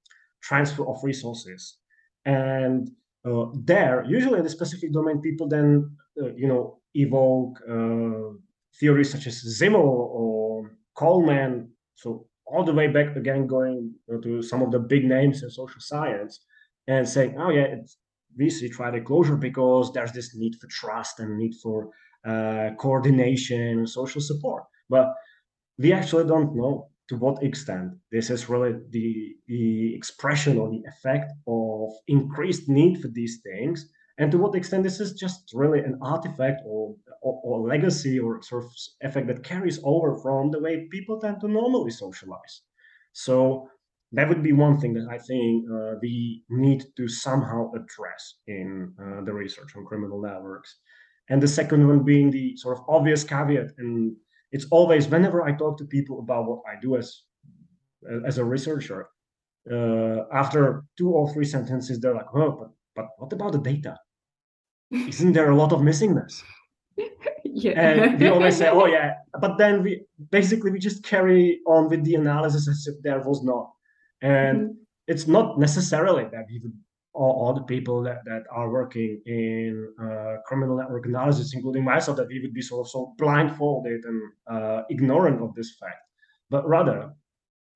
transfer 0.42 0.86
of 0.86 0.96
resources. 1.04 1.78
And 2.24 2.90
uh, 3.24 3.46
there, 3.54 4.04
usually 4.04 4.38
in 4.38 4.44
the 4.44 4.50
specific 4.50 4.92
domain, 4.92 5.20
people 5.20 5.48
then, 5.48 5.96
uh, 6.20 6.34
you 6.34 6.48
know, 6.48 6.80
evoke 6.94 7.60
uh, 7.70 8.34
theories 8.80 9.12
such 9.12 9.26
as 9.28 9.58
Simmel 9.58 10.10
or 10.12 10.72
Coleman. 10.96 11.70
So 11.94 12.26
all 12.46 12.64
the 12.64 12.72
way 12.72 12.88
back 12.88 13.14
again, 13.14 13.46
going 13.46 13.94
to 14.22 14.42
some 14.42 14.62
of 14.62 14.72
the 14.72 14.80
big 14.80 15.04
names 15.04 15.42
in 15.42 15.50
social 15.50 15.80
science 15.80 16.40
and 16.88 17.08
saying, 17.08 17.36
oh 17.38 17.50
yeah, 17.50 17.62
it's, 17.62 17.98
we 18.36 18.50
see 18.50 18.70
triadic 18.70 19.04
closure 19.04 19.36
because 19.36 19.92
there's 19.92 20.12
this 20.12 20.34
need 20.34 20.56
for 20.60 20.66
trust 20.66 21.20
and 21.20 21.38
need 21.38 21.54
for 21.62 21.90
uh, 22.26 22.70
coordination, 22.78 23.78
and 23.78 23.88
social 23.88 24.20
support. 24.20 24.64
But 24.88 25.12
we 25.78 25.92
actually 25.92 26.26
don't 26.26 26.56
know 26.56 26.88
to 27.08 27.16
what 27.16 27.42
extent 27.42 27.92
this 28.10 28.30
is 28.30 28.48
really 28.48 28.74
the, 28.90 29.36
the 29.46 29.94
expression 29.94 30.58
or 30.58 30.68
the 30.70 30.82
effect 30.88 31.32
of 31.46 31.90
increased 32.08 32.68
need 32.68 33.00
for 33.00 33.08
these 33.08 33.40
things, 33.42 33.88
and 34.18 34.32
to 34.32 34.38
what 34.38 34.54
extent 34.54 34.82
this 34.82 34.98
is 34.98 35.12
just 35.12 35.50
really 35.54 35.80
an 35.80 35.98
artifact 36.02 36.62
or, 36.66 36.96
or, 37.22 37.40
or 37.44 37.68
legacy 37.68 38.18
or 38.18 38.42
sort 38.42 38.64
of 38.64 38.70
effect 39.02 39.26
that 39.28 39.44
carries 39.44 39.78
over 39.84 40.16
from 40.16 40.50
the 40.50 40.58
way 40.58 40.88
people 40.90 41.20
tend 41.20 41.40
to 41.40 41.48
normally 41.48 41.90
socialize. 41.90 42.62
So 43.12 43.68
that 44.12 44.28
would 44.28 44.42
be 44.42 44.52
one 44.52 44.78
thing 44.80 44.94
that 44.94 45.08
I 45.10 45.18
think 45.18 45.64
uh, 45.70 45.94
we 46.00 46.44
need 46.48 46.84
to 46.96 47.08
somehow 47.08 47.70
address 47.72 48.34
in 48.46 48.94
uh, 49.00 49.22
the 49.24 49.32
research 49.32 49.76
on 49.76 49.84
criminal 49.84 50.20
networks 50.20 50.76
and 51.28 51.42
the 51.42 51.48
second 51.48 51.86
one 51.86 52.04
being 52.04 52.30
the 52.30 52.56
sort 52.56 52.78
of 52.78 52.84
obvious 52.88 53.24
caveat. 53.24 53.72
And 53.78 54.16
it's 54.52 54.66
always 54.70 55.08
whenever 55.08 55.42
i 55.42 55.52
talk 55.52 55.76
to 55.76 55.84
people 55.84 56.20
about 56.20 56.46
what 56.46 56.60
i 56.70 56.80
do 56.80 56.96
as 56.96 57.22
as 58.24 58.38
a 58.38 58.44
researcher 58.44 59.08
uh, 59.70 60.20
after 60.32 60.84
two 60.96 61.10
or 61.10 61.32
three 61.32 61.44
sentences 61.44 61.98
they're 61.98 62.14
like 62.14 62.32
oh 62.32 62.52
but 62.52 62.70
but 62.96 63.08
what 63.18 63.32
about 63.32 63.52
the 63.52 63.58
data? 63.58 63.98
Isn't 64.90 65.34
there 65.34 65.50
a 65.50 65.56
lot 65.56 65.72
of 65.72 65.80
missingness? 65.80 66.42
Yeah. 67.44 67.72
And 67.78 68.18
we 68.18 68.28
always 68.34 68.56
say 68.56 68.68
oh 68.68 68.86
yeah. 68.86 69.14
But 69.38 69.58
then 69.58 69.82
we 69.82 70.02
basically 70.30 70.70
we 70.70 70.78
just 70.78 71.04
carry 71.04 71.60
on 71.66 71.88
with 71.88 72.02
the 72.04 72.14
analysis 72.14 72.66
as 72.66 72.86
if 72.88 73.00
there 73.02 73.20
was 73.20 73.44
not. 73.44 73.70
And 74.22 74.58
mm-hmm. 74.58 74.72
it's 75.06 75.26
not 75.28 75.58
necessarily 75.58 76.24
that 76.24 76.46
we 76.48 76.60
would 76.62 76.72
all, 77.16 77.46
all 77.46 77.54
the 77.54 77.62
people 77.62 78.02
that, 78.02 78.24
that 78.26 78.44
are 78.50 78.70
working 78.70 79.20
in 79.26 79.92
uh, 80.00 80.36
criminal 80.46 80.76
network 80.76 81.06
analysis, 81.06 81.54
including 81.54 81.84
myself, 81.84 82.16
that 82.18 82.28
we 82.28 82.40
would 82.40 82.52
be 82.52 82.60
of 82.60 82.88
so 82.88 83.14
blindfolded 83.18 84.04
and 84.04 84.22
uh, 84.46 84.82
ignorant 84.90 85.40
of 85.42 85.54
this 85.54 85.76
fact. 85.80 86.02
But 86.50 86.68
rather, 86.68 87.12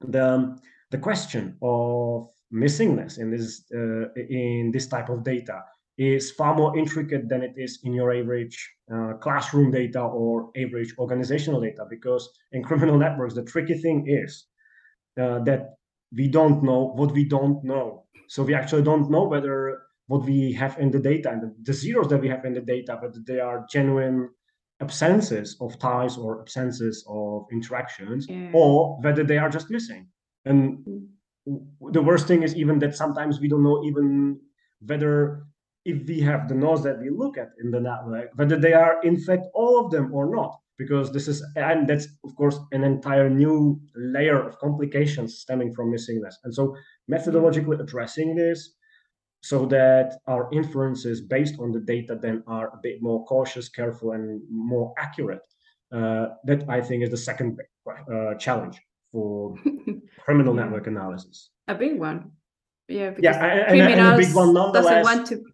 the, 0.01 0.59
the 0.91 0.99
question 0.99 1.57
of 1.63 2.29
missingness 2.53 3.19
in 3.19 3.31
this 3.31 3.65
uh, 3.75 4.13
in 4.17 4.71
this 4.73 4.87
type 4.87 5.09
of 5.09 5.23
data 5.23 5.63
is 5.99 6.31
far 6.33 6.55
more 6.55 6.77
intricate 6.77 7.29
than 7.29 7.43
it 7.43 7.53
is 7.57 7.81
in 7.85 7.93
your 7.95 8.13
average 8.13 8.59
uh, 8.93 9.13
classroom 9.21 9.71
data 9.71 10.01
or 10.01 10.51
average 10.57 10.95
organizational 10.99 11.61
data 11.61 11.85
because 11.89 12.29
in 12.53 12.63
criminal 12.63 12.99
networks 12.99 13.35
the 13.35 13.45
tricky 13.45 13.75
thing 13.75 14.05
is 14.09 14.47
uh, 15.21 15.39
that 15.41 15.77
we 16.17 16.27
don't 16.27 16.63
know 16.65 16.93
what 16.97 17.13
we 17.13 17.25
don't 17.25 17.63
know 17.63 18.05
so 18.31 18.45
we 18.45 18.55
actually 18.55 18.83
don't 18.83 19.11
know 19.11 19.25
whether 19.25 19.83
what 20.07 20.25
we 20.25 20.53
have 20.53 20.79
in 20.79 20.93
the 20.93 21.01
data 21.01 21.31
and 21.31 21.53
the 21.65 21.73
zeros 21.73 22.07
that 22.07 22.21
we 22.21 22.29
have 22.29 22.45
in 22.45 22.55
the 22.55 22.61
data, 22.61 22.97
whether 23.03 23.19
they 23.27 23.41
are 23.41 23.67
genuine 23.69 24.29
absences 24.81 25.57
of 25.61 25.77
ties 25.81 26.17
or 26.17 26.41
absences 26.41 27.05
of 27.09 27.47
interactions, 27.51 28.27
yeah. 28.29 28.53
or 28.55 29.01
whether 29.03 29.25
they 29.25 29.37
are 29.37 29.51
just 29.51 29.69
missing. 29.69 30.07
And 30.45 30.79
mm. 30.87 31.93
the 31.93 32.01
worst 32.01 32.29
thing 32.29 32.45
is 32.45 32.55
even 32.55 32.79
that 32.79 32.95
sometimes 32.95 33.41
we 33.41 33.49
don't 33.49 33.65
know 33.65 33.83
even 33.85 34.39
whether 34.87 35.43
if 35.85 36.07
we 36.07 36.21
have 36.21 36.49
the 36.49 36.55
nodes 36.55 36.83
that 36.83 37.01
we 37.01 37.11
look 37.11 37.39
at 37.39 37.51
in 37.63 37.71
the 37.71 37.81
network, 37.81 38.31
whether 38.37 38.57
they 38.57 38.73
are 38.73 39.01
in 39.03 39.19
fact 39.19 39.47
all 39.55 39.85
of 39.85 39.91
them 39.91 40.13
or 40.13 40.35
not 40.35 40.59
because 40.79 41.13
this 41.13 41.29
is 41.29 41.45
and 41.57 41.89
that's 41.89 42.09
of 42.25 42.35
course 42.37 42.59
an 42.73 42.85
entire 42.85 43.29
new 43.29 43.79
layer 43.95 44.41
of 44.41 44.59
complications 44.59 45.39
stemming 45.39 45.75
from 45.75 45.93
missingness 45.93 46.37
and 46.45 46.55
so 46.55 46.75
methodologically 47.11 47.79
addressing 47.79 48.35
this 48.35 48.73
so 49.43 49.67
that 49.67 50.19
our 50.27 50.49
inferences 50.53 51.21
based 51.21 51.57
on 51.61 51.71
the 51.71 51.81
data 51.81 52.19
then 52.21 52.43
are 52.47 52.69
a 52.69 52.79
bit 52.83 52.97
more 53.03 53.23
cautious 53.27 53.69
careful 53.69 54.13
and 54.13 54.41
more 54.51 54.95
accurate 54.97 55.43
uh, 55.93 56.29
that 56.45 56.65
i 56.71 56.81
think 56.81 57.03
is 57.03 57.11
the 57.11 57.25
second 57.29 57.59
uh, 58.11 58.35
challenge 58.37 58.81
for 59.13 59.55
criminal 60.21 60.55
network 60.55 60.87
analysis. 60.87 61.51
A 61.69 61.75
big 61.75 61.99
one. 61.99 62.33
Yeah 62.89 63.15
yeah 63.21 63.69
and, 63.69 63.81
and, 63.81 64.01
a 64.01 64.17
big 64.17 64.35
one 64.35 64.53
nonetheless. 64.53 64.85
doesn't 64.85 65.05
want 65.05 65.27
to 65.29 65.45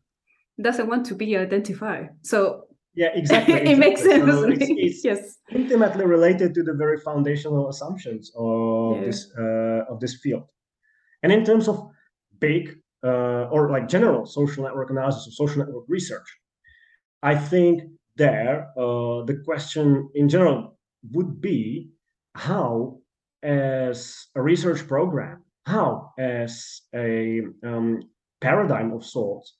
doesn't 0.63 0.89
want 0.89 1.05
to 1.07 1.15
be 1.15 1.37
identified 1.37 2.09
so 2.23 2.67
yeah, 2.97 3.11
exactly. 3.15 3.55
it 3.57 3.69
exactly. 3.69 3.75
makes 3.75 4.03
sense. 4.03 4.33
So 4.33 4.49
it's, 4.49 4.67
it's 4.69 5.05
yes. 5.05 5.37
intimately 5.53 6.07
related 6.07 6.55
to 6.55 6.63
the 6.63 6.73
very 6.73 6.99
foundational 6.99 7.69
assumptions 7.69 8.33
of 8.35 8.97
yeah. 8.97 9.05
this 9.05 9.31
uh, 9.39 9.85
of 9.93 10.01
this 10.01 10.17
field. 10.23 10.49
And 11.23 11.31
in 11.31 11.45
terms 11.45 11.69
of 11.69 11.91
big 12.41 12.75
uh, 13.05 13.53
or 13.53 13.71
like 13.71 13.87
general 13.89 14.25
social 14.25 14.65
network 14.65 14.91
analysis 14.91 15.29
or 15.29 15.47
social 15.47 15.59
network 15.65 15.85
research, 15.89 16.27
I 17.23 17.35
think 17.37 17.83
there 18.17 18.69
uh, 18.79 19.25
the 19.25 19.43
question 19.45 20.09
in 20.15 20.29
general 20.29 20.79
would 21.13 21.41
be 21.41 21.91
how, 22.35 22.99
as 23.43 24.27
a 24.35 24.43
research 24.43 24.87
program, 24.89 25.45
how 25.67 26.13
as 26.19 26.81
a 26.95 27.43
um, 27.63 28.01
paradigm 28.41 28.93
of 28.93 29.05
sorts, 29.05 29.55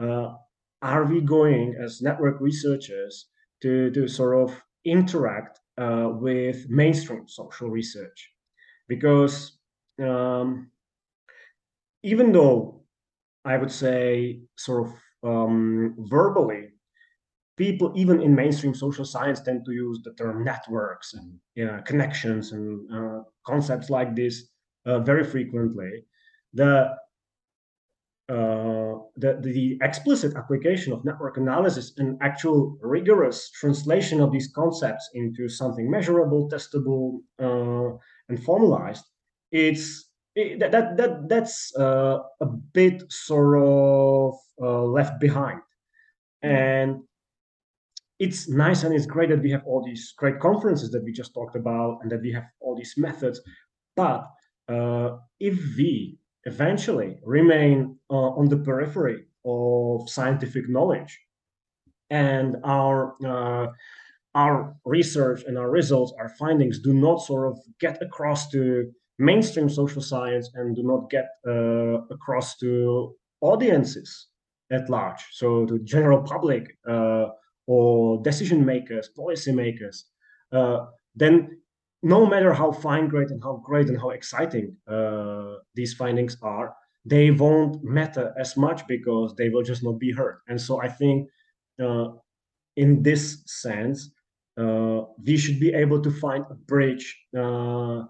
are 0.00 1.04
we 1.04 1.20
going 1.20 1.74
as 1.82 2.02
network 2.02 2.40
researchers 2.40 3.26
to, 3.62 3.90
to 3.90 4.08
sort 4.08 4.36
of 4.50 4.62
interact 4.84 5.60
uh, 5.78 6.10
with 6.12 6.68
mainstream 6.68 7.26
social 7.28 7.68
research? 7.68 8.32
Because 8.88 9.58
um, 10.00 10.70
even 12.02 12.32
though 12.32 12.84
I 13.44 13.56
would 13.56 13.70
say 13.72 14.42
sort 14.56 14.86
of 14.88 14.94
um, 15.28 15.96
verbally, 16.10 16.68
people 17.56 17.92
even 17.96 18.20
in 18.20 18.34
mainstream 18.34 18.74
social 18.74 19.04
science 19.04 19.40
tend 19.40 19.64
to 19.66 19.72
use 19.72 20.00
the 20.04 20.14
term 20.14 20.44
networks 20.44 21.14
and 21.14 21.38
you 21.54 21.66
know, 21.66 21.80
connections 21.84 22.52
and 22.52 22.90
uh, 22.94 23.22
concepts 23.46 23.90
like 23.90 24.14
this 24.14 24.48
uh, 24.86 25.00
very 25.00 25.24
frequently. 25.24 26.04
The 26.54 26.96
uh, 28.28 28.98
the, 29.16 29.38
the 29.42 29.78
explicit 29.80 30.36
application 30.36 30.92
of 30.92 31.02
network 31.04 31.38
analysis 31.38 31.94
and 31.96 32.18
actual 32.20 32.76
rigorous 32.82 33.50
translation 33.52 34.20
of 34.20 34.30
these 34.30 34.52
concepts 34.54 35.08
into 35.14 35.48
something 35.48 35.90
measurable, 35.90 36.48
testable, 36.50 37.20
uh, 37.40 37.96
and 38.28 38.44
formalized, 38.44 39.04
it's 39.50 40.10
it, 40.34 40.60
that, 40.60 40.72
that, 40.72 40.96
that 40.98 41.28
that's 41.28 41.74
uh, 41.78 42.18
a 42.40 42.46
bit 42.46 43.02
sort 43.10 43.62
of 43.62 44.34
uh, 44.60 44.82
left 44.82 45.18
behind. 45.20 45.60
And 46.42 47.00
it's 48.18 48.48
nice 48.48 48.82
and 48.82 48.94
it's 48.94 49.06
great 49.06 49.30
that 49.30 49.42
we 49.42 49.50
have 49.50 49.64
all 49.64 49.82
these 49.84 50.12
great 50.16 50.38
conferences 50.38 50.90
that 50.90 51.02
we 51.02 51.12
just 51.12 51.32
talked 51.34 51.56
about 51.56 52.00
and 52.02 52.10
that 52.10 52.20
we 52.20 52.32
have 52.32 52.44
all 52.60 52.76
these 52.76 52.94
methods. 52.96 53.40
But 53.96 54.28
uh, 54.68 55.16
if 55.40 55.58
we 55.76 56.18
eventually 56.44 57.18
remain 57.24 57.96
uh, 58.10 58.30
on 58.38 58.48
the 58.48 58.56
periphery 58.56 59.24
of 59.44 60.08
scientific 60.08 60.68
knowledge. 60.68 61.18
And 62.10 62.56
our 62.64 63.14
uh, 63.24 63.66
our 64.34 64.76
research 64.84 65.42
and 65.46 65.58
our 65.58 65.70
results 65.70 66.12
our 66.18 66.30
findings 66.38 66.80
do 66.80 66.92
not 66.92 67.20
sort 67.22 67.50
of 67.50 67.58
get 67.80 68.00
across 68.02 68.48
to 68.50 68.90
mainstream 69.18 69.68
social 69.68 70.02
science 70.02 70.50
and 70.54 70.76
do 70.76 70.82
not 70.82 71.10
get 71.10 71.28
uh, 71.46 71.98
across 72.10 72.56
to 72.58 73.14
audiences 73.40 74.28
at 74.70 74.88
large. 74.88 75.22
So 75.32 75.66
to 75.66 75.78
general 75.80 76.22
public 76.22 76.76
uh, 76.88 77.26
or 77.66 78.22
decision 78.22 78.64
makers 78.64 79.08
policy 79.08 79.52
makers 79.52 80.06
uh, 80.52 80.86
then 81.14 81.60
no 82.02 82.26
matter 82.26 82.52
how 82.52 82.70
fine 82.70 83.08
grained 83.08 83.30
and 83.30 83.42
how 83.42 83.56
great 83.64 83.88
and 83.88 83.98
how 84.00 84.10
exciting 84.10 84.76
uh, 84.86 85.54
these 85.74 85.94
findings 85.94 86.36
are, 86.42 86.74
they 87.04 87.30
won't 87.30 87.82
matter 87.82 88.34
as 88.38 88.56
much 88.56 88.86
because 88.86 89.34
they 89.36 89.48
will 89.48 89.62
just 89.62 89.82
not 89.82 89.98
be 89.98 90.12
heard. 90.12 90.38
And 90.48 90.60
so 90.60 90.80
I 90.80 90.88
think 90.88 91.28
uh, 91.82 92.08
in 92.76 93.02
this 93.02 93.42
sense, 93.46 94.10
uh, 94.56 95.02
we 95.24 95.36
should 95.36 95.60
be 95.60 95.72
able 95.72 96.00
to 96.02 96.10
find 96.10 96.44
a 96.50 96.54
bridge, 96.54 97.16
uh, 97.36 98.02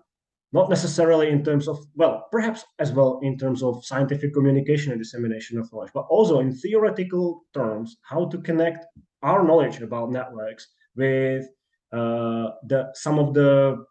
not 0.52 0.70
necessarily 0.70 1.28
in 1.28 1.44
terms 1.44 1.68
of, 1.68 1.78
well, 1.94 2.26
perhaps 2.30 2.64
as 2.78 2.92
well 2.92 3.20
in 3.22 3.36
terms 3.36 3.62
of 3.62 3.84
scientific 3.84 4.32
communication 4.32 4.92
and 4.92 5.00
dissemination 5.00 5.58
of 5.58 5.70
knowledge, 5.72 5.90
but 5.94 6.06
also 6.08 6.40
in 6.40 6.54
theoretical 6.54 7.44
terms, 7.52 7.98
how 8.02 8.26
to 8.26 8.38
connect 8.38 8.86
our 9.22 9.44
knowledge 9.44 9.80
about 9.80 10.10
networks 10.10 10.68
with 10.96 11.46
the 11.92 12.90
some 12.94 13.18
of 13.18 13.34
the 13.34 13.84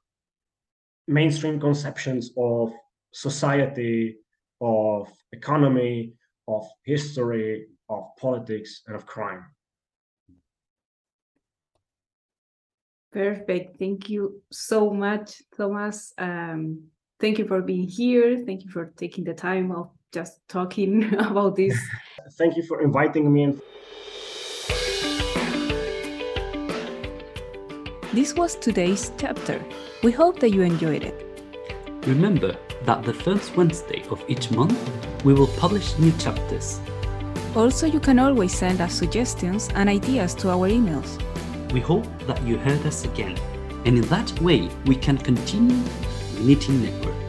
mainstream 1.07 1.59
conceptions 1.59 2.31
of 2.37 2.73
society, 3.13 4.17
of 4.61 5.09
economy, 5.31 6.13
of 6.47 6.67
history, 6.83 7.67
of 7.89 8.03
politics, 8.19 8.81
and 8.87 8.95
of 8.95 9.05
crime. 9.05 9.45
Perfect. 13.11 13.79
Thank 13.79 14.09
you 14.09 14.41
so 14.51 14.91
much, 14.91 15.41
Thomas. 15.55 16.13
Um, 16.17 16.83
thank 17.19 17.39
you 17.39 17.47
for 17.47 17.61
being 17.61 17.87
here. 17.87 18.43
Thank 18.45 18.63
you 18.63 18.69
for 18.69 18.93
taking 18.97 19.23
the 19.23 19.33
time 19.33 19.71
of 19.71 19.89
just 20.11 20.39
talking 20.47 21.13
about 21.19 21.55
this. 21.55 21.77
Thank 22.37 22.57
you 22.57 22.63
for 22.63 22.81
inviting 22.81 23.31
me. 23.31 23.53
This 28.17 28.33
was 28.33 28.55
today's 28.55 29.11
chapter. 29.19 29.63
We 30.01 30.11
hope 30.11 30.39
that 30.39 30.49
you 30.49 30.63
enjoyed 30.63 31.03
it. 31.03 31.13
Remember 32.07 32.57
that 32.83 33.03
the 33.03 33.13
first 33.13 33.55
Wednesday 33.55 34.03
of 34.09 34.23
each 34.27 34.49
month 34.49 34.75
we 35.23 35.35
will 35.35 35.53
publish 35.59 35.95
new 35.99 36.11
chapters. 36.13 36.79
Also, 37.55 37.85
you 37.85 37.99
can 37.99 38.17
always 38.17 38.57
send 38.57 38.81
us 38.81 38.95
suggestions 38.95 39.69
and 39.75 39.87
ideas 39.87 40.33
to 40.33 40.49
our 40.49 40.67
emails. 40.67 41.21
We 41.71 41.79
hope 41.79 42.07
that 42.25 42.41
you 42.41 42.57
heard 42.57 42.83
us 42.87 43.05
again, 43.05 43.37
and 43.85 43.99
in 43.99 44.07
that 44.09 44.41
way 44.41 44.67
we 44.87 44.95
can 44.95 45.19
continue 45.19 45.77
knitting 46.39 46.81
networks. 46.81 47.26